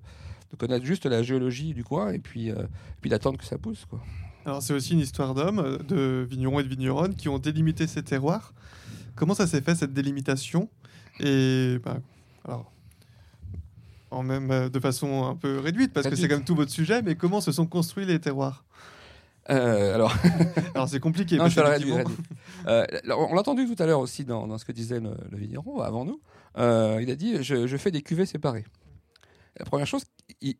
connaître 0.57 0.85
juste 0.85 1.05
la 1.05 1.21
géologie 1.21 1.73
du 1.73 1.83
coin 1.83 2.11
et 2.11 2.19
puis, 2.19 2.49
euh, 2.49 2.55
d'attendre 3.05 3.37
que 3.37 3.45
ça 3.45 3.57
pousse. 3.57 3.85
Alors 4.45 4.63
c'est 4.63 4.73
aussi 4.73 4.93
une 4.93 4.99
histoire 4.99 5.35
d'hommes, 5.35 5.59
euh, 5.59 5.77
de 5.79 6.25
vignerons 6.27 6.59
et 6.59 6.63
de 6.63 6.69
vigneronnes 6.69 7.13
qui 7.13 7.29
ont 7.29 7.39
délimité 7.39 7.87
ces 7.87 8.01
terroirs. 8.03 8.53
Comment 9.19 9.33
ça 9.33 9.45
s'est 9.47 9.61
fait 9.61 9.75
cette 9.75 9.93
délimitation? 9.93 10.69
Et 11.19 11.77
bah, 11.83 11.97
alors, 12.45 12.71
en 14.11 14.23
même 14.23 14.49
euh, 14.49 14.69
de 14.69 14.79
façon 14.79 15.25
un 15.25 15.35
peu 15.35 15.59
réduite 15.59 15.91
parce 15.93 16.07
que 16.07 16.15
c'est 16.15 16.29
même 16.29 16.45
tout 16.45 16.55
votre 16.55 16.71
sujet. 16.71 17.01
Mais 17.01 17.15
comment 17.15 17.41
se 17.41 17.51
sont 17.51 17.67
construits 17.67 18.05
les 18.05 18.19
terroirs? 18.19 18.63
Euh, 19.49 19.95
alors, 19.95 20.15
Alors 20.75 20.87
c'est 20.87 20.99
compliqué. 21.01 21.35
Non, 21.37 21.49
je 21.49 21.59
réduire, 21.59 21.97
réduire. 21.97 22.17
Euh, 22.67 22.85
on 23.17 23.33
l'a 23.33 23.41
entendu 23.41 23.65
tout 23.67 23.81
à 23.81 23.85
l'heure 23.85 23.99
aussi 23.99 24.23
dans, 24.23 24.47
dans 24.47 24.57
ce 24.57 24.63
que 24.63 24.71
disait 24.71 24.99
le, 25.01 25.11
le 25.29 25.37
vigneron 25.37 25.81
avant 25.81 26.05
nous. 26.05 26.21
Euh, 26.57 26.99
il 27.01 27.11
a 27.11 27.15
dit 27.15 27.43
je, 27.43 27.67
je 27.67 27.77
fais 27.77 27.91
des 27.91 28.01
cuvées 28.01 28.25
séparées. 28.25 28.63
La 29.57 29.65
première 29.65 29.87
chose, 29.87 30.03
il- 30.41 30.55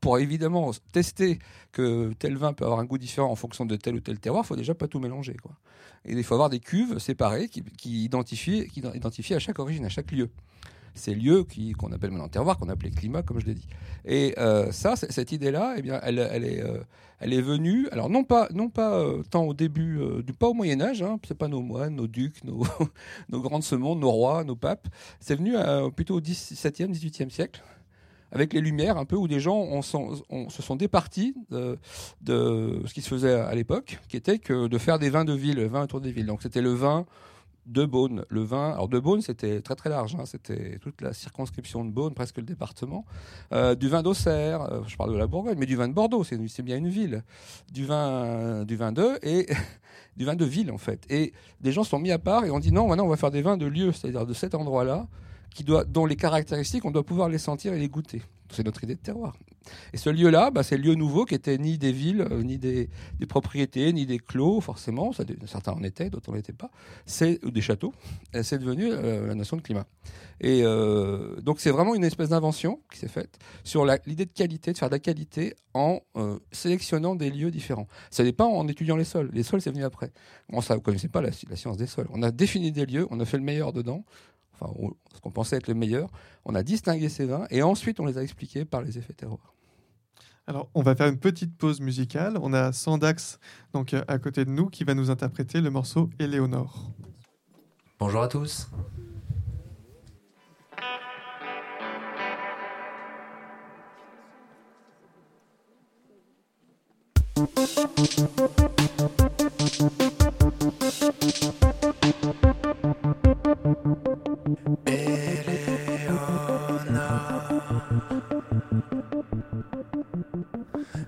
pour, 0.00 0.18
évidemment 0.18 0.70
tester 0.92 1.38
que 1.72 2.12
tel 2.18 2.36
vin 2.36 2.52
peut 2.52 2.64
avoir 2.64 2.80
un 2.80 2.84
goût 2.84 2.98
différent 2.98 3.30
en 3.30 3.36
fonction 3.36 3.66
de 3.66 3.76
tel 3.76 3.94
ou 3.94 4.00
tel 4.00 4.18
terroir, 4.18 4.44
il 4.44 4.46
faut 4.46 4.56
déjà 4.56 4.74
pas 4.74 4.88
tout 4.88 5.00
mélanger. 5.00 5.36
Quoi. 5.42 5.52
Et 6.04 6.12
il 6.12 6.24
faut 6.24 6.34
avoir 6.34 6.50
des 6.50 6.60
cuves 6.60 6.98
séparées 6.98 7.48
qui, 7.48 8.04
identifient, 8.04 8.68
qui 8.68 8.80
identifient 8.80 9.34
à 9.34 9.38
chaque 9.38 9.58
origine, 9.58 9.84
à 9.84 9.88
chaque 9.88 10.10
lieu. 10.10 10.30
Ces 10.94 11.14
lieux 11.14 11.46
qu'on 11.78 11.90
appelle 11.92 12.10
maintenant 12.10 12.28
terroir, 12.28 12.58
qu'on 12.58 12.68
appelait 12.68 12.90
climat, 12.90 13.22
comme 13.22 13.40
je 13.40 13.46
l'ai 13.46 13.54
dit. 13.54 13.66
Et 14.04 14.34
euh, 14.36 14.72
ça, 14.72 14.94
cette 14.96 15.32
idée-là, 15.32 15.74
eh 15.78 15.82
bien, 15.82 15.98
elle, 16.02 16.18
elle 16.18 16.44
est, 16.44 16.62
euh, 16.62 16.82
elle 17.18 17.32
est 17.32 17.40
venue, 17.40 17.88
alors 17.92 18.10
non 18.10 18.24
pas, 18.24 18.48
non 18.52 18.68
pas 18.68 18.98
euh, 18.98 19.22
tant 19.30 19.44
au 19.44 19.54
début, 19.54 20.00
pas 20.38 20.48
au 20.48 20.54
Moyen 20.54 20.82
Âge, 20.82 21.02
hein, 21.02 21.18
c'est 21.26 21.38
pas 21.38 21.48
nos 21.48 21.62
moines, 21.62 21.94
nos 21.94 22.08
ducs, 22.08 22.44
nos, 22.44 22.64
ce 23.62 23.74
monde, 23.74 24.00
nos 24.00 24.10
rois, 24.10 24.44
nos 24.44 24.56
papes, 24.56 24.86
c'est 25.18 25.36
venu 25.36 25.54
plutôt 25.96 26.16
au 26.16 26.20
17e, 26.20 26.92
18e 26.92 27.30
siècle, 27.30 27.62
avec 28.32 28.52
les 28.52 28.60
Lumières 28.60 28.96
un 28.96 29.04
peu, 29.04 29.16
où 29.16 29.28
des 29.28 29.40
gens 29.40 29.56
on 29.56 29.80
on 30.30 30.48
se 30.48 30.62
sont 30.62 30.76
départis 30.76 31.34
de, 31.50 31.78
ce 32.86 32.92
qui 32.92 33.02
se 33.02 33.08
faisait 33.08 33.34
à 33.34 33.54
l'époque, 33.54 34.00
qui 34.08 34.16
était 34.16 34.38
que 34.38 34.66
de 34.66 34.78
faire 34.78 34.98
des 34.98 35.10
vins 35.10 35.24
de 35.24 35.34
ville, 35.34 35.60
vins 35.66 35.84
autour 35.84 36.00
des 36.00 36.10
villes. 36.10 36.26
Donc 36.26 36.42
c'était 36.42 36.62
le 36.62 36.72
vin 36.72 37.06
de 37.66 37.84
Beaune. 37.84 38.24
Le 38.28 38.42
vin, 38.42 38.72
alors 38.72 38.88
de 38.88 38.98
Beaune, 38.98 39.20
c'était 39.20 39.60
très 39.60 39.76
très 39.76 39.90
large, 39.90 40.16
hein, 40.16 40.24
c'était 40.26 40.78
toute 40.80 41.00
la 41.00 41.12
circonscription 41.12 41.84
de 41.84 41.90
Beaune, 41.90 42.14
presque 42.14 42.38
le 42.38 42.42
département. 42.42 43.04
Euh, 43.52 43.74
du 43.74 43.88
vin 43.88 44.02
d'Auxerre, 44.02 44.62
euh, 44.62 44.80
je 44.86 44.96
parle 44.96 45.12
de 45.12 45.18
la 45.18 45.26
Bourgogne, 45.26 45.56
mais 45.58 45.66
du 45.66 45.76
vin 45.76 45.88
de 45.88 45.92
Bordeaux, 45.92 46.24
c'est 46.24 46.38
c'est 46.48 46.62
bien 46.62 46.78
une 46.78 46.88
ville. 46.88 47.22
Du 47.72 47.84
vin, 47.84 48.64
du 48.64 48.76
vin 48.76 48.92
de 48.92 49.18
et 49.22 49.46
du 50.16 50.24
vin 50.24 50.34
de 50.34 50.44
ville 50.44 50.70
en 50.72 50.78
fait. 50.78 51.06
Et 51.08 51.32
des 51.60 51.72
gens 51.72 51.84
se 51.84 51.90
sont 51.90 52.00
mis 52.00 52.10
à 52.10 52.18
part 52.18 52.44
et 52.44 52.50
ont 52.50 52.58
dit 52.58 52.72
non, 52.72 52.88
maintenant 52.88 53.04
on 53.04 53.10
va 53.10 53.16
faire 53.16 53.30
des 53.30 53.42
vins 53.42 53.56
de 53.56 53.66
lieu, 53.66 53.92
c'est-à-dire 53.92 54.26
de 54.26 54.34
cet 54.34 54.54
endroit-là, 54.54 55.06
dont 55.60 56.06
les 56.06 56.16
caractéristiques 56.16 56.84
on 56.84 56.90
doit 56.90 57.04
pouvoir 57.04 57.28
les 57.28 57.38
sentir 57.38 57.72
et 57.72 57.78
les 57.78 57.88
goûter. 57.88 58.22
C'est 58.52 58.64
notre 58.64 58.84
idée 58.84 58.94
de 58.94 59.00
terroir. 59.00 59.34
Et 59.92 59.96
ce 59.96 60.10
lieu-là, 60.10 60.50
bah, 60.50 60.62
c'est 60.62 60.76
le 60.76 60.82
lieu 60.82 60.94
nouveau 60.94 61.24
qui 61.24 61.34
était 61.34 61.56
ni 61.56 61.78
des 61.78 61.92
villes, 61.92 62.26
euh, 62.30 62.42
ni 62.42 62.58
des, 62.58 62.88
propriétés, 63.28 63.92
ni 63.92 64.04
des 64.04 64.18
clos, 64.18 64.60
forcément. 64.60 65.12
Certains 65.46 65.72
en 65.72 65.82
étaient, 65.82 66.10
d'autres 66.10 66.30
n'en 66.30 66.36
étaient 66.36 66.52
pas. 66.52 66.70
C'est 67.06 67.42
des 67.44 67.60
châteaux. 67.60 67.92
C'est 68.42 68.58
devenu 68.58 68.88
euh, 68.90 69.26
la 69.26 69.34
nation 69.34 69.56
de 69.56 69.62
climat. 69.62 69.86
Et 70.40 70.62
euh, 70.64 71.36
donc 71.40 71.60
c'est 71.60 71.70
vraiment 71.70 71.94
une 71.94 72.04
espèce 72.04 72.30
d'invention 72.30 72.80
qui 72.92 72.98
s'est 72.98 73.08
faite 73.08 73.38
sur 73.62 73.86
l'idée 74.06 74.26
de 74.26 74.32
qualité, 74.32 74.72
de 74.72 74.78
faire 74.78 74.88
de 74.88 74.94
la 74.94 74.98
qualité 74.98 75.54
en 75.72 76.00
sélectionnant 76.50 77.14
des 77.14 77.30
lieux 77.30 77.50
différents. 77.50 77.86
Ça 78.10 78.24
n'est 78.24 78.32
pas 78.32 78.44
en 78.44 78.66
étudiant 78.68 78.96
les 78.96 79.04
sols. 79.04 79.30
Les 79.32 79.42
sols, 79.42 79.62
c'est 79.62 79.70
venu 79.70 79.84
après. 79.84 80.12
On 80.50 80.58
ne 80.58 80.78
connaissait 80.78 81.08
pas 81.08 81.22
la 81.22 81.30
science 81.32 81.76
des 81.76 81.86
sols. 81.86 82.08
On 82.10 82.22
a 82.22 82.30
défini 82.30 82.72
des 82.72 82.84
lieux, 82.84 83.06
on 83.10 83.20
a 83.20 83.24
fait 83.24 83.38
le 83.38 83.44
meilleur 83.44 83.72
dedans, 83.72 84.04
enfin 84.62 84.90
ce 85.14 85.20
qu'on 85.20 85.30
pensait 85.30 85.56
être 85.56 85.68
le 85.68 85.74
meilleur. 85.74 86.10
On 86.44 86.54
a 86.54 86.62
distingué 86.62 87.08
ces 87.08 87.26
vins 87.26 87.46
et 87.50 87.62
ensuite 87.62 88.00
on 88.00 88.06
les 88.06 88.18
a 88.18 88.22
expliqués 88.22 88.64
par 88.64 88.82
les 88.82 88.98
effets 88.98 89.12
terroirs. 89.12 89.54
Alors, 90.48 90.68
on 90.74 90.82
va 90.82 90.96
faire 90.96 91.06
une 91.06 91.18
petite 91.18 91.56
pause 91.56 91.80
musicale. 91.80 92.36
On 92.42 92.52
a 92.52 92.72
Sandax 92.72 93.38
donc 93.72 93.94
à 93.94 94.18
côté 94.18 94.44
de 94.44 94.50
nous 94.50 94.68
qui 94.68 94.84
va 94.84 94.94
nous 94.94 95.10
interpréter 95.10 95.60
le 95.60 95.70
morceau 95.70 96.10
Éléonore. 96.18 96.90
Bonjour 97.98 98.22
à 98.22 98.28
tous. 98.28 98.68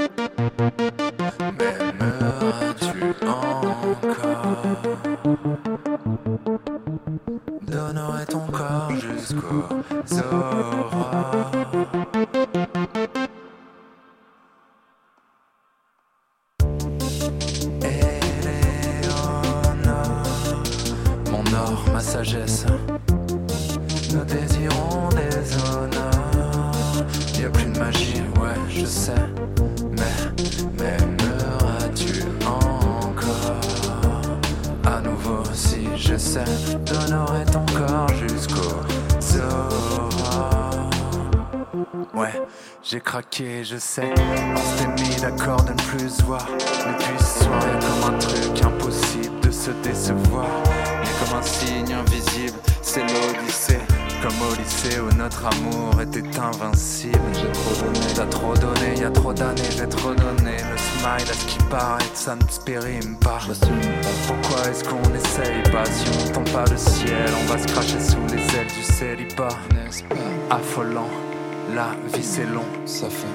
la 71.79 71.95
vie 72.13 72.25
c'est 72.25 72.45
long. 72.45 72.67
Ça 72.87 73.09
fait 73.09 73.29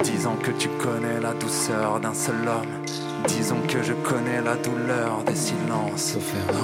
que 0.44 0.52
tu 0.52 0.68
connais 0.70 1.20
la 1.22 1.34
douceur 1.34 2.00
d'un 2.02 2.14
seul 2.14 2.36
homme. 2.46 2.84
Disons 3.28 3.62
que 3.70 3.82
je 3.82 3.94
connais 3.94 4.42
la 4.42 4.56
douleur 4.58 5.24
des 5.26 5.36
silences. 5.36 6.18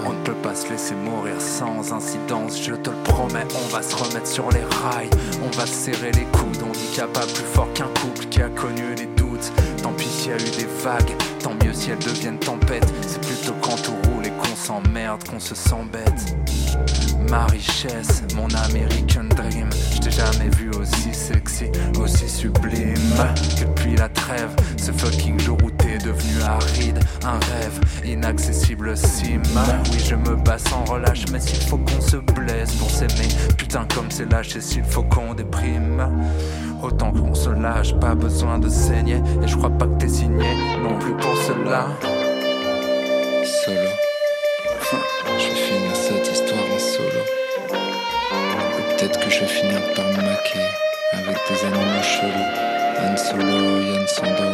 On 0.05 0.11
ne 0.11 0.23
peut 0.25 0.41
pas 0.43 0.55
se 0.55 0.69
laisser 0.69 0.95
mourir 0.95 1.39
sans 1.39 1.93
incidence, 1.93 2.61
je 2.61 2.73
te 2.73 2.89
le 2.89 2.97
promets, 3.05 3.47
on 3.55 3.67
va 3.73 3.81
se 3.81 3.95
remettre 3.95 4.27
sur 4.27 4.49
les 4.51 4.65
rails, 4.81 5.09
on 5.41 5.57
va 5.57 5.65
se 5.65 5.91
serrer 5.91 6.11
les 6.11 6.25
coudes, 6.25 6.61
on 6.67 6.71
dit 6.71 6.87
qu'il 6.91 7.03
n'y 7.03 7.09
a 7.09 7.13
pas 7.13 7.25
plus 7.25 7.49
fort 7.53 7.71
qu'un 7.73 7.87
couple 8.01 8.25
qui 8.25 8.41
a 8.41 8.49
connu 8.49 8.95
les 8.97 9.05
doutes. 9.05 9.51
Tant 9.81 9.93
pis 9.93 10.05
s'il 10.05 10.31
y 10.31 10.33
a 10.33 10.37
eu 10.37 10.51
des 10.57 10.67
vagues, 10.83 11.15
tant 11.41 11.53
mieux 11.63 11.73
si 11.73 11.91
elles 11.91 11.99
deviennent 11.99 12.39
tempêtes. 12.39 12.91
C'est 13.07 13.21
plutôt 13.21 13.55
quand 13.61 13.81
tout 13.81 13.95
roule 14.09 14.25
et 14.25 14.31
qu'on 14.31 14.55
s'emmerde 14.55 15.23
qu'on 15.29 15.39
se 15.39 15.55
sent 15.55 15.85
bête. 15.93 16.35
Ma 17.29 17.45
richesse, 17.45 18.23
mon 18.35 18.49
American 18.65 19.29
dream. 19.35 19.69
Jamais 20.10 20.50
vu 20.58 20.69
aussi 20.72 21.13
sexy, 21.13 21.65
aussi 22.00 22.28
sublime. 22.28 22.93
Que 23.58 23.65
depuis 23.65 23.95
la 23.95 24.10
trêve, 24.10 24.54
ce 24.78 24.91
fucking 24.91 25.39
jour 25.39 25.58
où 25.63 25.72
t'es 25.72 25.98
devenu 25.98 26.41
aride. 26.41 27.00
Un 27.24 27.39
rêve 27.39 27.80
inaccessible 28.06 28.98
sim. 28.98 29.41
Oui, 29.91 30.00
je 30.00 30.15
me 30.15 30.36
bats 30.36 30.58
sans 30.58 30.84
relâche, 30.86 31.26
mais 31.32 31.39
s'il 31.39 31.62
faut 31.62 31.78
qu'on 31.78 32.02
se 32.02 32.17
blesse 32.17 32.74
pour 32.74 32.89
s'aimer. 32.89 33.30
Putain, 33.58 33.86
comme 33.93 34.10
c'est 34.10 34.30
lâche, 34.30 34.56
et 34.56 34.62
s'il 34.62 34.84
faut 34.84 35.04
qu'on 35.04 35.34
déprime. 35.34 36.08
Autant 36.82 37.12
qu'on 37.12 37.36
se 37.36 37.50
lâche, 37.50 37.93
pas 38.00 38.15
besoin 38.15 38.58
de 38.58 38.69
saigner. 38.69 39.22
Et 39.43 39.48
je 39.48 39.56
crois 39.56 39.69
pas 39.69 39.86
que 39.86 39.98
t'es 40.00 40.10
signé 40.10 40.48
non 40.82 40.98
plus 40.98 41.13
pour 41.13 41.36
cela. 41.38 41.88
solo. 43.65 43.98
Je 49.39 49.45
vais 49.45 49.52
finir 49.52 49.82
par 49.93 50.06
me 50.06 50.21
maquer 50.21 50.60
avec 51.13 51.38
des 51.47 51.65
animaux 51.65 52.04
chelous. 52.04 52.52
Han 52.99 53.15
Solo, 53.15 53.80
Yann 53.80 54.06
Sando, 54.08 54.52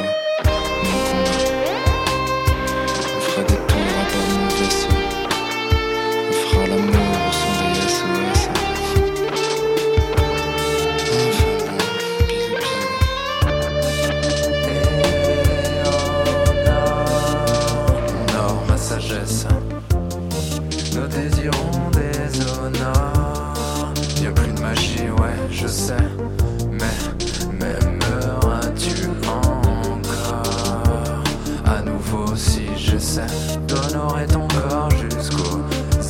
d'honorer 33.67 34.27
ton 34.27 34.47
corps 34.47 34.89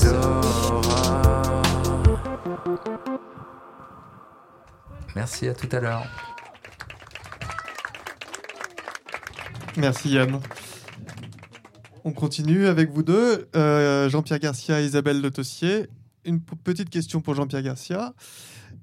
aurores. 0.05 1.61
Merci, 5.15 5.47
à 5.47 5.53
tout 5.53 5.69
à 5.71 5.79
l'heure. 5.79 6.03
Merci 9.77 10.09
Yann. 10.09 10.39
On 12.03 12.11
continue 12.11 12.67
avec 12.67 12.91
vous 12.91 13.03
deux, 13.03 13.47
Euh, 13.55 14.09
Jean-Pierre 14.09 14.39
Garcia 14.39 14.81
et 14.81 14.85
Isabelle 14.85 15.21
Le 15.21 15.31
Tossier. 15.31 15.87
Une 16.23 16.41
petite 16.41 16.89
question 16.89 17.21
pour 17.21 17.35
Jean-Pierre 17.35 17.61
Garcia. 17.63 18.13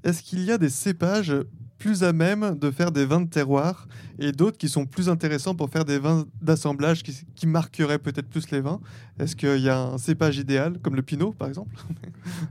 Est-ce 0.04 0.22
qu'il 0.22 0.44
y 0.44 0.52
a 0.52 0.58
des 0.58 0.68
cépages 0.68 1.34
plus 1.82 2.04
à 2.04 2.12
même 2.12 2.56
de 2.56 2.70
faire 2.70 2.92
des 2.92 3.04
vins 3.04 3.20
de 3.20 3.28
terroir 3.28 3.88
et 4.20 4.30
d'autres 4.30 4.56
qui 4.56 4.68
sont 4.68 4.86
plus 4.86 5.08
intéressants 5.08 5.56
pour 5.56 5.68
faire 5.68 5.84
des 5.84 5.98
vins 5.98 6.26
d'assemblage 6.40 7.02
qui, 7.02 7.12
qui 7.34 7.48
marqueraient 7.48 7.98
peut-être 7.98 8.28
plus 8.28 8.52
les 8.52 8.60
vins 8.60 8.80
Est-ce 9.18 9.34
qu'il 9.34 9.58
y 9.58 9.68
a 9.68 9.80
un 9.80 9.98
cépage 9.98 10.38
idéal, 10.38 10.78
comme 10.78 10.94
le 10.94 11.02
Pinot 11.02 11.32
par 11.32 11.48
exemple? 11.48 11.74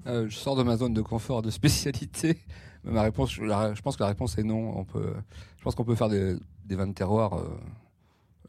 Euh, 0.08 0.28
je 0.28 0.36
sors 0.36 0.58
de 0.58 0.64
ma 0.64 0.76
zone 0.76 0.94
de 0.94 1.02
confort 1.02 1.42
de 1.42 1.50
spécialité. 1.50 2.38
Mais 2.84 2.92
ma 2.92 3.04
réponse, 3.04 3.32
je, 3.32 3.82
pense 3.82 3.96
que 3.96 4.04
la 4.04 4.10
réponse 4.10 4.38
est 4.38 4.44
non. 4.44 4.78
On 4.78 4.84
peut, 4.84 5.14
je 5.58 5.64
pense 5.64 5.76
qu'on 5.76 5.86
peut 5.86 5.96
faire 5.96 6.10
des, 6.10 6.36
des 6.66 6.76
vins 6.76 6.88
de 6.88 6.94
terroir 6.94 7.36
euh, 7.36 7.48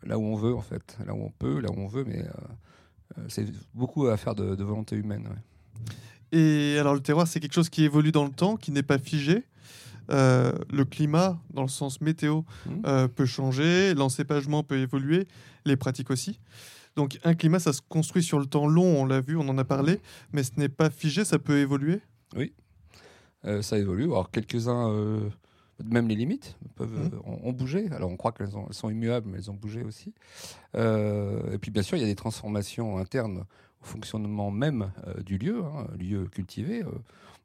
là 0.05 0.19
où 0.19 0.23
on 0.23 0.35
veut, 0.35 0.55
en 0.55 0.63
fait. 0.63 0.97
Là 1.07 1.15
où 1.15 1.23
on 1.23 1.31
peut, 1.31 1.61
là 1.61 1.71
où 1.71 1.79
on 1.79 1.87
veut, 1.87 2.05
mais 2.05 2.23
euh, 2.23 3.19
euh, 3.19 3.23
c'est 3.29 3.47
beaucoup 3.73 4.07
à 4.09 4.17
faire 4.17 4.35
de, 4.35 4.57
de 4.57 4.65
volonté 4.65 4.97
humaine. 4.97 5.29
ouais. 5.29 6.39
Et 6.39 6.79
alors 6.79 6.95
le 6.95 7.01
terroir, 7.01 7.29
c'est 7.29 7.39
quelque 7.39 7.55
chose 7.55 7.69
qui 7.69 7.85
évolue 7.85 8.11
dans 8.11 8.25
le 8.25 8.33
temps, 8.33 8.57
qui 8.57 8.73
n'est 8.73 8.83
pas 8.83 8.99
figé? 8.99 9.45
Euh, 10.11 10.53
le 10.71 10.85
climat, 10.85 11.39
dans 11.55 11.63
le 11.63 11.69
sens 11.69 12.01
météo, 12.01 12.43
Mhm. 12.67 12.83
euh, 12.87 13.09
peut 13.09 13.27
changer, 13.27 13.95
l'encépagement 13.95 14.63
peut 14.63 14.79
évoluer, 14.79 15.27
les 15.65 15.77
pratiques 15.77 16.11
aussi. 16.11 16.41
Donc 16.97 17.19
un 17.25 17.35
climat, 17.35 17.59
ça 17.61 17.73
se 17.73 17.81
construit 17.89 18.23
sur 18.23 18.39
le 18.39 18.47
temps 18.47 18.67
long, 18.67 19.01
on 19.03 19.07
l'a 19.07 19.21
vu, 19.21 19.37
on 19.37 19.49
en 19.49 19.57
a 19.59 19.65
parlé, 19.65 20.01
mais 20.33 20.43
ce 20.43 20.51
n'est 20.59 20.69
pas 20.69 20.91
figé, 20.91 21.25
ça 21.25 21.39
peut 21.39 21.59
évoluer? 21.59 22.01
Euh, 23.45 23.63
ça 23.63 23.79
évolue. 23.79 24.05
Alors 24.05 24.31
quelques-uns, 24.31 24.93
même 25.85 26.07
les 26.09 26.15
limites, 26.15 26.57
peuvent, 26.77 26.95
euh, 27.13 27.19
ont, 27.25 27.49
ont 27.49 27.53
bougé. 27.53 27.89
Alors 27.93 28.11
on 28.11 28.17
croit 28.17 28.33
qu'elles 28.33 28.57
ont- 28.57 28.67
elles 28.69 28.75
sont 28.75 28.91
immuables, 28.91 29.29
mais 29.31 29.39
elles 29.39 29.51
ont 29.51 29.55
bougé 29.55 29.83
aussi. 29.83 30.13
Et 30.75 31.59
puis 31.61 31.71
bien 31.71 31.83
sûr, 31.83 31.97
il 31.97 32.01
y 32.01 32.05
a 32.05 32.09
des 32.09 32.15
transformations 32.17 32.99
internes 32.99 33.45
au 33.81 33.85
fonctionnement 33.85 34.51
même 34.51 34.93
du 35.25 35.39
lieu, 35.39 35.63
hein, 35.65 35.87
lieu 35.99 36.27
cultivé. 36.27 36.83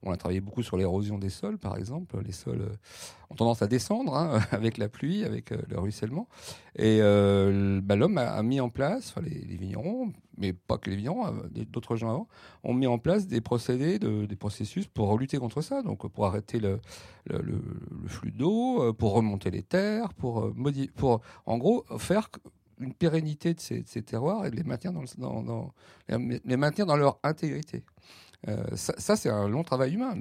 On 0.04 0.12
a 0.12 0.18
travaillé 0.18 0.42
beaucoup 0.42 0.64
sur 0.64 0.78
l'érosion 0.78 1.18
des 1.18 1.30
sols, 1.30 1.58
par 1.58 1.78
exemple. 1.78 2.18
Les 2.24 2.32
sols 2.32 2.62
euh, 2.62 2.76
ont 3.30 3.36
tendance 3.36 3.62
à 3.62 3.68
descendre 3.68 4.16
hein, 4.16 4.40
avec 4.52 4.78
la 4.78 4.90
pluie, 4.90 5.24
avec 5.24 5.52
euh, 5.52 5.58
le 5.70 5.80
ruissellement. 5.80 6.28
Et 6.76 7.00
euh, 7.02 7.82
bah, 7.82 7.96
l'homme 7.96 8.18
a, 8.18 8.42
mis 8.44 8.60
en 8.60 8.70
place, 8.70 9.16
les, 9.22 9.58
vignerons, 9.58 10.12
mais 10.38 10.54
pas 10.54 10.78
que 10.78 10.90
les 10.90 10.96
vignerons, 10.96 11.28
euh, 11.28 11.32
d'autres 11.70 11.96
gens 11.96 12.10
avant, 12.10 12.28
ont 12.64 12.74
mis 12.74 12.88
en 12.88 13.00
place 13.00 13.28
des 13.28 13.42
procédés, 13.42 14.00
de- 14.00 14.26
des 14.26 14.36
processus 14.36 14.88
pour 14.88 15.18
lutter 15.18 15.38
contre 15.38 15.62
ça, 15.62 15.82
donc 15.82 16.08
pour 16.08 16.26
arrêter 16.26 16.60
le, 16.60 16.80
flux 18.08 18.32
d'eau, 18.32 18.94
pour 18.94 19.14
remonter 19.14 19.52
les 19.52 19.64
terres, 19.64 20.14
pour, 20.14 20.52
en 21.46 21.58
gros 21.58 21.84
faire 21.98 22.30
une 22.80 22.94
pérennité 22.94 23.54
de 23.54 23.60
ces, 23.60 23.84
terroirs 23.84 24.46
et 24.46 24.52
les 24.52 24.64
maintenir 24.64 24.94
dans 26.86 26.96
leur 26.96 27.20
intégrité. 27.24 27.84
Euh, 28.48 28.64
ça, 28.76 29.16
c'est 29.16 29.30
un 29.30 29.48
long 29.48 29.64
travail 29.64 29.94
humain. 29.94 30.16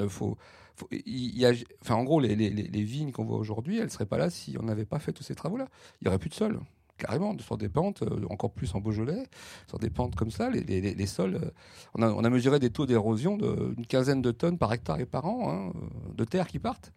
Il 0.90 1.38
y 1.38 1.46
a, 1.46 1.52
en 1.90 2.05
gros, 2.05 2.20
les, 2.20 2.35
vignes 2.83 3.12
qu'on 3.12 3.24
voit 3.24 3.38
aujourd'hui, 3.38 3.79
elles 3.79 3.85
ne 3.85 3.90
seraient 3.90 4.07
pas 4.07 4.18
là 4.18 4.31
si 4.31 4.57
on 4.61 4.64
n'avait 4.64 4.85
pas 4.85 4.98
fait 4.98 5.12
tous 5.12 5.22
ces 5.22 5.35
travaux-là. 5.35 5.68
Il 6.00 6.05
n'y 6.05 6.09
aurait 6.09 6.18
plus 6.18 6.31
de 6.31 6.35
sol, 6.35 6.61
carrément, 6.98 7.37
sur 7.38 7.57
des 7.57 7.68
pentes, 7.68 8.02
euh, 8.02 8.26
encore 8.31 8.52
plus 8.52 8.74
en 8.74 8.81
Beaujolais, 8.81 9.24
sur 9.68 9.79
des 9.79 9.90
pentes 9.90 10.14
comme 10.14 10.31
ça. 10.31 10.50
Les, 10.50 11.07
sols, 11.07 11.37
euh, 11.37 11.50
on, 11.94 12.24
a, 12.24 12.31
mesuré 12.31 12.59
des 12.59 12.70
taux 12.70 12.87
d'érosion 12.87 13.37
d'une 13.37 13.87
quinzaine 13.87 14.22
de 14.22 14.33
tonnes 14.33 14.59
par 14.59 14.72
hectare 14.72 15.00
et 15.00 15.07
par 15.07 15.26
an 15.26 15.50
hein, 15.50 15.72
de 16.14 16.24
terre 16.24 16.48
qui 16.48 16.59
partent. 16.59 16.92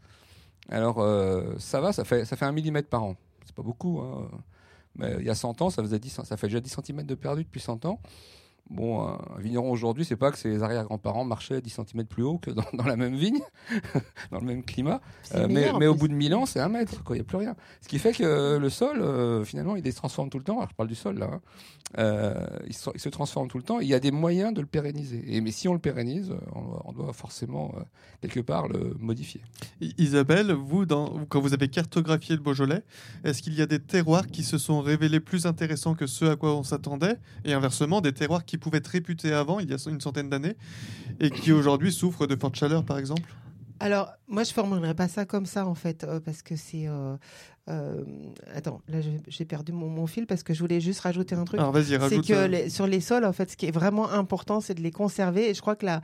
Alors, 0.69 0.97
ça 1.57 1.81
va, 1.81 1.91
ça 1.93 2.05
fait, 2.05 2.43
un 2.43 2.51
millimètre 2.51 2.89
par 2.89 3.03
an. 3.03 3.15
C'est 3.45 3.55
pas 3.55 3.63
beaucoup. 3.63 4.01
hein. 4.01 4.29
Mais 4.95 5.15
il 5.19 5.25
y 5.25 5.29
a 5.29 5.35
100 5.35 5.61
ans, 5.61 5.69
ça, 5.69 5.81
faisait 5.81 5.99
10, 5.99 6.21
ça 6.23 6.37
fait 6.37 6.47
déjà 6.47 6.59
10 6.59 6.77
cm 6.83 7.03
de 7.03 7.15
perdu 7.15 7.43
depuis 7.43 7.61
100 7.61 7.85
ans. 7.85 7.99
Bon, 8.69 9.01
un 9.07 9.17
vigneron 9.39 9.71
aujourd'hui, 9.71 10.05
c'est 10.05 10.15
pas 10.15 10.31
que 10.31 10.37
ses 10.37 10.61
arrière-grands-parents 10.61 11.25
marchaient 11.25 11.59
10 11.59 11.69
cm 11.69 12.05
plus 12.05 12.23
haut 12.23 12.37
que 12.37 12.51
dans, 12.51 12.63
dans 12.73 12.85
la 12.85 12.95
même 12.95 13.15
vigne, 13.15 13.39
dans 14.31 14.39
le 14.39 14.45
même 14.45 14.63
climat. 14.63 15.01
Euh, 15.33 15.47
mais 15.49 15.87
au 15.87 15.95
bout 15.95 16.07
de 16.07 16.13
1000 16.13 16.35
ans, 16.35 16.45
c'est 16.45 16.59
un 16.59 16.69
mètre. 16.69 17.01
Il 17.09 17.13
n'y 17.15 17.21
a 17.21 17.23
plus 17.23 17.37
rien. 17.37 17.55
Ce 17.81 17.87
qui 17.87 17.97
fait 17.97 18.13
que 18.13 18.23
euh, 18.23 18.59
le 18.59 18.69
sol, 18.69 19.01
euh, 19.01 19.43
finalement, 19.43 19.75
il 19.75 19.91
se 19.91 19.95
transforme 19.97 20.29
tout 20.29 20.37
le 20.37 20.43
temps. 20.43 20.57
Alors, 20.57 20.69
je 20.69 20.75
parle 20.75 20.89
du 20.89 20.95
sol, 20.95 21.17
là. 21.17 21.29
hein. 21.33 21.41
Euh, 21.97 22.45
il, 22.67 22.73
se, 22.75 22.87
il 22.93 22.99
se 22.99 23.09
transforme 23.09 23.47
tout 23.47 23.57
le 23.57 23.63
temps. 23.63 23.79
Il 23.79 23.87
y 23.87 23.95
a 23.95 23.99
des 23.99 24.11
moyens 24.11 24.53
de 24.53 24.61
le 24.61 24.67
pérenniser. 24.67 25.23
Et, 25.25 25.41
mais 25.41 25.49
si 25.49 25.67
on 25.67 25.73
le 25.73 25.79
pérennise, 25.79 26.35
on 26.53 26.61
doit, 26.61 26.81
on 26.85 26.91
doit 26.93 27.13
forcément, 27.13 27.73
euh, 27.75 27.81
quelque 28.21 28.41
part, 28.41 28.67
le 28.67 28.95
modifier. 28.99 29.41
Isabelle, 29.97 30.51
vous, 30.51 30.85
dans, 30.85 31.25
quand 31.29 31.39
vous 31.41 31.55
avez 31.55 31.67
cartographié 31.67 32.35
le 32.35 32.43
Beaujolais, 32.43 32.83
est-ce 33.23 33.41
qu'il 33.41 33.55
y 33.55 33.61
a 33.63 33.65
des 33.65 33.79
terroirs 33.79 34.27
qui 34.27 34.43
se 34.43 34.59
sont 34.59 34.81
révélés 34.81 35.19
plus 35.19 35.47
intéressants 35.47 35.95
que 35.95 36.05
ceux 36.05 36.29
à 36.29 36.35
quoi 36.35 36.55
on 36.55 36.61
s'attendait 36.63 37.15
Et 37.43 37.53
inversement, 37.53 38.01
des 38.01 38.13
terroirs 38.13 38.45
qui 38.45 38.58
pouvaient 38.59 38.77
être 38.79 38.87
réputés 38.87 39.33
avant, 39.33 39.59
il 39.59 39.69
y 39.69 39.73
a 39.73 39.77
une 39.89 40.01
centaine 40.01 40.29
d'années, 40.29 40.55
et 41.19 41.29
qui 41.31 41.51
aujourd'hui 41.51 41.91
souffrent 41.91 42.27
de 42.27 42.35
forte 42.35 42.55
chaleur, 42.55 42.83
par 42.83 42.97
exemple 42.97 43.29
Alors, 43.79 44.11
moi, 44.27 44.43
je 44.43 44.51
formulerais 44.53 44.93
pas 44.93 45.07
ça 45.07 45.25
comme 45.25 45.45
ça, 45.45 45.65
en 45.65 45.75
fait, 45.75 46.03
euh, 46.03 46.19
parce 46.19 46.41
que 46.41 46.55
c'est. 46.55 46.87
euh, 46.87 47.15
euh, 47.69 48.03
attends, 48.55 48.81
là, 48.87 48.97
j'ai 49.27 49.45
perdu 49.45 49.71
mon, 49.71 49.87
mon 49.89 50.07
fil 50.07 50.25
parce 50.25 50.41
que 50.43 50.53
je 50.55 50.59
voulais 50.59 50.81
juste 50.81 51.01
rajouter 51.01 51.35
un 51.35 51.45
truc. 51.45 51.59
Alors 51.59 51.71
vas-y, 51.71 51.85
C'est 51.85 51.97
rajoute. 51.97 52.27
que 52.27 52.33
euh, 52.33 52.47
les- 52.47 52.69
sur 52.69 52.87
les 52.87 52.99
sols, 52.99 53.25
en 53.25 53.31
fait, 53.33 53.51
ce 53.51 53.55
qui 53.57 53.67
est 53.67 53.71
vraiment 53.71 54.09
important, 54.11 54.59
c'est 54.59 54.73
de 54.73 54.81
les 54.81 54.91
conserver. 54.91 55.49
Et 55.49 55.53
je 55.53 55.61
crois 55.61 55.75
que 55.75 55.85
la, 55.85 56.01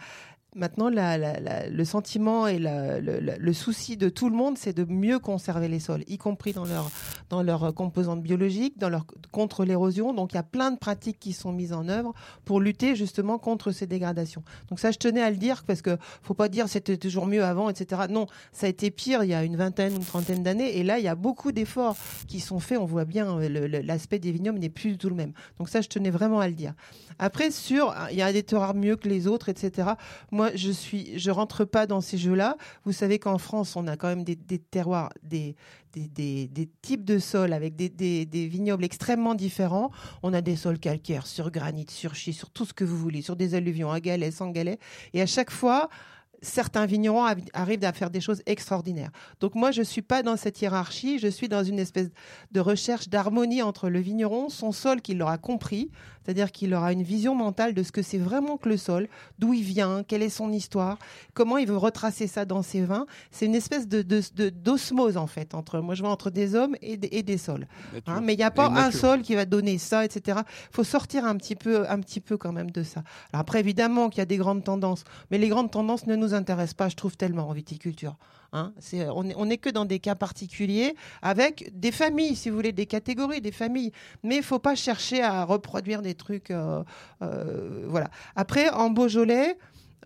maintenant, 0.55 0.89
le 0.89 1.83
sentiment 1.83 2.47
et 2.47 2.59
le, 2.59 3.53
souci 3.53 3.97
de 3.97 4.09
tout 4.09 4.29
le 4.29 4.35
monde, 4.35 4.57
c'est 4.57 4.73
de 4.73 4.85
mieux 4.85 5.19
conserver 5.19 5.67
les 5.67 5.79
sols, 5.79 6.03
y 6.07 6.17
compris 6.17 6.53
dans 6.53 6.65
leur 6.65 6.89
dans 7.29 7.41
leurs 7.41 7.73
composantes 7.73 8.21
biologiques, 8.21 8.77
dans 8.77 8.89
leur 8.89 9.05
contre 9.31 9.65
l'érosion. 9.65 10.13
Donc, 10.13 10.33
il 10.33 10.35
y 10.35 10.39
a 10.39 10.43
plein 10.43 10.71
de 10.71 10.77
pratiques 10.77 11.19
qui 11.19 11.33
sont 11.33 11.51
mises 11.51 11.73
en 11.73 11.87
œuvre 11.87 12.13
pour 12.43 12.59
lutter 12.59 12.95
justement 12.95 13.37
contre 13.37 13.71
ces 13.71 13.87
dégradations. 13.87 14.43
Donc 14.69 14.79
ça, 14.79 14.91
je 14.91 14.97
tenais 14.97 15.21
à 15.21 15.29
le 15.29 15.37
dire 15.37 15.63
parce 15.65 15.81
que 15.81 15.97
faut 16.21 16.33
pas 16.33 16.49
dire 16.49 16.67
c'était 16.67 16.97
toujours 16.97 17.25
mieux 17.25 17.43
avant, 17.43 17.69
etc. 17.69 18.03
Non, 18.09 18.27
ça 18.51 18.67
a 18.67 18.69
été 18.69 18.91
pire 18.91 19.23
il 19.23 19.29
y 19.29 19.33
a 19.33 19.43
une 19.43 19.55
vingtaine 19.55 19.93
ou 19.93 19.97
une 19.97 20.05
trentaine 20.05 20.43
d'années. 20.43 20.77
Et 20.77 20.83
là, 20.83 20.99
il 20.99 21.05
y 21.05 21.07
a 21.07 21.15
beaucoup 21.15 21.51
d'efforts 21.51 21.95
qui 22.27 22.39
sont 22.39 22.59
faits. 22.59 22.77
On 22.77 22.85
voit 22.85 23.05
bien 23.05 23.39
l'aspect 23.39 24.19
des 24.19 24.31
vignobles 24.31 24.59
n'est 24.59 24.69
plus 24.69 24.91
du 24.91 24.97
tout 24.97 25.09
le 25.09 25.15
même. 25.15 25.33
Donc 25.57 25.69
ça, 25.69 25.81
je 25.81 25.89
tenais 25.89 26.09
vraiment 26.09 26.39
à 26.39 26.47
le 26.47 26.53
dire. 26.53 26.73
Après, 27.19 27.51
sur 27.51 27.93
il 28.11 28.17
y 28.17 28.21
a 28.21 28.31
des 28.33 28.43
terroirs 28.43 28.75
mieux 28.75 28.95
que 28.95 29.07
les 29.07 29.27
autres, 29.27 29.49
etc. 29.49 29.89
je 30.53 30.69
suis, 30.71 31.17
je 31.17 31.31
rentre 31.31 31.65
pas 31.65 31.87
dans 31.87 32.01
ces 32.01 32.17
jeux-là. 32.17 32.57
Vous 32.83 32.91
savez 32.91 33.17
qu'en 33.19 33.37
France, 33.37 33.75
on 33.75 33.87
a 33.87 33.97
quand 33.97 34.07
même 34.07 34.23
des, 34.23 34.35
des 34.35 34.59
terroirs, 34.59 35.09
des 35.23 35.55
types 36.81 37.05
de 37.05 37.19
sols 37.19 37.53
avec 37.53 37.75
des, 37.75 37.89
des- 37.89 38.25
des 38.25 38.47
vignobles 38.47 38.83
extrêmement 38.83 39.35
différents. 39.35 39.91
On 40.23 40.33
a 40.33 40.41
des 40.41 40.55
sols 40.55 40.79
calcaires 40.79 41.25
sur 41.27 41.51
granit, 41.51 41.85
sur 41.89 42.15
schiste, 42.15 42.39
sur 42.39 42.49
tout 42.51 42.65
ce 42.65 42.73
que 42.73 42.83
vous 42.83 42.97
voulez, 42.97 43.21
sur 43.21 43.35
des 43.35 43.55
alluvions 43.55 43.91
à 43.91 43.99
galets, 43.99 44.31
sans 44.33 44.51
galets. 44.51 44.79
Et 45.13 45.21
à 45.21 45.25
chaque 45.25 45.51
fois, 45.51 45.89
certains 46.45 46.85
vignerons 46.85 47.25
arrivent 47.53 47.83
à 47.83 47.93
faire 47.93 48.09
des 48.09 48.21
choses 48.21 48.41
extraordinaires. 48.45 49.11
Donc 49.39 49.55
moi, 49.55 49.71
je 49.71 49.81
suis 49.81 50.01
pas 50.01 50.23
dans 50.23 50.37
cette 50.37 50.61
hiérarchie, 50.61 51.19
je 51.19 51.27
suis 51.27 51.49
dans 51.49 51.63
une 51.63 51.79
espèce 51.79 52.09
de 52.51 52.59
recherche 52.59 53.09
d'harmonie 53.09 53.61
entre 53.61 53.89
le 53.89 53.99
vigneron, 53.99 54.49
son 54.49 54.71
sol 54.71 55.01
qu'il 55.01 55.21
aura 55.21 55.37
compris, 55.37 55.89
c'est-à-dire 56.23 56.51
qu'il 56.51 56.73
aura 56.73 56.91
une 56.91 57.03
vision 57.03 57.35
mentale 57.35 57.73
de 57.73 57.83
ce 57.83 57.91
que 57.91 58.01
c'est 58.01 58.17
vraiment 58.17 58.57
que 58.57 58.69
le 58.69 58.77
sol, 58.77 59.07
d'où 59.37 59.53
il 59.53 59.63
vient, 59.63 60.03
quelle 60.03 60.23
est 60.23 60.29
son 60.29 60.51
histoire, 60.51 60.97
comment 61.33 61.57
il 61.57 61.67
veut 61.67 61.77
retracer 61.77 62.27
ça 62.27 62.45
dans 62.45 62.63
ses 62.63 62.81
vins. 62.81 63.05
C'est 63.31 63.45
une 63.45 63.55
espèce 63.55 63.87
de 63.87 64.01
d'osmose 64.49 65.17
en 65.17 65.27
fait 65.27 65.53
entre 65.53 65.79
moi 65.79 65.93
je 65.95 66.01
vois 66.01 66.11
entre 66.11 66.29
des 66.29 66.55
hommes 66.55 66.75
et 66.81 66.97
des, 66.97 67.09
et 67.11 67.23
des 67.23 67.37
sols. 67.37 67.67
Hein, 68.07 68.21
mais 68.21 68.33
il 68.33 68.37
n'y 68.37 68.43
a 68.43 68.51
pas 68.51 68.67
un 68.67 68.91
sol 68.91 69.21
qui 69.21 69.35
va 69.35 69.45
donner 69.45 69.77
ça, 69.77 70.05
etc. 70.05 70.39
faut 70.71 70.83
sortir 70.83 71.25
un 71.25 71.35
petit 71.35 71.55
peu, 71.55 71.89
un 71.89 71.99
petit 71.99 72.19
peu 72.19 72.37
quand 72.37 72.51
même 72.51 72.71
de 72.71 72.83
ça. 72.83 73.03
Alors 73.31 73.41
après, 73.41 73.59
évidemment 73.59 74.09
qu'il 74.09 74.19
y 74.19 74.21
a 74.21 74.25
des 74.25 74.37
grandes 74.37 74.63
tendances, 74.63 75.03
mais 75.31 75.37
les 75.37 75.49
grandes 75.49 75.71
tendances 75.71 76.07
ne 76.07 76.15
nous 76.15 76.33
intéressent 76.35 76.75
pas, 76.75 76.89
je 76.89 76.95
trouve 76.95 77.17
tellement 77.17 77.49
en 77.49 77.53
viticulture. 77.53 78.15
Hein, 78.53 78.73
c'est, 78.79 79.07
on 79.09 79.45
n'est 79.45 79.57
que 79.57 79.69
dans 79.69 79.85
des 79.85 79.99
cas 79.99 80.15
particuliers, 80.15 80.95
avec 81.21 81.71
des 81.77 81.91
familles, 81.91 82.35
si 82.35 82.49
vous 82.49 82.55
voulez, 82.55 82.71
des 82.71 82.85
catégories, 82.85 83.41
des 83.41 83.51
familles. 83.51 83.91
Mais 84.23 84.37
il 84.37 84.43
faut 84.43 84.59
pas 84.59 84.75
chercher 84.75 85.21
à 85.21 85.43
reproduire 85.43 86.01
des 86.01 86.15
trucs. 86.15 86.51
euh, 86.51 86.83
euh, 87.21 87.85
voilà. 87.87 88.09
Après, 88.35 88.69
en 88.69 88.89
Beaujolais, 88.89 89.57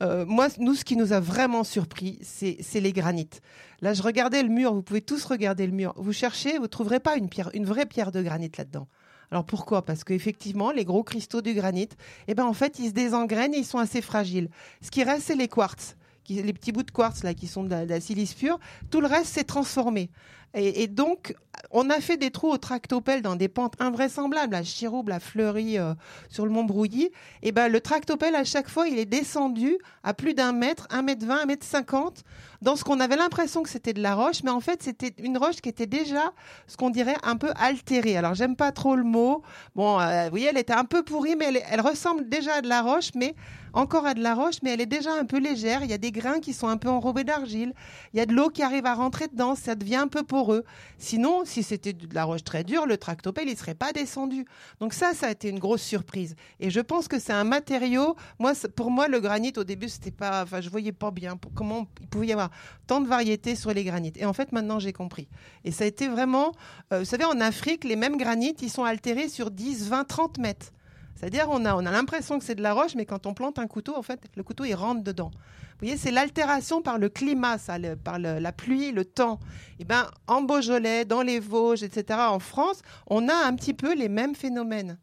euh, 0.01 0.25
moi, 0.25 0.47
nous, 0.57 0.75
ce 0.75 0.85
qui 0.85 0.95
nous 0.95 1.13
a 1.13 1.19
vraiment 1.19 1.63
surpris, 1.63 2.17
c'est 2.21 2.57
c'est 2.61 2.79
les 2.79 2.93
granites. 2.93 3.41
Là, 3.81 3.93
je 3.93 4.01
regardais 4.01 4.41
le 4.43 4.49
mur. 4.49 4.73
Vous 4.73 4.81
pouvez 4.81 5.01
tous 5.01 5.25
regarder 5.25 5.67
le 5.67 5.73
mur. 5.73 5.93
Vous 5.97 6.13
cherchez, 6.13 6.57
vous 6.57 6.67
trouverez 6.67 6.99
pas 6.99 7.17
une 7.17 7.29
pierre, 7.29 7.49
une 7.53 7.65
vraie 7.65 7.85
pierre 7.85 8.11
de 8.11 8.21
granit 8.21 8.51
là-dedans. 8.57 8.87
Alors 9.31 9.45
pourquoi? 9.45 9.85
Parce 9.85 10.03
qu'effectivement, 10.03 10.71
les 10.71 10.85
gros 10.85 11.03
cristaux 11.03 11.41
du 11.41 11.53
granit, 11.53 11.89
eh 12.27 12.33
ben 12.33 12.45
en 12.45 12.53
fait, 12.53 12.79
ils 12.79 12.89
se 12.89 12.93
désengrainent 12.93 13.53
et 13.53 13.59
ils 13.59 13.65
sont 13.65 13.77
assez 13.77 14.01
fragiles. 14.01 14.49
Ce 14.81 14.89
qui 14.89 15.03
reste, 15.03 15.27
c'est 15.27 15.35
les 15.35 15.47
quartz, 15.47 15.95
les 16.29 16.53
petits 16.53 16.71
bouts 16.71 16.83
de 16.83 16.91
quartz 16.91 17.23
là, 17.23 17.33
qui 17.33 17.47
sont 17.47 17.63
de 17.63 17.75
la, 17.75 17.99
silice 17.99 18.33
pure. 18.33 18.59
Tout 18.89 19.01
le 19.01 19.07
reste, 19.07 19.33
c'est 19.33 19.43
transformé. 19.43 20.09
Et, 20.55 20.87
donc, 20.87 21.35
on 21.69 21.91
a 21.91 22.01
fait 22.01 22.17
des 22.17 22.31
trous 22.31 22.49
au 22.49 22.57
tractopelle 22.57 23.21
dans 23.21 23.35
des 23.35 23.47
pentes 23.47 23.75
invraisemblables, 23.79 24.55
à 24.55 24.63
Chirouble, 24.63 25.11
à 25.11 25.19
Fleury, 25.19 25.77
euh, 25.77 25.93
sur 26.27 26.43
le 26.43 26.51
Mont 26.51 26.63
Brouilly. 26.63 27.11
Et 27.43 27.51
ben, 27.51 27.71
le 27.71 27.79
tractopelle, 27.79 28.33
à 28.33 28.43
chaque 28.43 28.67
fois, 28.67 28.87
il 28.87 28.97
est 28.97 29.05
descendu 29.05 29.77
à 30.03 30.15
plus 30.15 30.33
d'un 30.33 30.51
mètre, 30.51 30.87
un 30.89 31.03
mètre 31.03 31.23
vingt, 31.23 31.41
un 31.43 31.45
mètre 31.45 31.67
cinquante, 31.67 32.23
dans 32.63 32.75
ce 32.75 32.83
qu'on 32.83 32.99
avait 32.99 33.15
l'impression 33.15 33.61
que 33.61 33.69
c'était 33.69 33.93
de 33.93 34.01
la 34.01 34.15
roche, 34.15 34.41
mais 34.43 34.49
en 34.49 34.59
fait, 34.59 34.81
c'était 34.81 35.13
une 35.19 35.37
roche 35.37 35.57
qui 35.57 35.69
était 35.69 35.85
déjà, 35.85 36.33
ce 36.65 36.77
qu'on 36.77 36.89
dirait, 36.89 37.17
un 37.21 37.35
peu 37.35 37.51
altérée. 37.55 38.17
Alors, 38.17 38.33
j'aime 38.33 38.55
pas 38.55 38.71
trop 38.71 38.95
le 38.95 39.03
mot. 39.03 39.43
Bon, 39.75 39.99
euh, 39.99 40.23
vous 40.23 40.29
voyez, 40.31 40.47
elle 40.47 40.57
était 40.57 40.73
un 40.73 40.85
peu 40.85 41.03
pourrie, 41.03 41.35
mais 41.35 41.45
elle, 41.45 41.61
elle 41.69 41.81
ressemble 41.81 42.27
déjà 42.27 42.55
à 42.55 42.61
de 42.61 42.67
la 42.67 42.81
roche, 42.81 43.11
mais 43.13 43.35
encore 43.73 44.05
à 44.05 44.13
de 44.13 44.21
la 44.21 44.33
roche, 44.33 44.55
mais 44.63 44.71
elle 44.71 44.81
est 44.81 44.85
déjà 44.85 45.13
un 45.13 45.25
peu 45.25 45.39
légère. 45.39 45.83
Il 45.83 45.89
y 45.89 45.93
a 45.93 45.97
des 45.97 46.11
grains 46.11 46.39
qui 46.39 46.53
sont 46.53 46.67
un 46.67 46.77
peu 46.77 46.89
enrobés 46.89 47.23
d'argile. 47.23 47.73
Il 48.13 48.17
y 48.17 48.19
a 48.21 48.25
de 48.25 48.33
l'eau 48.33 48.49
qui 48.49 48.63
arrive 48.63 48.85
à 48.85 48.93
rentrer 48.93 49.27
dedans. 49.27 49.55
Ça 49.55 49.75
devient 49.75 49.97
un 49.97 50.07
peu 50.07 50.23
poreux. 50.23 50.63
Sinon, 50.97 51.43
si 51.45 51.63
c'était 51.63 51.93
de 51.93 52.13
la 52.13 52.23
roche 52.23 52.43
très 52.43 52.63
dure, 52.63 52.85
le 52.85 52.97
tractopelle, 52.97 53.49
il 53.49 53.57
serait 53.57 53.75
pas 53.75 53.91
descendu. 53.91 54.45
Donc 54.79 54.93
ça, 54.93 55.13
ça 55.13 55.27
a 55.27 55.31
été 55.31 55.49
une 55.49 55.59
grosse 55.59 55.81
surprise. 55.81 56.35
Et 56.59 56.69
je 56.69 56.79
pense 56.79 57.07
que 57.07 57.19
c'est 57.19 57.33
un 57.33 57.43
matériau. 57.43 58.15
Moi, 58.39 58.53
pour 58.75 58.91
moi, 58.91 59.07
le 59.07 59.19
granit, 59.19 59.53
au 59.57 59.63
début, 59.63 59.89
c'était 59.89 60.11
pas, 60.11 60.43
enfin, 60.43 60.61
je 60.61 60.69
voyais 60.69 60.91
pas 60.91 61.11
bien 61.11 61.37
comment 61.55 61.87
il 62.01 62.07
pouvait 62.07 62.27
y 62.27 62.33
avoir 62.33 62.49
tant 62.87 63.01
de 63.01 63.07
variétés 63.07 63.55
sur 63.55 63.73
les 63.73 63.83
granites. 63.83 64.17
Et 64.17 64.25
en 64.25 64.33
fait, 64.33 64.51
maintenant, 64.51 64.79
j'ai 64.79 64.93
compris. 64.93 65.27
Et 65.63 65.71
ça 65.71 65.83
a 65.83 65.87
été 65.87 66.07
vraiment, 66.07 66.53
euh, 66.93 66.99
vous 66.99 67.05
savez, 67.05 67.25
en 67.25 67.39
Afrique, 67.39 67.83
les 67.83 67.95
mêmes 67.95 68.17
granites, 68.17 68.61
ils 68.61 68.69
sont 68.69 68.83
altérés 68.83 69.29
sur 69.29 69.51
10, 69.51 69.89
20, 69.89 70.03
30 70.05 70.37
mètres. 70.39 70.71
C'est-à-dire, 71.19 71.47
on 71.49 71.65
a, 71.65 71.75
on 71.75 71.85
a 71.85 71.91
l'impression 71.91 72.39
que 72.39 72.45
c'est 72.45 72.55
de 72.55 72.61
la 72.61 72.73
roche, 72.73 72.95
mais 72.95 73.05
quand 73.05 73.25
on 73.25 73.33
plante 73.33 73.59
un 73.59 73.67
couteau, 73.67 73.97
en 73.97 74.01
fait, 74.01 74.21
le 74.37 74.43
couteau, 74.43 74.63
il 74.63 74.73
rentre 74.73 75.03
dedans. 75.03 75.31
Vous 75.33 75.85
voyez, 75.85 75.97
c'est 75.97 76.11
l'altération 76.11 76.81
par 76.81 76.97
le 76.97 77.09
climat, 77.09 77.57
ça, 77.57 77.75
par 78.01 78.19
la 78.19 78.51
pluie, 78.53 78.93
le 78.93 79.03
temps. 79.03 79.37
Et 79.79 79.83
ben, 79.83 80.09
en 80.27 80.43
Beaujolais, 80.43 81.03
dans 81.03 81.21
les 81.21 81.41
Vosges, 81.41 81.83
etc., 81.83 82.19
en 82.29 82.39
France, 82.39 82.81
on 83.07 83.27
a 83.27 83.33
un 83.33 83.53
petit 83.55 83.73
peu 83.73 83.93
les 83.93 84.07
mêmes 84.07 84.33
phénomènes. 84.33 84.97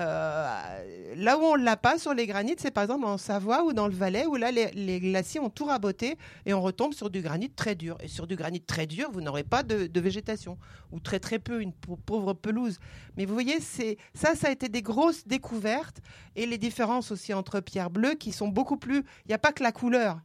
Euh, 0.00 1.14
là 1.16 1.36
où 1.36 1.42
on 1.42 1.54
l'a 1.54 1.76
pas 1.76 1.98
sur 1.98 2.14
les 2.14 2.26
granites, 2.26 2.60
c'est 2.60 2.70
par 2.70 2.84
exemple 2.84 3.04
en 3.04 3.18
Savoie 3.18 3.64
ou 3.64 3.72
dans 3.74 3.86
le 3.86 3.94
Valais, 3.94 4.24
où 4.24 4.36
là, 4.36 4.50
les, 4.50 5.00
glaciers 5.00 5.40
ont 5.40 5.50
tout 5.50 5.66
raboté 5.66 6.16
et 6.46 6.54
on 6.54 6.62
retombe 6.62 6.94
sur 6.94 7.10
du 7.10 7.20
granit 7.20 7.50
très 7.50 7.74
dur. 7.74 7.98
Et 8.00 8.08
sur 8.08 8.26
du 8.26 8.34
granit 8.36 8.60
très 8.62 8.86
dur, 8.86 9.10
vous 9.12 9.20
n'aurez 9.20 9.44
pas 9.44 9.62
de, 9.62 10.00
végétation, 10.00 10.58
ou 10.92 11.00
très 11.00 11.20
très 11.20 11.38
peu, 11.38 11.60
une 11.60 11.72
pau- 11.72 11.96
pauvre 11.96 12.32
pelouse. 12.32 12.78
Mais 13.16 13.26
vous 13.26 13.34
voyez, 13.34 13.60
ça, 13.60 14.34
ça 14.34 14.48
a 14.48 14.50
été 14.50 14.68
des 14.68 14.82
grosses 14.82 15.26
découvertes 15.26 16.00
et 16.36 16.46
les 16.46 16.58
différences 16.58 17.10
aussi 17.10 17.34
entre 17.34 17.60
pierre 17.60 17.90
bleue 17.90 18.14
qui 18.14 18.32
sont 18.32 18.48
beaucoup 18.48 18.78
plus. 18.78 18.98
Il 19.26 19.28
n'y 19.28 19.34
a 19.34 19.38
pas 19.38 19.52
que 19.52 19.62
la 19.62 19.72
couleur. 19.72 20.20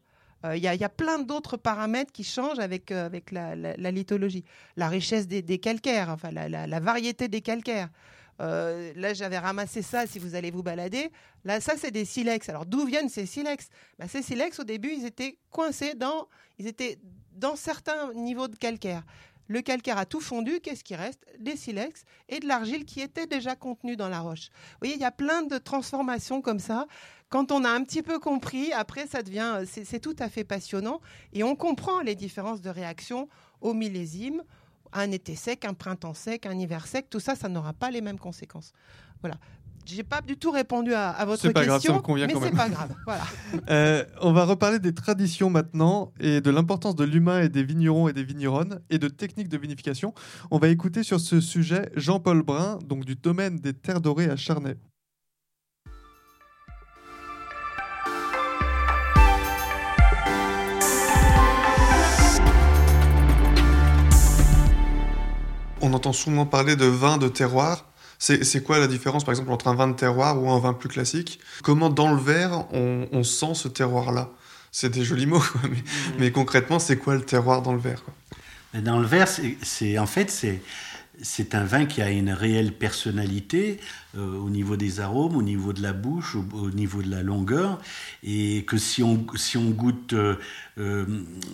Euh, 0.46 0.56
Il 0.56 0.60
y, 0.60 0.68
y 0.68 0.84
a 0.84 0.90
plein 0.90 1.20
d'autres 1.20 1.58
paramètres 1.58 2.14
qui 2.14 2.24
changent 2.24 2.60
avec, 2.60 2.92
euh, 2.92 3.06
avec 3.06 3.32
la, 3.32 3.56
lithologie. 3.92 4.46
La 4.78 4.88
richesse 4.88 5.28
des, 5.28 5.58
calcaires, 5.58 6.10
enfin 6.10 6.32
la 6.32 6.80
variété 6.80 7.28
des 7.28 7.42
calcaires. 7.42 7.90
Euh, 8.40 8.94
là, 8.96 9.14
j'avais 9.14 9.40
ramassé 9.40 9.82
ça, 9.82 10.06
si 10.06 10.20
vous 10.20 10.36
allez 10.36 10.52
vous 10.52 10.64
balader. 10.64 11.12
Là, 11.44 11.60
ça, 11.60 11.74
c'est 11.78 11.92
des 11.92 12.06
silex. 12.06 12.50
Alors, 12.50 12.66
d'où 12.66 12.86
viennent 12.86 13.10
ces 13.10 13.26
silex? 13.26 13.70
Ben, 13.98 14.08
Ces 14.08 14.22
silex, 14.22 14.60
au 14.60 14.64
début, 14.64 14.94
ils 14.94 15.06
étaient 15.06 15.38
coincés 15.50 15.96
dans, 15.96 16.28
ils 16.60 16.68
étaient 16.68 17.00
dans 17.34 17.56
certains 17.56 18.14
niveaux 18.14 18.48
de 18.48 18.56
calcaire. 18.56 19.04
Le 19.48 19.62
calcaire 19.62 19.98
a 19.98 20.06
tout 20.06 20.20
fondu, 20.20 20.60
qu'est-ce 20.60 20.84
qui 20.84 20.96
reste? 20.96 21.24
Des 21.40 21.56
silex 21.56 22.04
et 22.28 22.40
de 22.40 22.48
l'argile 22.48 22.84
qui 22.84 23.00
était 23.00 23.28
déjà 23.28 23.56
contenue 23.56 23.96
dans 23.96 24.10
la 24.10 24.20
roche. 24.20 24.50
Vous 24.50 24.78
voyez, 24.82 24.96
il 24.96 25.02
y 25.02 25.06
a 25.06 25.12
plein 25.12 25.44
de 25.44 25.58
transformations 25.58 26.42
comme 26.42 26.60
ça. 26.60 26.86
Quand 27.30 27.52
on 27.52 27.64
a 27.64 27.70
un 27.70 27.84
petit 27.84 28.02
peu 28.02 28.20
compris, 28.20 28.74
après, 28.74 29.08
ça 29.08 29.22
devient, 29.22 29.64
c'est 29.66 29.86
c'est 29.86 30.00
tout 30.00 30.16
à 30.20 30.28
fait 30.28 30.44
passionnant. 30.44 31.00
Et 31.32 31.44
on 31.44 31.56
comprend 31.56 32.02
les 32.02 32.16
différences 32.16 32.62
de 32.62 32.70
réaction 32.70 33.30
au 33.62 33.74
millésime, 33.74 34.44
un 34.94 35.12
été 35.12 35.36
sec, 35.36 35.66
un 35.66 35.74
printemps 35.74 36.14
sec, 36.14 36.46
un 36.46 36.58
hiver 36.58 36.88
sec, 36.88 37.10
tout 37.10 37.20
ça, 37.20 37.36
ça 37.36 37.50
n'aura 37.50 37.74
pas 37.74 37.92
les 37.92 38.02
mêmes 38.02 38.20
conséquences. 38.20 38.74
Voilà. 39.22 39.38
J'ai 39.86 40.04
pas 40.04 40.20
du 40.22 40.36
tout 40.36 40.52
répondu 40.52 40.94
à, 40.94 41.12
à 41.12 41.24
votre 41.24 41.42
C'est 41.42 41.54
pas 41.54 41.66
grave, 41.66 41.82
ça 41.82 41.94
me 41.94 42.00
convient 42.00 42.28
mais 42.28 42.34
c'est 42.42 42.52
pas 42.52 42.68
grave. 42.70 42.94
Voilà. 43.06 43.24
Euh, 43.70 44.04
on 44.22 44.34
va 44.34 44.46
reparler 44.46 44.80
des 44.80 44.94
traditions 44.94 45.50
maintenant 45.50 46.12
et 46.20 46.42
de 46.42 46.50
l'importance 46.50 46.96
de 46.96 47.04
l'humain 47.04 47.42
et 47.42 47.50
des 47.50 47.64
vignerons 47.64 48.08
et 48.08 48.14
des 48.14 48.24
vigneronnes 48.24 48.82
et 48.90 48.98
de 48.98 49.08
techniques 49.08 49.50
de 49.50 49.58
vinification. 49.58 50.14
On 50.52 50.58
va 50.58 50.68
écouter 50.68 51.04
sur 51.04 51.20
ce 51.20 51.42
sujet 51.42 51.90
Jean-Paul 51.96 52.44
Brun, 52.44 52.80
donc 52.86 53.06
du 53.06 53.16
domaine 53.16 53.60
des 53.60 53.74
Terres 53.74 54.02
Dorées 54.02 54.30
à 54.30 54.36
Charnay. 54.36 54.76
On 65.82 65.94
entend 65.94 66.14
souvent 66.14 66.46
parler 66.46 66.76
de 66.76 66.86
vin 66.86 67.18
de 67.18 67.28
terroir. 67.28 67.86
C'est 68.20 68.64
quoi 68.64 68.80
la 68.80 68.88
différence, 68.88 69.24
par 69.24 69.34
exemple, 69.34 69.52
entre 69.52 69.68
un 69.68 69.76
vin 69.76 69.88
de 69.88 69.94
terroir 69.94 70.42
ou 70.42 70.50
un 70.50 70.60
vin 70.60 70.74
plus 70.74 70.90
classique? 70.90 71.40
Comment, 71.62 71.90
dans 71.90 72.12
le 72.12 72.20
verre, 72.20 72.66
on, 72.74 73.08
on 73.12 73.24
sent 73.24 73.54
ce 73.54 73.68
terroir-là? 73.68 74.30
C'est 74.72 74.90
des 74.90 75.04
jolis 75.04 75.28
mots, 75.28 75.40
quoi, 75.40 75.62
mais, 75.70 75.84
mais 76.20 76.32
concrètement, 76.32 76.80
c'est 76.80 76.98
quoi 76.98 77.16
le 77.16 77.22
terroir 77.22 77.62
dans 77.62 77.74
le 77.74 77.80
verre 77.80 78.04
quoi? 78.04 78.14
Mais 78.74 78.82
Dans 78.82 79.00
le 79.00 79.06
verre, 79.06 79.28
c'est 79.62 79.98
en 79.98 80.06
fait 80.08 80.30
c'est 80.30 80.62
c'est 81.22 81.56
un 81.56 81.64
vin 81.64 81.86
qui 81.86 82.02
a 82.02 82.10
une 82.12 82.32
réelle 82.32 82.74
personnalité 82.74 83.80
euh, 84.16 84.38
au 84.38 84.50
niveau 84.50 84.76
des 84.78 85.00
arômes, 85.00 85.36
au 85.36 85.42
niveau 85.42 85.74
de 85.74 85.82
la 85.82 85.94
bouche, 85.94 86.36
au, 86.36 86.70
niveau 86.72 87.02
de 87.02 87.10
la 87.10 87.24
longueur, 87.24 87.80
et 88.24 88.64
que 88.66 88.78
si 88.78 89.04
on, 89.04 89.26
si 89.36 89.58
on 89.58 89.70
goûte 89.70 90.14
euh, 90.14 90.36
euh, 90.78 91.06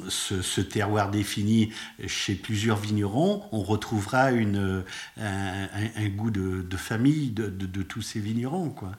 ce, 0.10 0.62
terroir 0.62 1.12
défini 1.12 1.72
chez 2.08 2.36
plusieurs 2.36 2.78
vignerons, 2.78 3.44
on 3.52 3.64
retrouvera 3.64 4.32
une, 4.32 4.84
un, 5.18 6.10
goût 6.10 6.32
de, 6.32 6.78
famille 6.78 7.30
de, 7.30 7.48
de, 7.50 7.84
tous 7.84 8.02
ces 8.02 8.20
vignerons. 8.20 8.70
Quoi. 8.70 8.92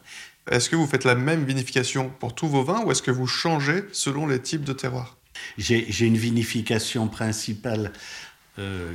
Est-ce 0.51 0.71
que 0.71 0.77
vous 0.77 0.87
faites 0.87 1.05
la 1.05 1.15
même 1.15 1.45
vinification 1.45 2.11
pour 2.21 2.35
tous 2.35 2.49
vos 2.49 2.65
vins 2.65 2.85
ou 2.85 2.91
est-ce 2.91 3.03
que 3.03 3.11
vous 3.11 3.27
changez 3.27 3.85
selon 3.93 4.27
les 4.27 4.41
types 4.41 4.65
de 4.65 4.73
terroirs? 4.73 5.17
J'ai 5.59 6.07
une 6.07 6.17
vinification 6.17 7.09
principale 7.09 7.93
euh, 8.61 8.93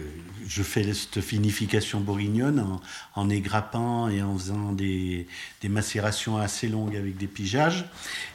je 0.48 0.64
fais 0.64 0.94
cette 0.94 1.18
vinification 1.18 2.00
bourguignonne 2.00 2.62
en, 2.62 2.82
en, 3.16 3.30
égrappant 3.30 4.08
et 4.08 4.22
en 4.22 4.38
faisant 4.38 4.72
des, 4.72 5.28
des, 5.60 5.68
macérations 5.68 6.38
assez 6.38 6.70
longues 6.70 6.96
avec 6.96 7.18
des 7.18 7.28
pigeages. 7.28 7.84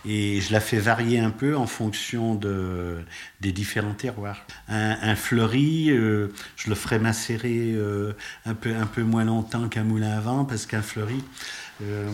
Et 0.04 0.42
je 0.42 0.52
la 0.52 0.60
fais 0.60 0.78
varier 0.78 1.18
un 1.20 1.30
peu 1.30 1.56
en 1.56 1.66
fonction 1.66 2.34
de, 2.34 2.98
des 3.40 3.52
différents 3.52 3.94
terroirs. 3.94 4.44
Un, 4.68 5.16
fleuri, 5.16 5.90
euh, 5.90 6.28
je 6.56 6.68
le 6.68 6.74
ferai 6.74 6.98
macérer 6.98 7.72
euh, 7.72 8.12
un, 8.44 8.54
peu, 8.54 8.74
un 8.76 8.86
peu 8.86 9.02
moins 9.02 9.24
longtemps 9.24 9.68
qu'un 9.68 9.84
moulin 9.84 10.18
à 10.18 10.20
vent 10.20 10.44
parce 10.44 10.66
qu'un 10.66 10.82
fleuri, 10.82 11.24
euh, 11.82 12.08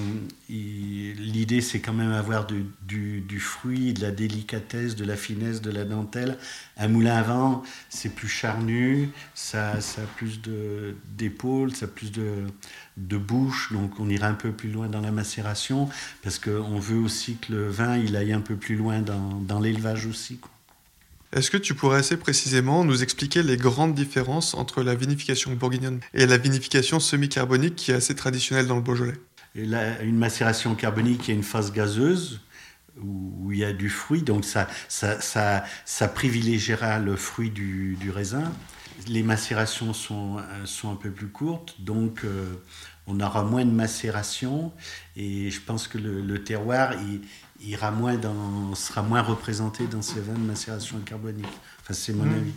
l'idée, 0.48 1.60
c'est 1.60 1.80
quand 1.80 1.92
même 1.92 2.12
avoir 2.12 2.46
du, 2.46 3.40
fruit, 3.40 3.92
de 3.92 4.00
la 4.00 4.10
délicatesse, 4.10 4.96
de 4.96 5.04
la 5.04 5.16
finesse, 5.16 5.60
de 5.60 5.70
la 5.70 5.84
dentelle. 5.84 6.38
Un 6.76 6.88
moulin 6.88 7.16
à 7.16 7.22
vent, 7.22 7.62
c'est 7.88 8.14
plus 8.14 8.28
charnu, 8.28 9.10
ça, 9.34 9.80
ça 9.80 10.02
a 10.02 10.06
plus 10.06 10.40
d'épaules, 11.16 11.74
ça 11.74 11.84
a 11.84 11.88
plus 11.88 12.10
de, 12.10 12.46
de 12.96 13.16
bouche, 13.16 13.72
donc 13.72 14.00
on 14.00 14.08
ira 14.08 14.28
un 14.28 14.34
peu 14.34 14.52
plus 14.52 14.70
loin 14.70 14.88
dans 14.88 15.00
la 15.00 15.12
macération, 15.12 15.88
parce 16.22 16.38
qu'on 16.38 16.78
veut 16.78 16.98
aussi 16.98 17.36
que 17.36 17.52
le 17.52 17.68
vin, 17.68 17.96
il 17.96 18.16
aille 18.16 18.32
un 18.32 18.40
peu 18.40 18.56
plus 18.56 18.76
loin 18.76 19.00
dans 19.00 19.60
l'élevage 19.60 20.06
aussi. 20.06 20.40
Est-ce 21.32 21.52
que 21.52 21.56
tu 21.56 21.74
pourrais 21.74 21.98
assez 21.98 22.16
précisément 22.16 22.82
nous 22.84 23.04
expliquer 23.04 23.44
les 23.44 23.56
grandes 23.56 23.94
différences 23.94 24.54
entre 24.54 24.82
la 24.82 24.96
vinification 24.96 25.52
bourguignonne 25.52 26.00
et 26.12 26.26
la 26.26 26.38
vinification 26.38 26.98
semi-carbonique 26.98 27.76
qui 27.76 27.92
est 27.92 27.94
assez 27.94 28.16
traditionnelle 28.16 28.66
dans 28.66 28.74
le 28.74 28.82
Beaujolais? 28.82 29.14
Une 29.54 30.16
macération 30.16 30.74
carbonique, 30.74 31.28
il 31.28 31.30
y 31.30 31.34
a 31.34 31.36
une 31.36 31.42
phase 31.42 31.72
gazeuse 31.72 32.40
où, 33.02 33.50
il 33.52 33.58
y 33.58 33.64
a 33.64 33.72
du 33.72 33.88
fruit, 33.88 34.22
donc 34.22 34.44
ça, 34.44 34.68
ça, 34.88 35.20
ça, 35.20 35.64
ça 35.84 36.08
privilégiera 36.08 36.98
le 36.98 37.16
fruit 37.16 37.50
du, 37.50 37.96
du, 38.00 38.10
raisin. 38.10 38.52
Les 39.08 39.22
macérations 39.22 39.92
sont, 39.92 40.36
sont 40.64 40.92
un 40.92 40.96
peu 40.96 41.10
plus 41.10 41.28
courtes, 41.28 41.76
donc 41.80 42.24
euh, 42.24 42.54
on 43.06 43.18
aura 43.20 43.42
moins 43.42 43.64
de 43.64 43.70
macération 43.70 44.72
et 45.16 45.50
je 45.50 45.60
pense 45.60 45.88
que 45.88 45.98
le, 45.98 46.44
terroir 46.44 46.92
il, 46.94 47.22
ira 47.66 47.90
moins 47.90 48.16
dans, 48.16 48.74
sera 48.74 49.02
moins 49.02 49.22
représenté 49.22 49.86
dans 49.86 50.02
ces 50.02 50.20
vins 50.20 50.34
de 50.34 50.38
macération 50.38 50.98
carbonique. 51.00 51.46
Enfin, 51.82 51.92
c'est 51.94 52.12
mon 52.12 52.24
mmh. 52.24 52.34
avis. 52.34 52.52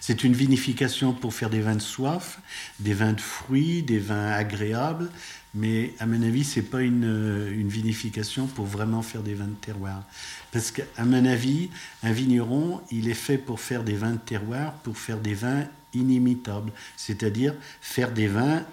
C'est 0.00 0.24
une 0.24 0.32
vinification 0.32 1.12
pour 1.12 1.34
faire 1.34 1.50
des 1.50 1.60
vins 1.60 1.74
de 1.74 1.82
soif, 1.82 2.38
des 2.80 2.94
vins 2.94 3.12
de 3.12 3.20
fruits, 3.20 3.82
des 3.82 3.98
vins 3.98 4.32
agréables, 4.32 5.10
mais 5.54 5.94
à 6.00 6.06
mon 6.06 6.20
avis, 6.22 6.42
ce 6.44 6.58
n'est 6.58 6.66
pas 6.66 6.82
une, 6.82 7.04
euh, 7.04 7.52
une, 7.52 7.68
vinification 7.68 8.46
pour 8.46 8.66
vraiment 8.66 9.02
faire 9.02 9.22
des 9.22 9.34
vins 9.34 9.46
de 9.46 9.54
terroir. 9.54 10.02
Parce 10.50 10.72
qu'à 10.72 11.04
mon 11.04 11.24
avis, 11.24 11.70
un 12.02 12.12
vigneron, 12.12 12.80
il 12.90 13.08
est 13.08 13.14
fait 13.14 13.38
pour 13.38 13.60
faire 13.60 13.84
des 13.84 13.94
vins 13.94 14.12
de 14.12 14.18
terroir, 14.18 14.72
pour 14.82 14.98
faire 14.98 15.18
des 15.18 15.34
vins 15.34 15.64
inimitables, 15.92 16.72
c'est-à-dire 16.96 17.54
faire 17.80 18.10
des 18.10 18.26
vins 18.26 18.64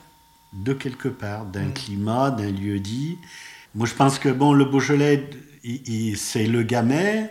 de 0.54 0.74
quelque 0.74 1.08
part, 1.08 1.46
d'un 1.46 1.68
mm. 1.68 1.74
climat, 1.74 2.32
d'un 2.32 2.52
lieu 2.52 2.80
dit. 2.80 3.18
Moi, 3.76 3.88
je 3.88 3.94
pense 3.94 4.20
que 4.20 4.30
bon, 4.30 4.54
le 4.54 4.66
Beaujolais, 4.66 5.30
c'est 6.16 6.48
le 6.48 6.64
gamay. 6.64 7.30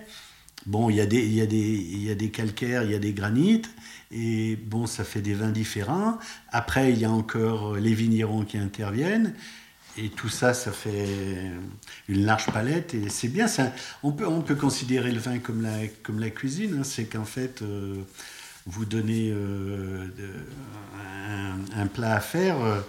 Bon, 0.67 0.91
il 0.91 0.97
y, 0.97 1.01
a 1.01 1.07
des, 1.07 1.25
y 1.25 1.37
y 1.37 2.11
a 2.11 2.15
des 2.15 2.31
calcaires, 2.31 2.83
il 2.85 2.93
y 2.93 2.95
a 2.95 2.99
des 2.99 3.13
granites. 3.13 3.71
Et 4.11 4.57
bon, 4.57 4.87
ça 4.87 5.05
fait 5.05 5.23
des 5.23 5.35
vins 5.35 5.51
différents. 5.51 6.19
Après, 6.51 6.93
il 6.93 6.99
y 6.99 7.05
a 7.05 7.11
encore 7.11 7.77
les 7.77 7.95
vignerons 7.95 8.45
qui 8.45 8.59
interviennent. 8.59 9.35
Et 9.97 10.09
tout 10.09 10.29
ça, 10.29 10.55
ça 10.55 10.73
fait 10.73 11.53
une 12.09 12.25
large 12.25 12.47
palette. 12.47 12.95
Et 12.95 13.09
c'est 13.09 13.29
bien. 13.29 13.49
Ça, 13.49 13.73
on, 14.03 14.13
peut, 14.13 14.27
on 14.27 14.43
peut 14.43 14.55
considérer 14.55 15.13
le 15.13 15.21
vin 15.21 15.39
comme 15.39 15.63
la, 15.63 15.87
comme 16.03 16.21
la 16.21 16.31
cuisine. 16.31 16.79
Hein. 16.81 16.85
C'est 16.85 17.05
qu'en 17.05 17.25
fait, 17.25 17.63
euh, 17.63 18.03
vous 18.67 18.85
donnez 18.85 19.31
euh, 19.33 20.07
un, 21.77 21.87
plat 21.87 22.15
à 22.15 22.21
faire. 22.21 22.61
Euh, 22.61 22.81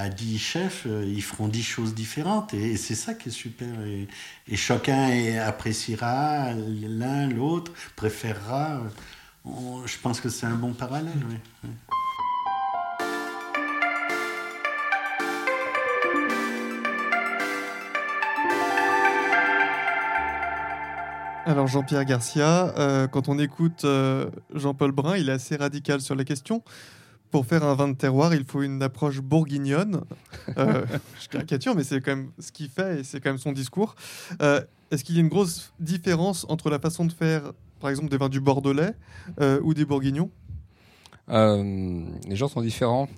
à 0.00 0.08
10 0.08 0.38
chefs, 0.38 0.86
ils 0.86 1.22
feront 1.22 1.48
10 1.48 1.62
choses 1.62 1.94
différentes. 1.94 2.54
Et, 2.54 2.76
c'est 2.76 2.94
ça 2.94 3.14
qui 3.14 3.28
est 3.28 3.32
super. 3.32 3.68
Et, 3.84 4.08
chacun 4.56 5.38
appréciera 5.46 6.52
l'un, 6.54 7.28
l'autre, 7.28 7.72
préférera 7.96 8.82
je 9.44 9.98
pense 10.02 10.20
que 10.20 10.28
c'est 10.28 10.46
un 10.46 10.54
bon 10.54 10.72
parallèle. 10.72 11.12
Alors 21.46 21.66
Jean-Pierre 21.66 22.04
Garcia, 22.04 22.72
euh, 22.78 23.08
quand 23.08 23.28
on 23.28 23.38
écoute 23.38 23.84
euh, 23.84 24.30
Jean-Paul 24.54 24.92
Brun, 24.92 25.16
il 25.16 25.28
est 25.30 25.32
assez 25.32 25.56
radical 25.56 26.00
sur 26.00 26.14
la 26.14 26.24
question. 26.24 26.62
Pour 27.30 27.46
faire 27.46 27.62
un 27.64 27.74
vin 27.74 27.88
de 27.88 27.94
terroir, 27.94 28.34
il 28.34 28.44
faut 28.44 28.62
une 28.62 28.82
approche 28.82 29.20
bourguignonne. 29.20 30.02
Euh, 30.58 30.84
je 31.20 31.28
caricature, 31.28 31.76
mais 31.76 31.84
c'est 31.84 32.00
quand 32.00 32.16
même 32.16 32.30
ce 32.38 32.50
qu'il 32.50 32.68
fait 32.68 33.00
et 33.00 33.04
c'est 33.04 33.20
quand 33.20 33.30
même 33.30 33.38
son 33.38 33.52
discours. 33.52 33.94
Est-ce 34.90 35.04
qu'il 35.04 35.14
y 35.14 35.18
a 35.18 35.20
une 35.20 35.28
grosse 35.28 35.72
différence 35.78 36.44
entre 36.48 36.68
la 36.68 36.80
façon 36.80 37.04
de 37.04 37.12
faire 37.12 37.52
par 37.78 37.90
exemple 37.90 38.10
des 38.10 38.16
vins 38.16 38.28
du 38.28 38.40
Bordelais 38.40 38.92
euh, 39.40 39.60
ou 39.62 39.72
des 39.72 39.84
Bourguignons? 39.84 40.30
Euh, 41.28 42.02
Les 42.26 42.34
gens 42.34 42.48
sont 42.48 42.60
différents. 42.60 43.08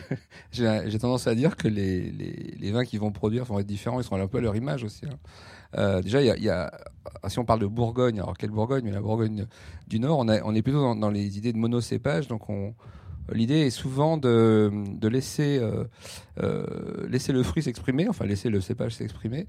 J'ai 0.52 0.98
tendance 0.98 1.26
à 1.26 1.34
dire 1.34 1.56
que 1.56 1.68
les, 1.68 2.10
les, 2.10 2.72
vins 2.72 2.84
qu'ils 2.84 2.98
vont 2.98 3.12
produire 3.12 3.44
vont 3.44 3.58
être 3.58 3.66
différents, 3.66 4.00
ils 4.00 4.04
seront 4.04 4.20
un 4.20 4.26
peu 4.26 4.38
à 4.38 4.40
leur 4.40 4.56
image 4.56 4.84
aussi. 4.84 5.04
Hein. 5.04 5.18
Euh, 5.76 6.00
déjà, 6.00 6.22
il 6.22 6.42
y, 6.42 6.48
a, 6.48 6.72
si 7.28 7.38
on 7.38 7.44
parle 7.44 7.60
de 7.60 7.66
Bourgogne, 7.66 8.18
alors 8.20 8.36
quelle 8.36 8.50
Bourgogne? 8.50 8.84
Mais 8.84 8.90
la 8.90 9.02
Bourgogne 9.02 9.46
du 9.86 10.00
Nord, 10.00 10.18
on, 10.18 10.28
on 10.28 10.54
est 10.54 10.62
plutôt 10.62 10.80
dans, 10.80 10.96
dans, 10.96 11.10
les 11.10 11.36
idées 11.36 11.52
de 11.52 11.58
monocépage, 11.58 12.26
donc 12.26 12.48
on, 12.48 12.74
L'idée 13.32 13.66
est 13.66 13.70
souvent 13.70 14.16
de, 14.16 14.70
laisser, 15.08 15.58
euh, 15.58 15.84
euh, 16.42 16.64
laisser 17.08 17.32
le 17.32 17.42
fruit 17.42 17.62
s'exprimer, 17.62 18.08
enfin 18.08 18.24
laisser 18.24 18.48
le 18.48 18.60
cépage 18.60 18.94
s'exprimer, 18.94 19.46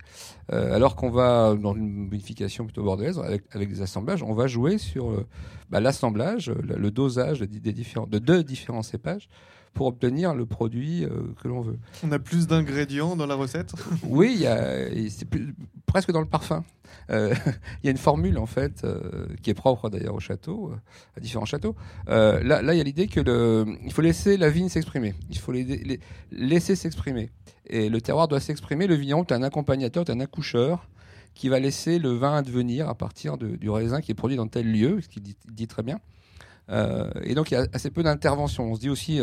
euh, 0.51 0.75
alors 0.75 0.95
qu'on 0.95 1.09
va, 1.09 1.55
dans 1.55 1.75
une 1.75 2.09
vinification 2.09 2.65
plutôt 2.65 2.83
bordelaise, 2.83 3.19
avec, 3.19 3.69
des 3.69 3.81
assemblages, 3.81 4.23
on 4.23 4.33
va 4.33 4.47
jouer 4.47 4.77
sur 4.77 5.25
bah, 5.69 5.79
l'assemblage, 5.79 6.49
le, 6.49 6.91
dosage 6.91 7.39
des 7.39 7.73
différents, 7.73 8.07
de 8.07 8.19
deux 8.19 8.43
différents 8.43 8.83
cépages 8.83 9.29
pour 9.73 9.85
obtenir 9.85 10.33
le 10.33 10.45
produit 10.45 11.05
que 11.41 11.47
l'on 11.47 11.61
veut. 11.61 11.77
On 12.03 12.11
a 12.11 12.19
plus 12.19 12.47
d'ingrédients 12.47 13.15
dans 13.15 13.27
la 13.27 13.35
recette? 13.35 13.73
Oui, 14.03 14.45
c'est 15.09 15.29
presque 15.89 16.11
dans 16.11 16.21
le 16.21 16.27
parfum. 16.27 16.63
Euh, 17.09 17.33
il 17.83 17.85
y 17.85 17.87
a 17.87 17.91
une 17.91 17.97
formule 17.97 18.37
en 18.37 18.45
fait 18.45 18.83
euh, 18.83 19.27
qui 19.41 19.49
est 19.49 19.55
propre 19.55 19.89
d'ailleurs 19.89 20.15
au 20.15 20.19
château, 20.19 20.71
euh, 20.71 20.77
à 21.17 21.19
différents 21.19 21.45
châteaux. 21.45 21.75
là, 22.07 22.61
là, 22.61 22.73
il 22.73 22.77
y 22.77 22.81
a 22.81 22.83
l'idée 22.83 23.07
que 23.07 23.65
il 23.83 23.91
faut 23.91 24.01
laisser 24.01 24.37
la 24.37 24.49
vigne 24.49 24.69
s'exprimer. 24.69 25.15
Il 25.29 25.37
faut 25.37 25.51
laisser 26.31 26.75
s'exprimer. 26.75 27.31
Et 27.65 27.89
le 27.89 28.01
terroir 28.01 28.27
doit 28.27 28.39
s'exprimer. 28.39 28.87
Le 28.87 28.95
vigneron 28.95 29.23
est 29.23 29.31
un 29.31 29.43
accompagnateur, 29.43 30.03
est 30.07 30.11
un 30.11 30.19
accoucheur 30.19 30.87
qui 31.33 31.49
va 31.49 31.59
laisser 31.59 31.99
le 31.99 32.11
vin 32.11 32.35
advenir 32.35 32.89
à 32.89 32.95
partir 32.95 33.37
du 33.37 33.69
raisin 33.69 34.01
qui 34.01 34.11
est 34.11 34.15
produit 34.15 34.37
dans 34.37 34.47
tel 34.47 34.71
lieu, 34.71 34.99
ce 35.01 35.07
qu'il 35.07 35.23
dit, 35.23 35.67
très 35.67 35.83
bien. 35.83 35.99
Et 37.23 37.33
donc 37.33 37.51
il 37.51 37.55
y 37.55 37.57
a 37.57 37.65
assez 37.73 37.89
peu 37.89 38.03
d'intervention. 38.03 38.71
On 38.71 38.75
se 38.75 38.79
dit 38.79 38.89
aussi 38.89 39.19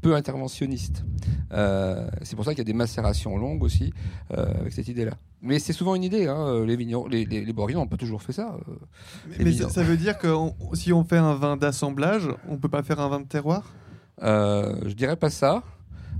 peu 0.00 0.14
interventionniste. 0.14 1.04
c'est 1.50 2.36
pour 2.36 2.44
ça 2.44 2.52
qu'il 2.52 2.58
y 2.58 2.62
a 2.62 2.64
des 2.64 2.72
macérations 2.72 3.36
longues 3.36 3.62
aussi 3.62 3.92
avec 4.30 4.72
cette 4.72 4.88
idée-là. 4.88 5.12
Mais 5.42 5.58
c'est 5.58 5.72
souvent 5.72 5.94
une 5.94 6.02
idée. 6.02 6.26
Hein, 6.26 6.46
euh, 6.48 6.66
les, 6.66 6.76
vignerons, 6.76 7.06
les, 7.06 7.24
les, 7.24 7.52
n'ont 7.52 7.86
pas 7.86 7.96
toujours 7.96 8.22
fait 8.22 8.32
ça. 8.32 8.56
Euh, 8.68 8.72
mais, 9.38 9.52
ça, 9.52 9.82
veut 9.82 9.96
dire 9.96 10.18
que 10.18 10.28
si 10.72 10.92
on 10.92 11.04
fait 11.04 11.18
un 11.18 11.34
vin 11.34 11.56
d'assemblage, 11.56 12.28
on 12.48 12.56
peut 12.56 12.68
pas 12.68 12.82
faire 12.82 13.00
un 13.00 13.08
vin 13.08 13.20
de 13.20 13.26
terroir? 13.26 13.72
Euh, 14.22 14.76
Je 14.86 14.94
dirais 14.94 15.16
pas 15.16 15.30
ça. 15.30 15.62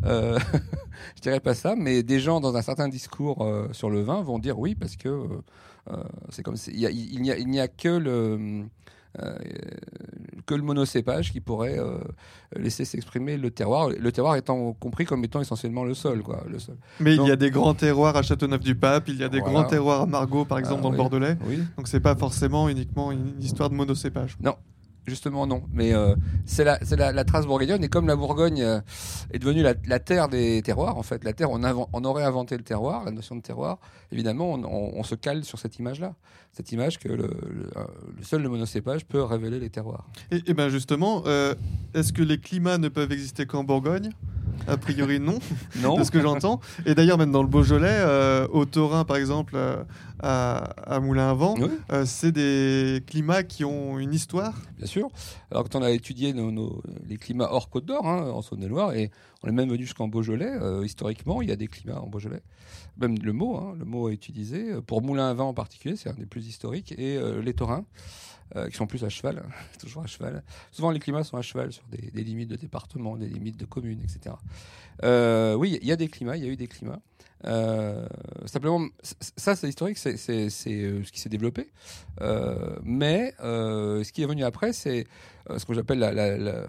Euh, 0.05 0.39
je 1.17 1.23
dirais 1.23 1.41
pas 1.41 1.55
ça, 1.55 1.75
mais 1.77 2.03
des 2.03 2.21
gens 2.21 2.41
dans 2.41 2.57
un 2.57 2.63
certain 2.63 2.89
discours 2.89 3.47
sur 3.73 3.91
le 3.91 4.03
vin 4.03 4.23
vont 4.23 4.39
dire 4.39 4.59
oui 4.59 4.75
parce 4.75 4.97
que 4.97 5.27
c'est 6.31 6.43
comme 6.43 6.57
il 6.69 7.21
n'y 7.21 7.61
a, 7.61 7.69
que 7.69 7.89
le 7.89 8.11
euh, 8.11 8.65
que 10.47 10.55
le 10.55 10.63
monocépage 10.63 11.33
qui 11.33 11.41
pourrait 11.41 11.79
euh, 11.79 11.99
laisser 12.57 12.85
s'exprimer 12.85 13.37
le 13.37 13.51
terroir. 13.51 13.91
Le 13.91 14.13
terroir 14.13 14.37
étant 14.37 14.73
compris 14.75 15.05
comme 15.05 15.25
étant 15.25 15.41
essentiellement 15.41 15.85
le 15.85 15.95
sol. 15.95 16.23
Quoi, 16.23 16.45
le 16.49 16.59
sol. 16.59 16.77
Mais 17.01 17.17
il 17.17 17.27
y 17.27 17.31
a 17.31 17.37
des 17.37 17.51
grands 17.51 17.75
terroirs 17.75 18.17
à 18.17 18.23
Châteauneuf-du-Pape, 18.23 19.09
il 19.09 19.17
y 19.17 19.25
a 19.25 19.29
des 19.29 19.41
grands 19.41 19.65
terroirs 19.65 20.03
à 20.03 20.07
Margaux, 20.07 20.45
par 20.45 20.59
exemple, 20.59 20.81
ah 20.81 20.83
dans 20.85 20.91
le 20.91 20.97
Bordelais. 20.97 21.37
Donc 21.77 21.89
c'est 21.89 22.01
pas 22.01 22.15
forcément 22.15 22.69
uniquement 22.69 23.13
une 23.13 23.41
histoire 23.41 23.69
de 23.69 23.75
monocépage. 23.75 24.37
Non, 24.41 24.55
Justement, 25.07 25.47
non. 25.47 25.63
Mais 25.73 25.95
euh, 25.95 26.15
c'est 26.47 26.65
la, 26.65 26.79
la, 27.13 27.25
trace 27.25 27.47
bourguignonne. 27.47 27.85
Et 27.85 27.89
comme 27.89 28.09
la 28.09 28.17
Bourgogne 28.17 28.61
euh, 28.63 28.81
est 29.33 29.39
devenue 29.39 29.63
la, 29.63 29.99
terre 30.01 30.29
des 30.29 30.63
terroirs, 30.63 30.99
en 30.99 31.03
fait, 31.03 31.23
la 31.23 31.33
terre, 31.33 31.51
on, 31.51 32.05
aurait 32.05 32.25
inventé 32.25 32.57
le 32.57 32.65
terroir, 32.65 33.05
la 33.05 33.13
notion 33.13 33.37
de 33.37 33.41
terroir. 33.41 33.79
Évidemment, 34.11 34.53
on, 34.53 35.03
se 35.05 35.15
cale 35.15 35.45
sur 35.45 35.59
cette 35.59 35.79
image-là. 35.79 36.15
Cette 36.53 36.73
image 36.73 36.99
que 36.99 37.09
le, 37.09 37.25
euh, 37.77 37.85
seul 38.23 38.43
le 38.43 38.49
monocépage 38.49 39.07
peut 39.07 39.23
révéler 39.23 39.61
les 39.61 39.71
terroirs. 39.71 40.09
Et, 40.31 40.55
ben 40.55 40.69
justement, 40.69 41.23
est-ce 41.95 42.13
que 42.13 42.23
les 42.23 42.39
climats 42.39 42.79
ne 42.79 42.89
peuvent 42.89 43.13
exister 43.13 43.47
qu'en 43.47 43.63
Bourgogne? 43.63 44.11
A 44.69 44.77
priori, 44.77 45.21
non. 45.21 45.39
Non 45.83 45.97
de 45.99 46.05
ce 46.05 46.11
que 46.11 46.21
j'entends. 46.21 46.61
Et 46.87 46.95
d'ailleurs, 46.95 47.19
même 47.19 47.31
dans 47.33 47.43
le 47.43 47.49
Beaujolais, 47.49 47.89
euh, 47.91 48.47
au 48.51 48.65
Taurin, 48.65 49.05
par 49.05 49.17
exemple, 49.17 49.55
euh, 49.57 49.83
à, 50.21 50.57
à 50.97 51.01
Moulin-à-Vent, 51.01 51.55
Oui. 51.59 51.69
euh, 51.93 52.05
c'est 52.07 52.33
des 52.33 53.03
climats 53.07 53.43
qui 53.43 53.65
ont 53.65 53.99
une 53.99 54.13
histoire. 54.15 54.55
Bien 54.79 54.87
sûr. 54.87 55.09
Alors 55.51 55.65
quand 55.65 55.79
on 55.79 55.83
a 55.83 55.91
étudié 55.91 56.33
nos, 56.33 56.51
nos- 56.51 56.83
les 57.09 57.17
climats 57.17 57.49
hors 57.51 57.69
Côte 57.71 57.85
d'Or, 57.87 58.07
hein, 58.07 58.31
en 58.33 58.43
Saône-et-Loire, 58.43 58.95
et 58.95 59.11
on 59.43 59.49
est 59.49 59.53
même 59.53 59.69
venu 59.69 59.83
jusqu'en 59.85 60.09
Beaujolais, 60.09 60.53
historiquement, 60.85 61.43
il 61.43 61.49
y 61.49 61.53
a 61.53 61.57
des 61.57 61.69
climats 61.69 62.01
en 62.01 62.07
Beaujolais. 62.09 62.43
Même 62.99 63.19
le 63.19 63.33
mot, 63.33 63.57
hein, 63.57 63.75
le 63.79 63.85
mot 63.85 64.09
utilisé. 64.11 64.81
Pour 64.87 65.03
Moulin 65.03 65.29
à 65.29 65.35
Vent 65.35 65.49
en 65.49 65.55
particulier, 65.55 65.97
c'est 65.97 66.09
un 66.09 66.15
des 66.15 66.27
plus 66.27 66.47
historiques, 66.47 66.93
et 66.93 67.17
euh, 67.17 67.43
les 67.43 67.53
taurins, 67.53 67.85
euh, 68.55 68.69
qui 68.69 68.77
sont 68.77 68.87
plus 68.87 69.05
à 69.05 69.09
cheval, 69.09 69.43
toujours 69.79 70.03
à 70.03 70.07
cheval. 70.07 70.43
Souvent 70.73 70.91
les 70.91 71.01
climats 71.01 71.25
sont 71.25 71.37
à 71.37 71.43
cheval 71.43 71.73
sur 71.73 71.85
des, 71.89 72.23
limites 72.23 72.49
de 72.49 72.57
département, 72.57 73.17
des 73.17 73.29
limites 73.29 73.59
de 73.59 73.67
communes, 73.67 74.01
etc. 74.03 74.37
Euh, 75.05 75.55
oui, 75.55 75.79
il 75.81 75.87
y 75.87 75.93
a 75.93 75.97
des 75.97 76.09
climats, 76.09 76.37
il 76.37 76.45
y 76.45 76.47
a 76.47 76.51
eu 76.51 76.57
des 76.57 76.69
climats. 76.69 77.01
Simplement, 78.47 78.89
ça 79.03 79.55
c'est 79.55 79.69
historique, 79.69 79.99
c'est 79.99 80.17
ce 80.17 81.11
qui 81.11 81.21
s'est 81.21 81.29
développé. 81.29 81.71
Mais 82.83 83.35
ce 83.39 84.11
qui 84.11 84.23
est 84.23 84.27
venu 84.27 84.43
après, 84.43 84.73
c'est 84.73 85.07
ce 85.55 85.65
que 85.65 85.75
j'appelle 85.75 85.99
la, 85.99 86.67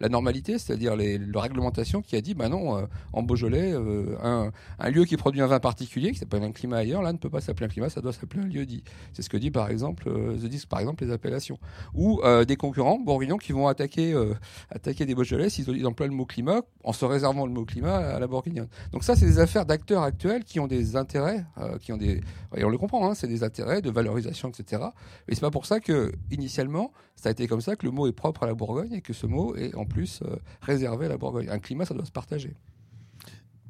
la 0.00 0.08
normalité, 0.08 0.58
c'est-à-dire 0.58 0.96
la 0.96 1.40
réglementation 1.40 2.02
qui 2.02 2.16
a 2.16 2.20
dit, 2.20 2.34
bah 2.34 2.48
non, 2.48 2.76
euh, 2.76 2.86
en 3.12 3.22
Beaujolais, 3.22 3.72
euh, 3.72 4.16
un, 4.22 4.90
lieu 4.90 5.04
qui 5.04 5.16
produit 5.16 5.40
un 5.40 5.46
vin 5.46 5.60
particulier, 5.60 6.12
qui 6.12 6.18
s'appelle 6.18 6.42
un 6.42 6.52
climat 6.52 6.78
ailleurs, 6.78 7.02
là 7.02 7.12
ne 7.12 7.18
peut 7.18 7.30
pas 7.30 7.40
s'appeler 7.40 7.66
un 7.66 7.68
climat, 7.68 7.88
ça 7.88 8.00
doit 8.00 8.12
s'appeler 8.12 8.42
un 8.42 8.46
lieu 8.46 8.66
dit. 8.66 8.82
C'est 9.12 9.22
ce 9.22 9.30
que 9.30 9.36
dit 9.36 9.50
par 9.50 9.70
exemple, 9.70 10.08
euh, 10.08 10.36
The 10.36 10.66
par 10.66 10.80
exemple 10.80 11.04
les 11.04 11.12
appellations. 11.12 11.58
Ou 11.94 12.20
euh, 12.24 12.44
des 12.44 12.56
concurrents 12.56 12.98
bourguignons 12.98 13.38
qui 13.38 13.52
vont 13.52 13.68
attaquer, 13.68 14.12
euh, 14.12 14.34
attaquer 14.70 15.06
des 15.06 15.14
Beaujolais 15.14 15.48
s'ils 15.48 15.68
ils 15.68 15.86
emploient 15.86 16.06
le 16.06 16.12
mot 16.12 16.26
climat 16.26 16.62
en 16.82 16.92
se 16.92 17.04
réservant 17.04 17.46
le 17.46 17.52
mot 17.52 17.64
climat 17.64 17.96
à 17.96 18.18
la 18.18 18.26
bourguignonne. 18.26 18.68
Donc 18.92 19.04
ça, 19.04 19.16
c'est 19.16 19.26
des 19.26 19.38
affaires 19.38 19.66
d'acteurs 19.66 20.02
actuels 20.02 20.44
qui 20.44 20.60
ont 20.60 20.66
des 20.66 20.96
intérêts, 20.96 21.44
euh, 21.58 21.78
qui 21.78 21.92
ont 21.92 21.96
des, 21.96 22.20
et 22.56 22.64
on 22.64 22.68
le 22.68 22.78
comprend, 22.78 23.10
hein, 23.10 23.14
c'est 23.14 23.26
des 23.26 23.42
intérêts 23.42 23.82
de 23.82 23.90
valorisation, 23.90 24.50
etc. 24.50 24.82
Et 25.28 25.34
c'est 25.34 25.40
pas 25.40 25.50
pour 25.50 25.66
ça 25.66 25.80
que 25.80 26.12
initialement, 26.30 26.92
ça 27.16 27.28
a 27.30 27.32
été 27.32 27.46
comme 27.46 27.60
ça 27.60 27.76
que 27.76 27.86
le 27.86 27.92
mot 27.92 28.06
est 28.06 28.12
propre 28.12 28.42
à 28.42 28.46
la 28.46 28.54
Bourgogne 28.54 28.92
et 28.92 29.00
que 29.00 29.12
ce 29.12 29.26
mot 29.26 29.54
est 29.56 29.74
en 29.74 29.86
plus 29.86 30.20
euh, 30.22 30.36
réservé 30.60 31.06
à 31.06 31.08
la 31.08 31.16
Bourgogne. 31.16 31.48
Un 31.48 31.58
climat, 31.58 31.84
ça 31.84 31.94
doit 31.94 32.04
se 32.04 32.12
partager. 32.12 32.54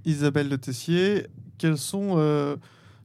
Isabelle 0.05 0.49
Le 0.49 0.59
Tessier, 0.59 1.27
quels 1.59 1.79
sont 1.79 2.15
euh, 2.17 2.57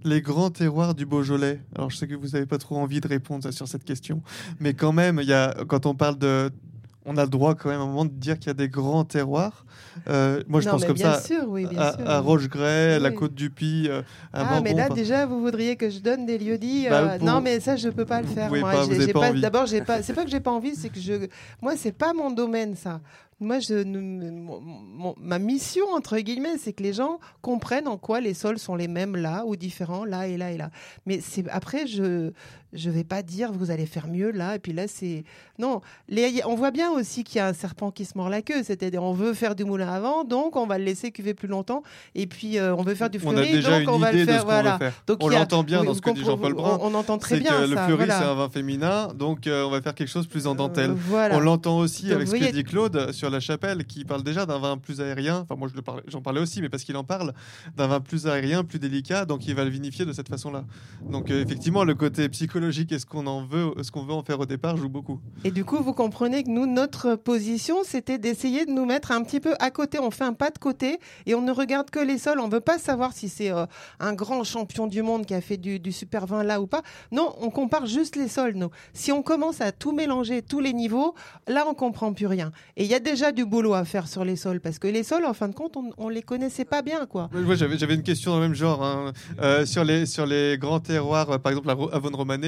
les 0.03 0.21
grands 0.21 0.49
terroirs 0.49 0.95
du 0.95 1.05
Beaujolais? 1.05 1.61
Alors, 1.75 1.89
je 1.89 1.97
sais 1.97 2.07
que 2.07 2.15
vous 2.15 2.29
n'avez 2.29 2.45
pas 2.45 2.57
trop 2.57 2.77
envie 2.77 2.99
de 2.99 3.07
répondre 3.07 3.51
sur 3.51 3.67
cette 3.67 3.83
question, 3.83 4.21
mais 4.59 4.73
quand 4.73 4.91
même, 4.91 5.21
y 5.23 5.33
a, 5.33 5.53
quand 5.67 5.85
on 5.85 5.95
parle 5.95 6.17
de. 6.17 6.51
On 7.11 7.17
a 7.17 7.23
le 7.23 7.29
droit 7.29 7.55
quand 7.55 7.69
même 7.69 7.79
à 7.79 7.83
un 7.83 7.87
moment 7.87 8.05
de 8.05 8.11
dire 8.11 8.37
qu'il 8.37 8.47
y 8.47 8.51
a 8.51 8.53
des 8.53 8.69
grands 8.69 9.03
terroirs. 9.03 9.65
Euh, 10.07 10.43
moi, 10.47 10.61
je 10.61 10.67
Non, 10.67 10.73
pense 10.73 10.85
comme 10.85 10.93
bien 10.95 11.13
ça 11.13 11.21
sûr, 11.21 11.43
oui, 11.47 11.65
bien 11.65 11.79
à, 11.79 11.93
sûr. 11.97 12.07
à 12.07 12.21
la. 12.99 13.11
Côte 13.11 13.33
du 13.33 13.49
Py, 13.49 13.87
euh, 13.89 14.01
à 14.31 14.57
Ah, 14.57 14.61
mais 14.61 14.73
là, 14.75 14.89
déjà, 14.89 15.25
vous 15.25 15.41
voudriez 15.41 15.75
que 15.75 15.89
je 15.89 15.99
donne 15.99 16.27
des 16.27 16.37
lieux 16.37 16.59
dits 16.59 16.85
Bah, 16.87 16.99
euh, 17.13 17.17
pour- 17.17 17.25
Non, 17.27 17.41
mais 17.41 17.59
ça, 17.59 17.75
je 17.75 17.89
peux 17.89 18.05
pas 18.05 18.21
le 18.21 18.27
faire. 18.27 18.51
D'abord, 19.41 19.65
j'ai 19.65 19.81
pas. 19.81 20.03
C'est 20.03 20.13
pas 20.13 20.23
que 20.23 20.29
j'ai 20.29 20.39
pas 20.39 20.51
envie, 20.51 20.75
c'est 20.75 20.89
que 20.89 20.99
je. 20.99 21.13
Moi, 21.61 21.73
c'est 21.77 21.91
pas 21.91 22.13
mon 22.13 22.29
domaine, 22.29 22.75
ça. 22.75 23.01
Moi, 23.41 23.59
je, 23.59 23.73
ne- 23.73 24.31
mon- 24.31 24.59
mon- 24.61 25.15
ma 25.17 25.39
mission 25.39 25.85
entre 25.95 26.17
guillemets, 26.19 26.57
c'est 26.59 26.73
que 26.73 26.83
les 26.83 26.91
gens 26.91 27.19
comprennent 27.41 27.87
en 27.87 27.97
quoi 27.97 28.19
les 28.19 28.33
sols 28.33 28.59
sont 28.59 28.75
les 28.75 28.89
mêmes 28.89 29.15
là 29.15 29.43
ou 29.45 29.55
différents 29.55 30.03
là 30.03 30.27
et 30.27 30.35
là 30.35 30.51
et 30.51 30.57
là. 30.57 30.71
Mais 31.05 31.21
après, 31.49 31.87
je 31.87 32.31
je 32.73 32.89
vais 32.89 33.03
pas 33.03 33.21
dire 33.23 33.51
vous 33.51 33.71
allez 33.71 33.85
faire 33.85 34.07
mieux 34.07 34.31
là 34.31 34.55
et 34.55 34.59
puis 34.59 34.73
là 34.73 34.87
c'est 34.87 35.23
non. 35.57 35.81
Les, 36.07 36.41
on 36.45 36.55
voit 36.55 36.71
bien 36.71 36.89
aussi 36.91 37.23
qu'il 37.23 37.37
y 37.37 37.39
a 37.41 37.47
un 37.47 37.53
serpent 37.53 37.91
qui 37.91 38.05
se 38.05 38.17
mord 38.17 38.29
la 38.29 38.41
queue, 38.41 38.63
c'est-à-dire 38.63 39.03
on 39.03 39.13
veut 39.13 39.33
faire 39.33 39.55
du 39.55 39.65
moulin 39.65 39.89
à 39.89 39.99
vent, 39.99 40.23
donc 40.23 40.55
on 40.55 40.65
va 40.67 40.77
le 40.77 40.85
laisser 40.85 41.11
cuver 41.11 41.33
plus 41.33 41.47
longtemps 41.47 41.83
et 42.15 42.27
puis 42.27 42.57
euh, 42.57 42.75
on 42.75 42.83
veut 42.83 42.95
faire 42.95 43.09
du 43.09 43.17
on 43.25 43.31
fleuri, 43.31 43.49
a 43.49 43.51
déjà 43.51 43.71
donc 43.71 43.81
une 43.81 43.89
on 43.89 43.97
va 43.99 44.09
idée 44.11 44.19
le 44.19 44.25
faire 44.25 44.45
voilà. 44.45 44.73
veut 44.73 44.77
faire. 44.79 44.93
Donc, 45.07 45.17
on 45.21 45.29
a- 45.29 45.39
l'entend 45.39 45.63
bien 45.63 45.81
oui, 45.81 45.87
dans 45.87 45.93
ce 45.93 46.01
que 46.01 46.11
dit 46.11 46.23
Jean-Paul 46.23 46.53
Brun. 46.53 46.77
On, 46.81 46.91
on 46.91 46.95
entend 46.95 47.17
très 47.17 47.39
bien 47.39 47.51
que 47.61 47.67
le 47.69 47.75
ça. 47.75 47.85
fleuri, 47.85 47.97
voilà. 48.05 48.19
c'est 48.19 48.25
un 48.25 48.35
vin 48.35 48.49
féminin, 48.49 49.07
donc 49.15 49.47
euh, 49.47 49.63
on 49.65 49.69
va 49.69 49.81
faire 49.81 49.95
quelque 49.95 50.07
chose 50.09 50.27
plus 50.27 50.47
en 50.47 50.55
dentelle. 50.55 50.91
Euh, 50.91 50.95
voilà. 51.07 51.35
On 51.35 51.39
l'entend 51.39 51.77
aussi 51.79 52.03
Donc, 52.03 52.13
avec 52.13 52.27
ce 52.27 52.33
que 52.33 52.37
voyez- 52.37 52.51
dit 52.53 52.63
Claude 52.63 53.11
sur 53.11 53.29
la 53.29 53.39
chapelle, 53.39 53.85
qui 53.85 54.05
parle 54.05 54.23
déjà 54.23 54.45
d'un 54.45 54.59
vin 54.59 54.77
plus 54.77 55.01
aérien. 55.01 55.39
Enfin, 55.39 55.55
moi, 55.57 55.67
je 55.69 55.75
le 55.75 55.81
parlais- 55.81 56.03
j'en 56.07 56.21
parlais 56.21 56.39
aussi, 56.41 56.61
mais 56.61 56.69
parce 56.69 56.83
qu'il 56.83 56.95
en 56.97 57.03
parle 57.03 57.33
d'un 57.75 57.87
vin 57.87 57.99
plus 57.99 58.27
aérien, 58.27 58.63
plus 58.63 58.79
délicat, 58.79 59.25
donc 59.25 59.47
il 59.47 59.55
va 59.55 59.63
le 59.63 59.69
vinifier 59.71 60.05
de 60.05 60.13
cette 60.13 60.29
façon-là. 60.29 60.63
Donc, 61.09 61.31
euh, 61.31 61.41
effectivement, 61.43 61.83
le 61.83 61.95
côté 61.95 62.27
psychologique 62.29 62.58
et 62.91 62.99
ce 62.99 63.05
qu'on 63.05 63.27
en 63.27 63.45
veut, 63.45 63.71
ce 63.81 63.91
qu'on 63.91 64.03
veut 64.05 64.13
en 64.13 64.23
faire 64.23 64.39
au 64.39 64.45
départ, 64.45 64.77
joue 64.77 64.89
beaucoup. 64.89 65.19
Et 65.43 65.51
du 65.51 65.63
coup, 65.65 65.77
vous 65.81 65.93
comprenez 65.93 66.43
que 66.43 66.49
nous, 66.49 66.65
notre 66.65 67.15
position, 67.15 67.77
c'était 67.83 68.17
d'essayer 68.17 68.65
de 68.65 68.71
nous 68.71 68.85
mettre 68.85 69.11
un 69.11 69.23
petit 69.23 69.39
peu 69.39 69.53
à 69.59 69.71
côté. 69.71 69.99
On 69.99 70.11
fait 70.11 70.23
un 70.23 70.33
pas 70.33 70.49
de 70.49 70.57
côté 70.57 70.99
et 71.25 71.35
on 71.35 71.41
ne 71.41 71.51
regarde 71.51 71.89
que 71.89 71.99
les 71.99 72.17
sols. 72.17 72.39
On 72.39 72.49
veut 72.49 72.59
pas 72.59 72.77
savoir 72.77 73.13
si 73.13 73.29
c'est 73.29 73.51
euh, 73.51 73.65
un 73.99 74.13
grand 74.13 74.43
champion 74.43 74.87
du 74.87 75.01
monde 75.01 75.25
qui 75.25 75.33
a 75.33 75.41
fait 75.41 75.57
du, 75.57 75.79
du 75.79 75.91
super 75.91 76.25
vin 76.25 76.43
là 76.43 76.61
ou 76.61 76.67
pas. 76.67 76.81
Non, 77.11 77.33
on 77.41 77.49
compare 77.49 77.85
juste 77.85 78.15
les 78.15 78.27
sols. 78.27 78.53
Nous, 78.55 78.69
si 78.93 79.11
on 79.11 79.21
commence 79.23 79.61
à 79.61 79.71
tout 79.71 79.91
mélanger, 79.91 80.41
tous 80.41 80.59
les 80.59 80.73
niveaux, 80.73 81.13
là, 81.47 81.65
on 81.67 81.73
comprend 81.73 82.13
plus 82.13 82.27
rien. 82.27 82.51
Et 82.77 82.83
il 82.83 82.89
y 82.89 82.95
a 82.95 82.99
déjà 82.99 83.31
du 83.31 83.45
boulot 83.45 83.73
à 83.73 83.85
faire 83.85 84.07
sur 84.07 84.25
les 84.25 84.35
sols 84.35 84.59
parce 84.59 84.79
que 84.79 84.87
les 84.87 85.03
sols, 85.03 85.25
en 85.25 85.33
fin 85.33 85.47
de 85.47 85.55
compte, 85.55 85.77
on, 85.77 85.91
on 85.97 86.09
les 86.09 86.21
connaissait 86.21 86.65
pas 86.65 86.81
bien, 86.81 87.05
quoi. 87.05 87.29
J'avais, 87.55 87.95
une 87.95 88.03
question 88.03 88.31
dans 88.31 88.37
le 88.39 88.43
même 88.43 88.53
genre. 88.55 88.83
hein. 88.83 89.13
Euh, 89.41 89.65
sur, 89.65 89.83
les, 89.83 90.05
sur 90.05 90.25
les 90.25 90.57
grands 90.59 90.79
terroirs, 90.79 91.39
par 91.39 91.51
exemple, 91.51 91.69
à 91.69 91.73
Ro- 91.73 91.89
à 91.93 91.99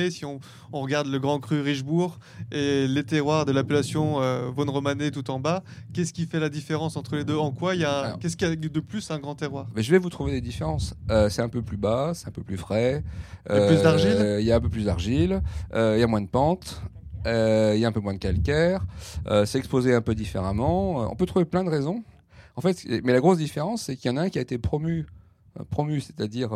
Si 0.10 0.26
on, 0.26 0.40
on 0.72 0.82
regarde 0.82 1.08
le 1.08 1.20
grand 1.20 1.40
cru 1.40 1.62
Richebourg 1.62 2.18
et 2.52 2.88
les 2.88 3.04
terroirs 3.04 3.46
de 3.46 3.52
l'appellation 3.52 4.22
euh, 4.22 4.50
Vaune-Romanée 4.56 5.12
tout 5.12 5.30
en 5.30 5.40
bas, 5.40 5.64
qu'est-ce 5.94 6.14
qui 6.14 6.26
fait 6.26 6.40
la 6.40 6.50
différence 6.50 6.98
entre 6.98 7.16
les 7.16 7.24
deux? 7.24 7.38
En 7.38 7.52
quoi 7.52 7.76
il 7.76 7.82
y 7.82 7.86
a, 7.86 8.18
qu'est-ce 8.20 8.36
qu'il 8.38 8.48
y 8.48 8.52
a 8.52 8.56
de 8.56 8.80
plus 8.80 9.12
un 9.12 9.20
grand 9.20 9.36
terroir? 9.36 9.68
Mais 9.76 9.84
je 9.84 9.92
vais 9.92 10.00
vous 10.00 10.10
trouver 10.10 10.32
des 10.32 10.42
différences. 10.42 10.96
Euh, 11.12 11.30
c'est 11.30 11.42
un 11.42 11.50
peu 11.50 11.62
plus 11.62 11.78
bas, 11.78 12.14
c'est 12.16 12.28
un 12.28 12.32
peu 12.32 12.44
plus 12.44 12.58
frais. 12.58 13.04
Il 13.50 13.56
y 13.56 13.60
a 13.60 13.68
plus 13.68 13.82
d'argile? 13.84 14.18
Euh, 14.18 14.42
Il 14.42 14.48
y 14.48 14.52
a 14.52 14.56
un 14.56 14.62
peu 14.62 14.70
plus 14.70 14.86
d'argile. 14.86 15.42
euh, 15.74 15.96
il 15.98 16.00
y 16.00 16.04
a 16.04 16.08
moins 16.08 16.22
de 16.22 16.28
pente. 16.28 16.82
euh, 17.28 17.74
il 17.76 17.82
y 17.82 17.86
a 17.86 17.88
un 17.88 17.92
peu 17.92 18.00
moins 18.00 18.14
de 18.14 18.20
calcaire. 18.20 18.86
euh, 19.28 19.46
c'est 19.46 19.58
exposé 19.60 19.94
un 19.94 20.02
peu 20.02 20.16
différemment. 20.16 21.04
euh, 21.04 21.08
on 21.12 21.16
peut 21.16 21.26
trouver 21.26 21.46
plein 21.46 21.64
de 21.64 21.70
raisons. 21.70 22.04
En 22.56 22.62
fait, 22.62 22.86
mais 23.04 23.14
la 23.14 23.20
grosse 23.20 23.38
différence, 23.38 23.84
c'est 23.84 23.96
qu'il 23.96 24.10
y 24.10 24.14
en 24.14 24.18
a 24.18 24.22
un 24.24 24.30
qui 24.30 24.38
a 24.38 24.42
été 24.42 24.58
promu, 24.58 25.06
promu, 25.70 26.02
c'est-à-dire 26.02 26.50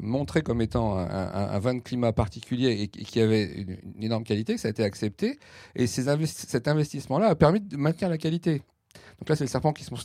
montré 0.00 0.42
comme 0.42 0.60
étant 0.60 0.96
un, 0.96 1.58
vin 1.58 1.74
de 1.74 1.80
climat 1.80 2.12
particulier 2.12 2.82
et, 2.82 2.88
qui- 2.88 3.20
avait 3.20 3.44
une, 3.44 4.02
énorme 4.02 4.24
qualité, 4.24 4.56
ça 4.56 4.68
a 4.68 4.70
été 4.70 4.84
accepté. 4.84 5.38
Et 5.74 5.86
ces 5.86 6.04
cet 6.26 6.68
investissement-là 6.68 7.28
a 7.28 7.34
permis 7.34 7.60
de 7.60 7.76
maintenir 7.76 8.08
la 8.08 8.18
qualité. 8.18 8.62
Donc 9.22 9.28
là, 9.28 9.36
c'est 9.36 9.44
le 9.44 9.48
serpent 9.48 9.72
qui 9.72 9.84
se 9.84 9.90
mange 9.92 10.04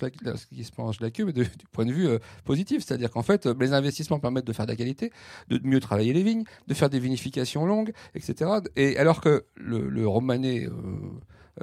la, 1.02 1.10
queue, 1.10 1.26
mais 1.26 1.34
du 1.34 1.46
point 1.72 1.86
de 1.86 1.92
vue 1.92 2.08
euh, 2.08 2.20
positif. 2.46 2.84
C'est-à-dire 2.86 3.10
qu'en 3.10 3.24
fait, 3.24 3.48
euh, 3.48 3.56
les 3.60 3.74
investissements 3.74 4.20
permettent 4.20 4.46
de 4.46 4.54
faire 4.54 4.68
de 4.68 4.72
la 4.72 4.76
qualité, 4.76 5.12
de 5.50 5.60
mieux 5.64 5.80
travailler 5.80 6.14
les 6.14 6.24
vignes, 6.24 6.44
de 6.68 6.74
faire 6.74 6.90
des 6.90 7.00
vinifications 7.00 7.66
longues, 7.66 7.94
etc. 8.14 8.52
Et 8.76 8.98
alors 8.98 9.22
que 9.22 9.46
le, 9.56 9.90
le 9.90 10.08
romanais 10.08 10.68
euh, 10.68 10.72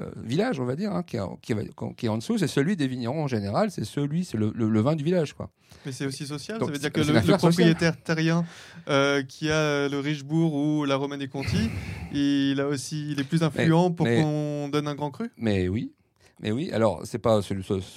euh, 0.00 0.10
village, 0.22 0.60
on 0.60 0.64
va 0.64 0.76
dire, 0.76 0.92
hein, 0.92 1.02
qui, 1.02 1.16
est, 1.16 1.20
en- 1.20 1.36
qui, 1.36 1.52
va- 1.52 1.62
qui 1.96 2.06
est 2.06 2.08
en 2.08 2.18
dessous, 2.18 2.38
c'est 2.38 2.46
celui 2.48 2.76
des 2.76 2.86
vignerons 2.88 3.22
en 3.24 3.28
général, 3.28 3.70
c'est 3.70 3.84
celui, 3.84 4.24
c'est 4.24 4.36
le, 4.38 4.52
le- 4.54 4.68
le 4.68 4.80
vin 4.80 4.96
du 4.96 5.04
village, 5.04 5.32
quoi. 5.34 5.50
Mais 5.86 5.92
c'est 5.92 6.06
aussi 6.06 6.26
social. 6.26 6.58
Donc, 6.58 6.68
ça 6.68 6.72
veut 6.72 6.78
dire 6.78 6.92
que 6.92 7.00
le, 7.00 7.36
propriétaire 7.36 8.00
terrien 8.02 8.44
euh, 8.88 9.22
qui 9.22 9.50
a 9.50 9.88
le 9.88 9.98
Richebourg 10.00 10.54
ou 10.54 10.84
la 10.84 10.96
Romanée-Conti, 10.96 11.68
il 12.12 12.60
a 12.60 12.66
aussi, 12.66 13.10
il 13.10 13.20
est 13.20 13.24
plus 13.24 13.42
influent 13.42 13.90
pour 13.90 14.06
qu'on 14.06 14.68
donne 14.70 14.88
un 14.88 14.94
grand 14.94 15.10
cru? 15.10 15.30
Mais 15.36 15.68
oui. 15.68 15.92
Mais 16.40 16.50
oui, 16.50 16.70
alors 16.72 17.00
c'est 17.04 17.18
pas 17.18 17.40
ceux, 17.42 17.54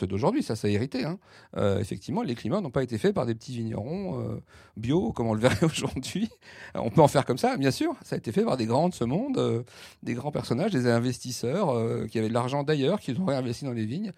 d'aujourd'hui, 0.08 0.44
ça, 0.44 0.56
ça 0.56 0.68
a 0.68 0.72
hérité. 0.72 1.04
hein. 1.06 1.20
Euh, 1.58 1.80
effectivement, 1.80 2.22
les 2.22 2.36
climats 2.36 2.62
n'ont 2.62 2.70
pas 2.70 2.84
été 2.84 2.98
faits 2.98 3.14
par 3.14 3.26
des 3.26 3.36
petits 3.36 3.54
vignerons 3.54 4.22
euh, 4.22 4.40
bio, 4.78 5.12
comme 5.12 5.28
on 5.28 5.34
le 5.34 5.40
verrait 5.48 5.66
aujourd'hui. 5.66 6.30
On 6.76 6.90
peut 6.90 7.02
en 7.02 7.08
faire 7.08 7.26
comme 7.26 7.38
ça, 7.38 7.58
bien 7.58 7.72
sûr. 7.72 7.96
Ça 8.04 8.16
a 8.16 8.18
été 8.18 8.32
fait 8.32 8.44
par 8.44 8.58
des 8.58 8.66
grands 8.66 8.90
de 8.90 8.94
ce 8.94 9.04
monde, 9.04 9.38
euh, 9.38 9.64
des 10.04 10.14
grands 10.14 10.32
personnages, 10.32 10.72
des 10.72 10.88
investisseurs 10.88 12.08
qui 12.08 12.20
avaient 12.20 12.30
de 12.30 12.34
l'argent 12.34 12.64
d'ailleurs, 12.64 13.00
qui 13.00 13.12
ont 13.20 13.26
réinvesti 13.26 13.66
dans 13.66 13.74
les 13.74 13.86
vignes. 13.86 14.12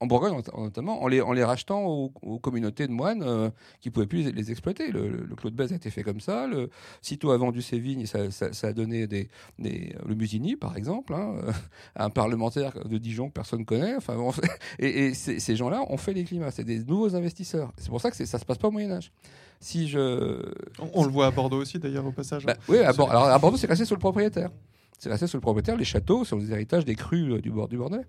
En 0.00 0.06
Bourgogne, 0.06 0.34
not- 0.34 0.60
notamment, 0.62 1.02
en 1.02 1.08
les, 1.08 1.22
en 1.22 1.32
les 1.32 1.42
rachetant 1.42 1.86
aux, 1.86 2.12
aux 2.20 2.38
communautés 2.38 2.86
de 2.86 2.92
moines 2.92 3.22
euh, 3.22 3.48
qui 3.80 3.88
pouvaient 3.90 4.06
plus 4.06 4.24
les, 4.26 4.32
les 4.32 4.50
exploiter. 4.50 4.90
Le, 4.92 5.08
le- 5.08 5.24
le 5.24 5.34
Clos 5.34 5.48
de 5.48 5.56
Bèze 5.56 5.72
a 5.72 5.76
été 5.76 5.88
fait 5.90 6.02
comme 6.02 6.20
ça. 6.20 6.46
Le 6.46 6.68
Citeaux 7.00 7.30
a 7.30 7.38
vendu 7.38 7.62
ses 7.62 7.78
vignes, 7.78 8.04
ça, 8.04 8.30
ça- 8.30 8.52
ça 8.52 8.66
a 8.68 8.72
donné 8.74 9.06
des, 9.06 9.28
des- 9.58 9.94
le 10.04 10.14
Musigny, 10.14 10.54
par 10.56 10.76
exemple, 10.76 11.14
hein, 11.14 11.36
euh, 11.44 11.52
à 11.94 12.04
un 12.04 12.10
parlementaire 12.10 12.72
de 12.86 12.98
Dijon 12.98 13.28
que 13.28 13.32
personne 13.32 13.64
connaît. 13.64 13.96
Enfin, 13.96 14.16
bon, 14.16 14.32
et 14.78 15.06
et 15.06 15.14
ces, 15.14 15.56
gens-là 15.56 15.82
ont 15.88 15.96
fait 15.96 16.12
les 16.12 16.24
climats. 16.24 16.50
C'est 16.50 16.64
des 16.64 16.80
nouveaux 16.84 17.16
investisseurs. 17.16 17.72
C'est 17.78 17.88
pour 17.88 18.00
ça 18.02 18.10
que 18.10 18.22
ça 18.22 18.38
se 18.38 18.44
passe 18.44 18.58
pas 18.58 18.68
au 18.68 18.72
Moyen 18.72 18.90
Âge. 18.92 19.12
Si 19.60 19.88
je 19.88 20.42
On, 20.78 20.90
on 20.92 21.04
le 21.04 21.10
voit 21.10 21.26
à 21.28 21.30
Bordeaux 21.30 21.62
aussi, 21.62 21.78
d'ailleurs, 21.78 22.04
au 22.04 22.12
passage. 22.12 22.44
bah, 22.44 22.56
oui, 22.68 22.76
à, 22.80 22.90
alors 22.90 23.24
à 23.24 23.38
Bordeaux, 23.38 23.56
c'est 23.56 23.66
resté 23.66 23.86
sur 23.86 23.96
le 23.96 24.00
propriétaire. 24.00 24.50
C'est 24.98 25.08
resté 25.10 25.26
sur 25.26 25.36
le 25.36 25.42
propriétaire. 25.42 25.76
Les 25.76 25.84
châteaux 25.84 26.24
sont 26.24 26.36
des 26.38 26.50
héritages 26.52 26.84
des 26.84 26.94
crues 26.94 27.32
euh, 27.34 27.40
du 27.40 27.50
bord 27.50 27.68
du 27.68 27.76
Bordelais. 27.76 28.04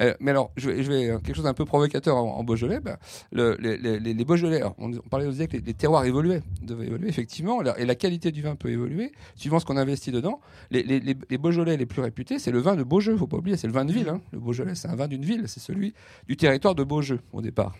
Euh, 0.00 0.14
mais 0.20 0.30
alors, 0.30 0.52
je 0.56 0.70
vais, 0.70 1.10
euh, 1.10 1.18
quelque 1.18 1.34
chose 1.36 1.44
d'un 1.44 1.54
peu 1.54 1.64
provocateur 1.64 2.16
en, 2.16 2.42
Beaujolais. 2.44 2.80
le- 3.32 3.56
les, 3.60 3.76
les, 3.76 4.00
les- 4.00 4.14
les 4.14 4.24
Beaujolais, 4.24 4.62
on, 4.78 4.92
on 4.92 5.08
parlait, 5.10 5.28
disait 5.28 5.46
que 5.48 5.56
les, 5.58 5.62
les 5.62 5.74
terroirs 5.74 6.04
évoluaient, 6.04 6.42
devaient 6.62 6.86
évoluer 6.86 7.08
effectivement, 7.08 7.62
et 7.76 7.84
la 7.84 7.94
qualité 7.94 8.32
du 8.32 8.42
vin 8.42 8.56
peut 8.56 8.70
évoluer 8.70 9.12
suivant 9.36 9.58
ce 9.60 9.64
qu'on 9.66 9.76
investit 9.76 10.12
dedans. 10.12 10.40
Les, 10.70 10.82
les, 10.82 11.00
les, 11.00 11.16
les 11.28 11.38
Beaujolais 11.38 11.76
les 11.76 11.86
plus 11.86 12.00
réputés, 12.02 12.38
c'est 12.38 12.50
le 12.52 12.58
vin 12.60 12.74
de 12.76 12.82
Beaujeu, 12.82 13.16
faut 13.16 13.26
pas 13.26 13.36
oublier, 13.36 13.56
c'est 13.56 13.66
le 13.66 13.72
vin 13.72 13.84
de 13.84 13.92
ville. 13.92 14.08
hein. 14.08 14.20
Le 14.32 14.38
Beaujolais, 14.40 14.74
c'est 14.74 14.88
un 14.88 14.96
vin 14.96 15.08
d'une 15.08 15.24
ville, 15.24 15.44
c'est 15.46 15.60
celui 15.60 15.94
du 16.26 16.36
territoire 16.36 16.74
de 16.74 16.84
Beaujeu 16.84 17.20
au 17.32 17.42
départ, 17.42 17.76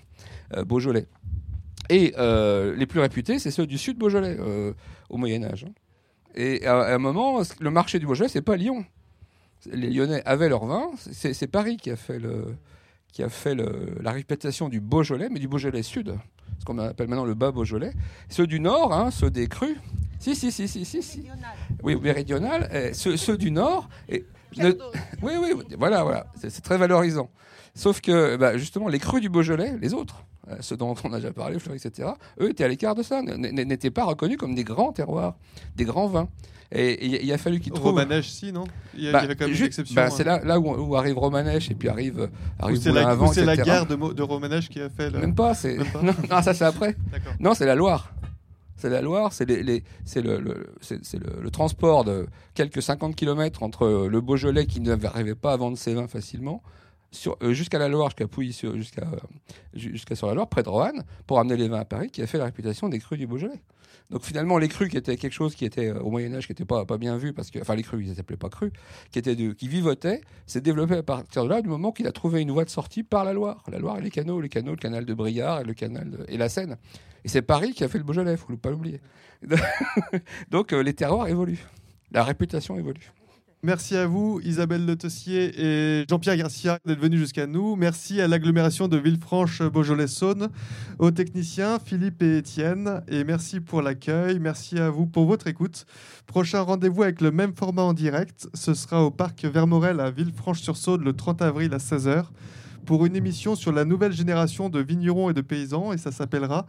Beaujolais. 0.67 1.07
Et 1.89 2.13
les 2.77 2.87
plus 2.87 3.01
réputés, 3.01 3.39
c'est 3.39 3.51
ceux 3.51 3.67
du 3.67 3.79
sud 3.79 3.97
Beaujolais 3.99 4.37
au 5.09 5.17
Moyen 5.17 5.43
Âge. 5.45 5.65
hein. 5.69 5.73
Et 6.35 6.67
à, 6.67 6.79
à 6.81 6.95
un 6.95 6.99
moment, 6.99 7.41
le 7.61 7.71
marché 7.71 7.99
du 7.99 8.07
Beaujolais, 8.07 8.29
c'est 8.29 8.43
pas 8.43 8.57
Lyon. 8.57 8.85
Les 9.71 9.91
Lyonnais 9.91 10.23
avaient 10.25 10.49
leur 10.49 10.65
vin. 10.65 10.91
C'est 11.11 11.47
Paris 11.47 11.77
qui 11.77 11.91
a 11.91 11.97
fait, 11.97 12.19
le, 12.19 12.57
qui 13.13 13.23
a 13.23 13.29
fait 13.29 13.55
le- 13.55 13.97
la 14.01 14.13
réputation 14.13 14.69
du 14.69 14.81
Beaujolais, 14.81 15.29
mais 15.31 15.39
du 15.39 15.49
Beaujolais 15.49 15.83
sud, 15.83 16.15
ce 16.59 16.65
qu'on 16.65 16.79
appelle 16.79 17.09
maintenant 17.09 17.25
le 17.27 17.35
bas 17.35 17.51
Beaujolais. 17.53 17.93
Ceux 18.29 18.47
du 18.47 18.61
nord, 18.61 18.93
hein, 18.95 19.11
ceux 19.11 19.31
des 19.31 19.49
crus. 19.49 19.77
Si, 20.19 20.35
si, 20.37 20.51
si, 20.53 20.69
si, 20.69 20.85
si. 20.85 21.03
si. 21.03 21.25
Oui, 21.83 21.97
méridional. 21.97 22.69
eh, 22.73 22.93
ceux, 22.95 23.17
ceux 23.17 23.37
du 23.37 23.51
nord. 23.51 23.89
Et, 24.09 24.25
ne- 24.57 24.73
oui, 25.23 25.33
oui, 25.41 25.53
voilà, 25.79 26.03
voilà. 26.05 26.27
C'est 26.37 26.63
très 26.63 26.79
valorisant. 26.79 27.31
Sauf 27.75 28.01
que, 28.01 28.37
bah, 28.37 28.57
justement, 28.59 28.89
les 28.89 28.99
crus 28.99 29.21
du 29.21 29.29
Beaujolais, 29.29 29.77
les 29.81 29.95
autres, 29.95 30.25
ceux 30.61 30.77
dont 30.77 30.95
on 31.05 31.13
a 31.13 31.17
déjà 31.17 31.33
parlé, 31.33 31.59
Fleury, 31.59 31.79
etc., 31.85 32.09
eux 32.41 32.51
étaient 32.51 32.65
à 32.65 32.69
l'écart 32.69 32.95
de 32.95 33.03
ça, 33.03 33.23
n'étaient 33.23 33.91
pas 33.91 34.05
reconnus 34.05 34.37
comme 34.37 34.55
des 34.55 34.65
grands 34.65 34.93
terroirs, 34.93 35.37
des 35.77 35.85
grands 35.85 36.07
vins. 36.09 36.29
Et 36.73 37.25
il 37.25 37.33
a 37.33 37.39
fallu 37.39 37.59
qu'ils 37.59 37.73
trouvent. 37.73 37.87
Romanèche, 37.89 38.29
si, 38.31 38.53
non? 38.53 38.63
Il 38.97 39.03
y, 39.09 39.11
Bah, 39.11 39.19
avait 39.23 39.35
quand 39.35 39.47
même 39.47 39.55
ju- 39.55 39.63
une 39.63 39.67
exception. 39.67 39.95
bah, 39.97 40.07
hein. 40.07 40.11
c'est 40.17 40.23
là, 40.23 40.41
là 40.45 40.61
où, 40.61 40.69
où 40.71 40.95
arrive 40.95 41.19
Romanèche 41.19 41.69
et 41.69 41.75
puis 41.75 41.89
arrive, 41.89 42.31
arrive 42.61 42.79
c'est 42.79 42.93
la, 42.93 43.17
c'est 43.33 43.45
la 43.45 43.57
guerre 43.57 43.87
de, 43.87 43.97
de 44.13 44.23
Romanèche 44.23 44.69
qui 44.69 44.81
a 44.81 44.89
fait 44.89 45.11
le... 45.11 45.19
Même 45.19 45.35
pas, 45.35 45.55
c'est. 45.55 45.77
Non, 46.03 46.15
non, 46.31 46.43
ça 46.43 46.55
c'est 46.55 46.65
après. 46.65 46.95
Non, 47.41 47.55
c'est 47.55 47.67
la 47.67 47.75
Loire. 47.75 48.13
C'est 48.77 48.89
la 48.89 49.03
Loire, 49.03 49.33
c'est 49.33 49.47
les, 49.47 49.65
les- 49.65 49.83
c'est 50.05 50.23
le, 50.23 50.39
le- 50.39 51.51
transport 51.51 52.05
de 52.05 52.29
quelques 52.55 52.81
50 52.83 53.17
km 53.17 53.65
entre 53.65 54.07
le 54.09 54.21
Beaujolais 54.21 54.67
qui 54.67 54.81
n'arrivait 54.81 55.35
pas 55.35 55.53
à 55.53 55.57
vendre 55.57 55.77
ses 55.77 55.95
vins 55.95 56.07
facilement, 56.07 56.63
euh, 57.43 57.53
jusqu'à 57.53 57.79
la 57.79 57.89
Loire, 57.89 58.09
jusqu'à 58.11 58.27
Pouilly, 58.29 58.53
jusqu'à 58.75 59.03
euh, 59.03 59.17
ju- 59.75 59.93
jusqu'à 59.93 60.15
sur 60.15 60.27
la 60.29 60.35
Loire, 60.35 60.49
près 60.49 60.63
de 60.63 60.69
Roanne, 60.69 61.05
pour 61.27 61.39
amener 61.39 61.57
les 61.57 61.69
vins 61.69 61.81
à 61.81 61.85
Paris, 61.85 62.11
qui 62.11 62.23
a 62.23 62.27
fait 62.27 62.39
la 62.39 62.45
réputation 62.45 62.89
des 62.89 62.99
crus 62.99 63.19
du 63.19 63.27
Beaujolais. 63.27 63.61
Donc 64.11 64.25
finalement, 64.25 64.59
les 64.59 64.67
crus 64.69 64.89
qui 64.91 64.97
étaient 64.97 65.17
quelque 65.17 65.33
chose 65.33 65.55
qui 65.55 65.65
était 65.65 65.89
euh, 65.91 66.01
au 66.01 66.11
Moyen 66.11 66.35
Âge 66.35 66.47
qui 66.47 66.53
n'était 66.53 66.65
pas, 66.65 66.85
pas 66.85 66.99
bien 66.99 67.17
vu, 67.17 67.33
parce 67.33 67.51
que 67.51 67.61
enfin 67.61 67.75
les 67.77 67.83
crus, 67.85 68.05
ils 68.09 68.15
s'appelaient 68.17 68.37
pas 68.37 68.49
crus, 68.49 68.73
qui 69.13 69.19
étaient 69.21 69.37
de, 69.37 69.53
qui 69.53 69.69
vivotaient, 69.69 70.21
s'est 70.47 70.61
développé 70.61 70.95
à 70.97 71.03
partir 71.05 71.45
de 71.45 71.49
là, 71.49 71.63
du 71.63 71.69
moment 71.69 71.93
qu'il 71.93 72.07
a 72.09 72.13
trouvé 72.13 72.41
une 72.41 72.51
voie 72.51 72.65
de 72.65 72.71
sortie 72.71 73.03
par 73.05 73.25
la 73.25 73.33
Loire, 73.33 73.63
la 73.71 73.79
Loire 73.79 73.99
et 73.99 74.03
les 74.03 74.11
canaux, 74.11 74.41
les 74.41 74.49
canaux, 74.49 74.73
le 74.73 74.77
canal 74.79 75.05
de 75.05 75.15
Briard 75.15 75.61
et 75.61 75.65
le 75.65 75.75
canal 75.75 76.25
et 76.29 76.37
la 76.37 76.49
Seine. 76.49 76.77
Et 77.25 77.29
c'est 77.29 77.43
Paris 77.43 77.73
qui 77.73 77.85
a 77.85 77.89
fait 77.89 77.99
le 77.99 78.05
Beaujolais, 78.05 78.37
faut 78.37 78.57
pas 78.57 78.71
l'oublier. 78.71 79.01
Donc 80.51 80.73
euh, 80.73 80.83
les 80.83 80.95
terroirs 80.95 81.29
évoluent, 81.29 81.65
la 82.11 82.25
réputation 82.25 82.77
évolue. 82.79 83.13
Merci 83.63 83.95
à 83.95 84.07
vous, 84.07 84.41
Isabelle 84.43 84.87
Le 84.87 84.97
Tessier 84.97 85.53
et 85.55 86.07
Jean-Pierre 86.09 86.39
Garcia, 86.39 86.79
d'être 86.87 86.99
venus 86.99 87.21
jusqu'à 87.21 87.47
nous. 87.47 87.77
Merci 87.77 88.19
à 88.23 88.27
l'agglomération 88.27 88.89
de 88.89 88.97
Villefranche-Beaujolais-Saône, 88.97 90.49
aux 90.99 91.11
techniciens 91.11 91.79
Philippe 91.79 92.23
et 92.23 92.39
Étienne, 92.39 93.03
et 93.07 93.23
merci 93.23 93.61
pour 93.61 93.83
l'accueil. 93.83 94.39
Merci 94.39 94.79
à 94.79 94.89
vous 94.89 95.05
pour 95.05 95.27
votre 95.27 95.47
écoute. 95.47 95.85
Prochain 96.27 96.63
rendez-vous 96.63 97.03
avec 97.03 97.21
le 97.21 97.33
même 97.33 97.53
format 97.55 97.83
en 97.83 97.93
direct, 97.93 98.49
ce 98.55 98.73
sera 98.73 99.05
au 99.05 99.11
parc 99.11 99.45
Vermorel 99.45 100.01
à 100.01 100.11
Villefranche-sur-Saône 100.11 101.05
le 101.05 101.13
30 101.13 101.43
avril 101.43 101.75
à 101.75 101.79
16h 101.79 102.25
pour 102.87 103.05
une 103.05 103.15
émission 103.15 103.57
sur 103.57 103.73
la 103.73 103.85
nouvelle 103.85 104.13
génération 104.13 104.71
de 104.71 104.81
vignerons 104.81 105.29
et 105.29 105.35
de 105.35 105.43
paysans, 105.43 105.93
et 105.93 105.99
ça 105.99 106.13
s'appellera 106.13 106.67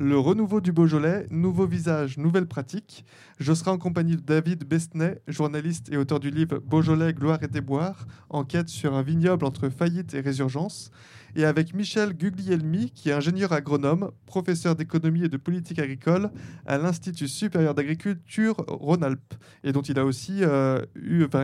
le 0.00 0.18
renouveau 0.18 0.62
du 0.62 0.72
Beaujolais, 0.72 1.26
nouveau 1.30 1.66
visage, 1.66 2.16
nouvelles 2.16 2.46
pratiques. 2.46 3.04
Je 3.38 3.52
serai 3.52 3.70
en 3.70 3.76
compagnie 3.76 4.16
de 4.16 4.22
David 4.22 4.64
Besnay, 4.64 5.20
journaliste 5.28 5.92
et 5.92 5.98
auteur 5.98 6.18
du 6.20 6.30
livre 6.30 6.58
Beaujolais, 6.58 7.12
gloire 7.12 7.42
et 7.42 7.48
déboire, 7.48 8.06
enquête 8.30 8.70
sur 8.70 8.94
un 8.94 9.02
vignoble 9.02 9.44
entre 9.44 9.68
faillite 9.68 10.14
et 10.14 10.20
résurgence, 10.20 10.90
et 11.36 11.44
avec 11.44 11.74
Michel 11.74 12.12
Guglielmi, 12.12 12.90
qui 12.90 13.10
est 13.10 13.12
ingénieur 13.12 13.52
agronome, 13.52 14.10
professeur 14.26 14.76
d'économie 14.76 15.24
et 15.24 15.28
de 15.28 15.36
politique 15.36 15.78
agricole 15.78 16.30
à 16.66 16.78
l'Institut 16.78 17.28
supérieur 17.28 17.74
d'agriculture 17.74 18.56
Rhône-Alpes, 18.68 19.34
et 19.64 19.72
dont 19.72 19.82
il 19.82 19.98
a 19.98 20.04
aussi 20.04 20.42
euh, 20.42 20.84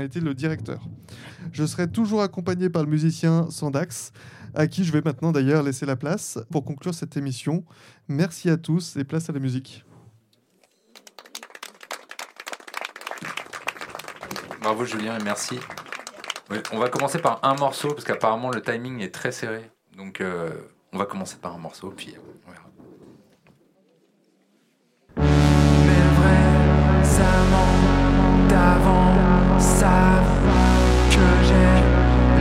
été 0.03 0.21
le 0.21 0.35
directeur. 0.35 0.87
Je 1.53 1.65
serai 1.65 1.91
toujours 1.91 2.23
accompagné 2.23 2.69
par 2.69 2.83
le 2.83 2.89
musicien 2.89 3.51
Sandax, 3.51 4.13
à 4.55 4.67
qui 4.67 4.85
je 4.85 4.93
vais 4.93 5.03
maintenant 5.05 5.33
d'ailleurs 5.33 5.63
laisser 5.63 5.87
la 5.87 5.97
place 5.97 6.39
pour 6.51 6.65
conclure 6.65 6.95
cette 6.95 7.17
émission. 7.17 7.65
Merci 8.09 8.49
à 8.51 8.57
tous 8.57 8.97
et 8.97 9.05
place 9.05 9.29
à 9.29 9.33
la 9.33 9.41
musique. 9.41 9.85
Bravo 14.61 14.85
Julien 14.85 15.19
et 15.19 15.23
merci. 15.23 15.61
On 16.73 16.79
va 16.79 16.89
commencer 16.89 17.19
par 17.19 17.41
un 17.45 17.55
morceau 17.55 17.89
parce 17.89 18.05
qu'apparemment 18.05 18.51
le 18.51 18.63
timing 18.63 19.01
est 19.01 19.15
très 19.15 19.31
serré. 19.31 19.71
Donc 19.97 20.21
euh, 20.21 20.51
on 20.93 20.99
va 20.99 21.07
commencer 21.07 21.37
par 21.41 21.55
un 21.55 21.59
morceau 21.59 21.91
puis 21.97 22.15
on 22.47 22.51
verra. 22.51 22.69
Mes 25.17 26.07
vrais 26.19 27.21
amants 27.21 28.49
d'avant 28.49 29.59
savent 29.59 30.37
que 31.11 31.27
j'ai 31.47 31.81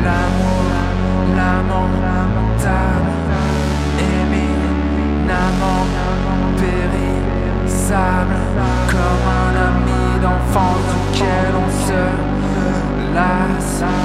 l'amour 0.03 0.65
lamentable, 1.35 3.11
éminemment 3.99 5.85
périssable, 6.57 8.35
comme 8.89 9.27
un 9.31 9.55
ami 9.67 10.19
d'enfance 10.21 10.83
duquel 11.13 11.51
on 11.55 11.69
se 11.87 12.01
lasse. 13.15 14.04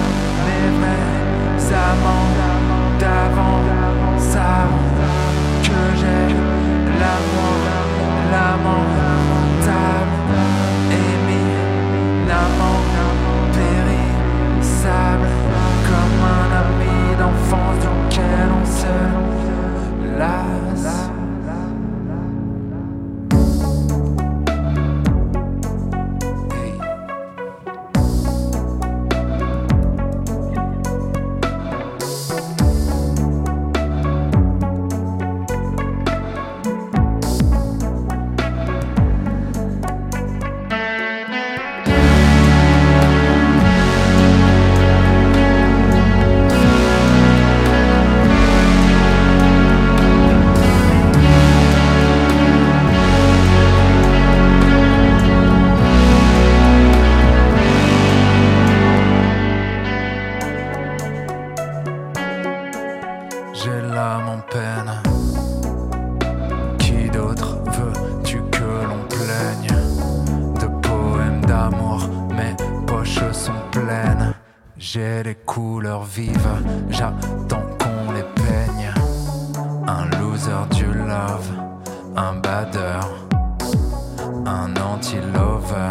Un 84.47 84.75
anti-lover 84.77 85.91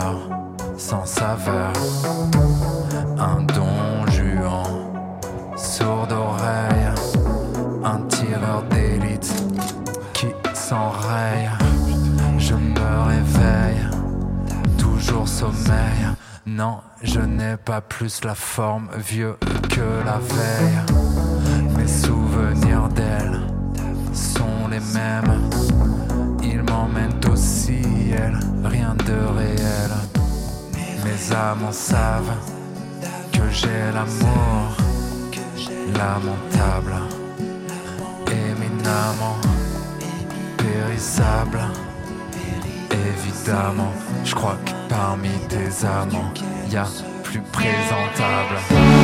sans 0.77 1.05
saveur, 1.05 1.73
un 3.17 3.41
don 3.41 4.05
juan, 4.07 4.63
sourd 5.55 6.07
d'oreille 6.07 6.93
un 7.83 7.99
tireur 8.07 8.63
d'élite 8.69 9.33
qui 10.13 10.27
s'enraye. 10.53 11.49
Je 12.37 12.55
me 12.55 13.07
réveille, 13.07 13.87
toujours 14.77 15.27
sommeil, 15.27 16.07
Non, 16.45 16.79
je 17.03 17.19
n'ai 17.19 17.57
pas 17.57 17.81
plus 17.81 18.23
la 18.23 18.35
forme 18.35 18.89
vieux 18.97 19.37
que 19.69 20.05
la 20.05 20.17
veille. 20.17 21.08
Mes 31.29 31.35
amants 31.35 31.71
savent 31.71 32.37
que 33.31 33.49
j'ai 33.51 33.91
l'amour 33.93 34.77
lamentable, 35.93 36.95
éminemment 38.27 39.37
périssable. 40.57 41.59
Évidemment, 42.91 43.91
je 44.23 44.33
crois 44.33 44.57
que 44.65 44.71
parmi 44.87 45.29
tes 45.49 45.85
amants, 45.85 46.33
y 46.69 46.77
a 46.77 46.87
plus 47.23 47.41
présentable. 47.41 48.98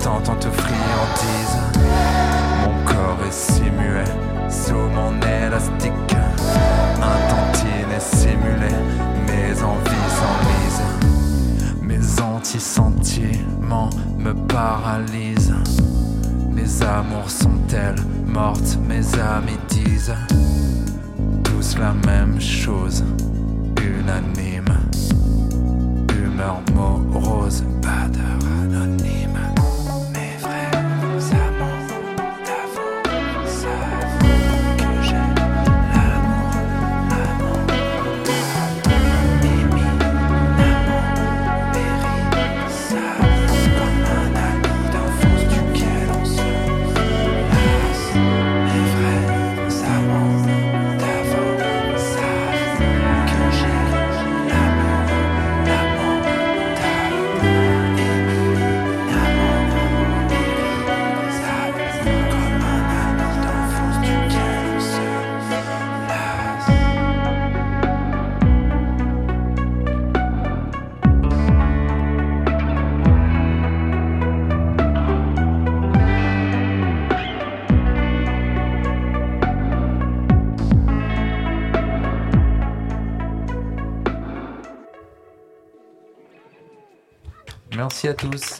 Tentant 0.00 0.36
te 0.36 0.48
friandise. 0.48 1.58
Mon 2.62 2.84
corps 2.84 3.18
est 3.26 3.32
si 3.32 3.62
muet 3.62 4.04
sous 4.48 4.74
mon 4.74 5.12
élastique. 5.20 6.16
Un 6.96 7.18
tantinet 7.30 8.00
simulé, 8.00 8.74
mes 9.26 9.62
envies 9.62 10.10
s'enlisent. 10.18 11.82
Mes 11.82 12.20
anti-sentiments 12.20 13.90
me 14.18 14.32
paralysent. 14.48 15.54
Mes 16.50 16.82
amours 16.82 17.30
sont-elles 17.30 18.02
mortes, 18.26 18.78
mes 18.88 19.04
amis 19.18 19.58
disent 19.68 20.14
tous 21.44 21.78
la 21.78 21.92
même 22.06 22.40
chose, 22.40 23.04
unanime. 23.80 24.78
Humeur 26.16 26.60
morose, 26.74 27.64
pas 27.82 28.08
d'heure 28.08 28.59
Merci 88.02 88.08
à 88.08 88.14
tous. 88.14 88.59